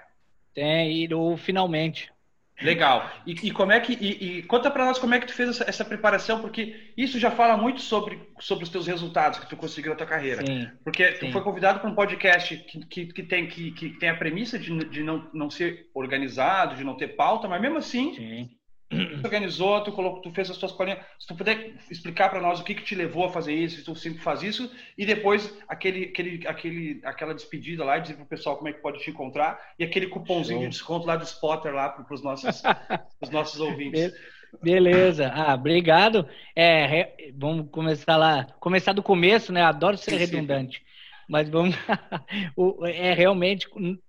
[0.54, 2.13] Tem, e o finalmente.
[2.62, 3.10] Legal.
[3.26, 5.50] E, e, como é que e, e conta para nós como é que tu fez
[5.50, 9.58] essa, essa, preparação, porque isso já fala muito sobre, sobre os teus resultados que tu
[9.58, 10.46] conseguiu na tua carreira.
[10.46, 11.28] Sim, porque sim.
[11.28, 14.60] tu foi convidado para um podcast que, que, que, tem, que, que tem a premissa
[14.60, 18.50] de, de não, não ser organizado, de não ter pauta, mas mesmo assim sim
[18.94, 21.00] tu organizou, tu, colocou, tu fez as tuas colinhas.
[21.20, 23.84] Se tu puder explicar para nós o que, que te levou a fazer isso, se
[23.84, 28.58] tu sempre faz isso, e depois aquele, aquele, aquele, aquela despedida lá, dizer pro pessoal
[28.58, 30.70] como é que pode te encontrar, e aquele cupomzinho Show.
[30.70, 32.62] de desconto lá do Spotter lá para os nossos,
[33.22, 34.14] os nossos ouvintes.
[34.62, 36.28] Beleza, ah, obrigado.
[36.56, 39.64] É, vamos começar lá, começar do começo, né?
[39.64, 40.78] Adoro ser sim, redundante.
[40.78, 40.93] Sim.
[41.28, 41.76] Mas vamos.
[42.84, 43.68] é realmente,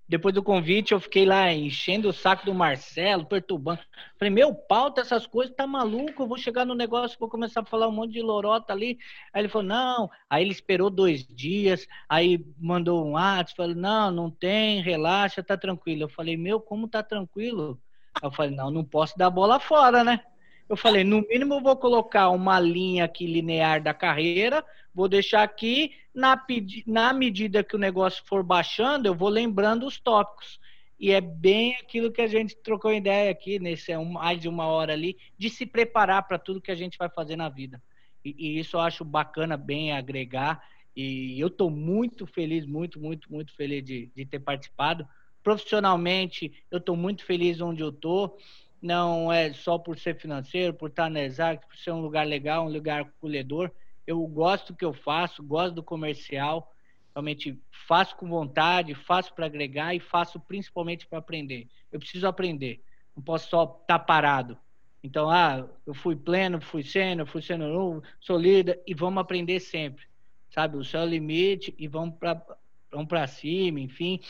[0.08, 3.80] depois do convite, eu fiquei lá enchendo o saco do Marcelo, perturbando.
[4.18, 6.22] Falei, meu, pauta essas coisas, tá maluco?
[6.22, 8.98] Eu vou chegar no negócio, vou começar a falar um monte de lorota ali.
[9.32, 10.10] Aí ele falou, não.
[10.28, 15.56] Aí ele esperou dois dias, aí mandou um WhatsApp, falou, não, não tem, relaxa, tá
[15.56, 16.02] tranquilo.
[16.02, 17.80] Eu falei, meu, como tá tranquilo?
[18.22, 20.20] Eu falei, não, não posso dar bola fora, né?
[20.68, 24.64] Eu falei, no mínimo eu vou colocar uma linha aqui linear da carreira,
[24.94, 26.40] vou deixar aqui, na,
[26.86, 30.58] na medida que o negócio for baixando, eu vou lembrando os tópicos.
[30.98, 34.66] E é bem aquilo que a gente trocou ideia aqui, nesse é mais de uma
[34.66, 37.82] hora ali, de se preparar para tudo que a gente vai fazer na vida.
[38.24, 40.62] E, e isso eu acho bacana, bem agregar.
[40.96, 45.06] E eu estou muito feliz, muito, muito, muito feliz de, de ter participado.
[45.42, 48.38] Profissionalmente, eu estou muito feliz onde eu estou
[48.84, 52.66] não é só por ser financeiro, por estar na Exact, por ser um lugar legal,
[52.66, 53.70] um lugar acolhedor.
[54.06, 56.70] Eu gosto do que eu faço, gosto do comercial,
[57.14, 57.58] realmente
[57.88, 61.66] faço com vontade, faço para agregar e faço principalmente para aprender.
[61.90, 62.82] Eu preciso aprender,
[63.16, 64.58] não posso só estar tá parado.
[65.02, 69.60] Então, ah, eu fui pleno, fui sênior, fui sênior novo, sou líder e vamos aprender
[69.60, 70.04] sempre,
[70.50, 70.76] sabe?
[70.76, 72.44] O seu limite e vamos para
[72.92, 74.20] vamos cima, enfim.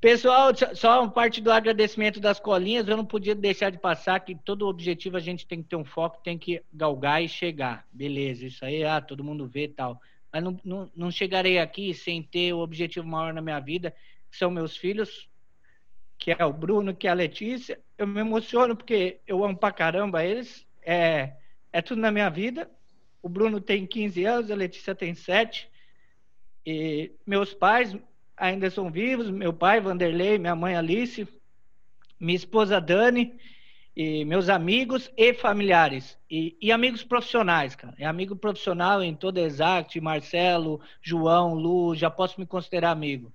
[0.00, 4.66] Pessoal, só parte do agradecimento das colinhas, eu não podia deixar de passar que todo
[4.66, 7.86] objetivo a gente tem que ter um foco, tem que galgar e chegar.
[7.92, 10.00] Beleza, isso aí, ah, todo mundo vê e tal.
[10.32, 13.94] Mas não, não, não chegarei aqui sem ter o objetivo maior na minha vida,
[14.30, 15.28] que são meus filhos,
[16.16, 17.78] que é o Bruno, que é a Letícia.
[17.98, 20.66] Eu me emociono porque eu amo pra caramba eles.
[20.80, 21.34] É,
[21.70, 22.70] é tudo na minha vida.
[23.22, 25.68] O Bruno tem 15 anos, a Letícia tem 7.
[26.64, 27.94] E meus pais,
[28.40, 31.28] ainda são vivos, meu pai, Vanderlei, minha mãe Alice,
[32.18, 33.38] minha esposa Dani,
[33.94, 36.18] e meus amigos e familiares.
[36.30, 37.94] E, e amigos profissionais, cara.
[37.98, 43.30] É amigo profissional em toda Exact, Marcelo, João, Lu, já posso me considerar amigo.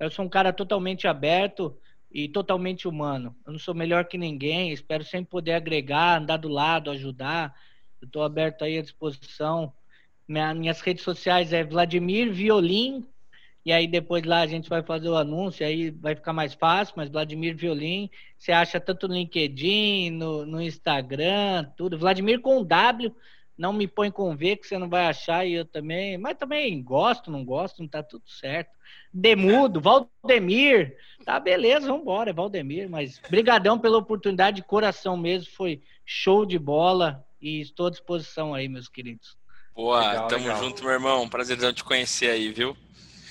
[0.00, 1.76] Eu sou um cara totalmente aberto
[2.10, 3.36] e totalmente humano.
[3.46, 7.54] Eu não sou melhor que ninguém, espero sempre poder agregar, andar do lado, ajudar.
[8.00, 9.72] Eu estou aberto aí à disposição.
[10.26, 13.06] Minha, minhas redes sociais é Vladimir Violim
[13.66, 16.94] e aí depois lá a gente vai fazer o anúncio, aí vai ficar mais fácil,
[16.96, 21.98] mas Vladimir Violim, você acha tanto no LinkedIn, no, no Instagram, tudo.
[21.98, 23.12] Vladimir com W,
[23.58, 26.80] não me põe com V, que você não vai achar, e eu também, mas também
[26.80, 28.70] gosto, não gosto, não tá tudo certo.
[29.12, 35.50] Demudo, Valdemir, tá beleza, vamos embora, é Valdemir, mas brigadão pela oportunidade, de coração mesmo,
[35.50, 39.36] foi show de bola, e estou à disposição aí, meus queridos.
[39.74, 40.62] Boa, legal, tamo legal.
[40.62, 42.76] junto, meu irmão, prazerzão te conhecer aí, viu?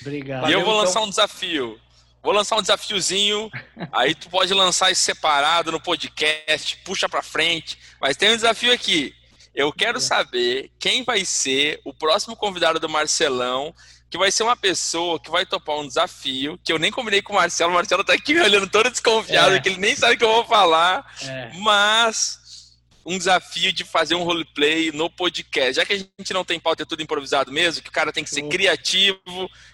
[0.05, 0.49] Obrigado.
[0.49, 0.85] E eu vou então.
[0.85, 1.79] lançar um desafio.
[2.21, 3.51] Vou lançar um desafiozinho.
[3.91, 7.77] aí tu pode lançar isso separado no podcast, puxa para frente.
[7.99, 9.13] Mas tem um desafio aqui.
[9.53, 13.73] Eu quero saber quem vai ser o próximo convidado do Marcelão,
[14.09, 17.33] que vai ser uma pessoa que vai topar um desafio, que eu nem combinei com
[17.33, 17.71] o Marcelo.
[17.71, 19.59] O Marcelo tá aqui olhando todo desconfiado, é.
[19.59, 21.05] que ele nem sabe o que eu vou falar.
[21.21, 21.51] É.
[21.59, 22.39] Mas
[23.05, 25.73] um desafio de fazer um roleplay no podcast.
[25.73, 28.23] Já que a gente não tem pauta, é tudo improvisado mesmo, que o cara tem
[28.23, 29.19] que ser criativo.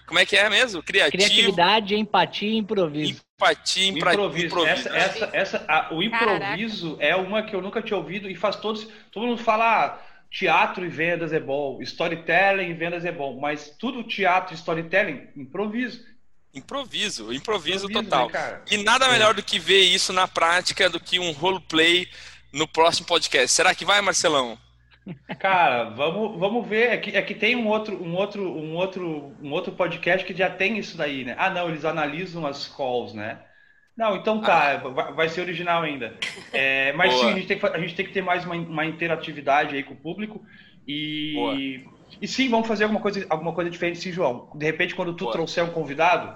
[0.06, 0.82] Como é que é mesmo?
[0.82, 1.24] Criativo.
[1.24, 3.22] Criatividade, empatia e improviso.
[3.34, 4.12] Empatia, impra...
[4.12, 4.46] improviso.
[4.46, 4.88] improviso.
[4.88, 7.04] Essa, essa, essa, a, o improviso Caraca.
[7.06, 8.86] é uma que eu nunca tinha ouvido e faz todos.
[9.10, 9.62] Todo mundo fala.
[9.62, 14.56] Ah, teatro e vendas é bom, storytelling e vendas é bom, mas tudo teatro e
[14.56, 16.02] storytelling, improviso.
[16.54, 18.30] Improviso, improviso, improviso total.
[18.30, 22.08] Né, e nada melhor do que ver isso na prática do que um roleplay
[22.52, 23.50] no próximo podcast.
[23.50, 24.58] Será que vai, Marcelão?
[25.38, 26.90] Cara, vamos, vamos ver.
[26.90, 30.36] É que, é que tem um outro, um, outro, um, outro, um outro podcast que
[30.36, 31.34] já tem isso daí, né?
[31.38, 33.38] Ah, não, eles analisam as calls, né?
[33.96, 35.10] Não, então tá, ah.
[35.12, 36.16] vai, ser original ainda.
[36.52, 37.24] É, mas Boa.
[37.24, 39.82] sim, a gente, tem que, a gente tem que ter mais uma, uma interatividade aí
[39.82, 40.42] com o público.
[40.86, 41.54] E, Boa.
[42.20, 44.50] e sim, vamos fazer alguma coisa, alguma coisa diferente, sim, João.
[44.54, 45.32] De repente, quando tu Boa.
[45.32, 46.34] trouxer um convidado.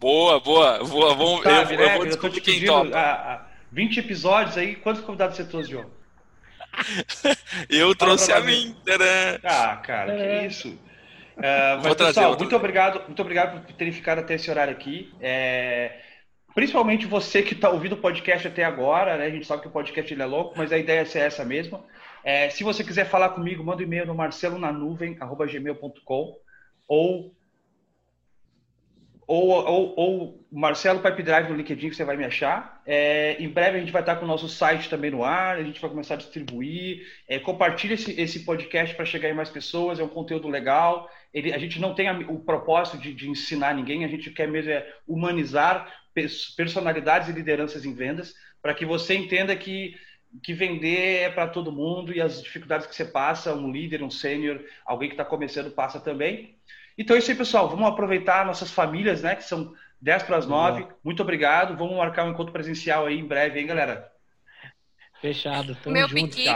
[0.00, 1.14] Boa, boa, boa.
[1.14, 1.92] Vamos, Sabe, eu, né?
[1.92, 2.96] eu vou descobrir quem topa.
[2.96, 3.45] A, a
[3.76, 5.90] 20 episódios aí, quantos convidados você trouxe, João?
[7.68, 8.74] eu trouxe a mim.
[9.44, 10.40] Ah, cara, é.
[10.40, 10.70] que isso.
[10.70, 15.12] Uh, mas, pessoal, muito obrigado, muito obrigado por terem ficado até esse horário aqui.
[15.20, 16.00] É,
[16.54, 19.26] principalmente você que está ouvindo o podcast até agora, né?
[19.26, 21.84] A gente sabe que o podcast ele é louco, mas a ideia é essa mesma.
[22.24, 26.34] É, se você quiser falar comigo, manda um e-mail no marcelonanuvem.gmail.com
[26.88, 27.36] ou
[29.26, 32.80] ou, ou, ou Marcelo Pipe Drive no LinkedIn que você vai me achar.
[32.86, 35.64] É, em breve a gente vai estar com o nosso site também no ar, a
[35.64, 37.04] gente vai começar a distribuir.
[37.28, 41.10] É, compartilhe esse, esse podcast para chegar em mais pessoas, é um conteúdo legal.
[41.34, 44.70] Ele, a gente não tem o propósito de, de, ensinar ninguém, a gente quer mesmo
[44.70, 45.92] é humanizar
[46.56, 48.32] personalidades e lideranças em vendas,
[48.62, 49.94] para que você entenda que,
[50.42, 54.10] que vender é para todo mundo e as dificuldades que você passa, um líder, um
[54.10, 56.55] sênior, alguém que está começando passa também.
[56.98, 57.68] Então é isso aí, pessoal.
[57.68, 59.36] Vamos aproveitar nossas famílias, né?
[59.36, 60.86] Que são 10 para as 9.
[61.04, 61.76] Muito obrigado.
[61.76, 64.10] Vamos marcar um encontro presencial aí em breve, hein, galera?
[65.20, 65.74] Fechado.
[65.76, 66.46] Tamo meu junto, piqui.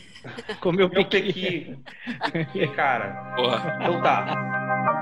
[0.60, 1.76] Com meu piqui.
[2.32, 2.68] Meu piqui.
[2.68, 3.34] cara.
[3.36, 3.78] Porra.
[3.80, 5.01] Então tá.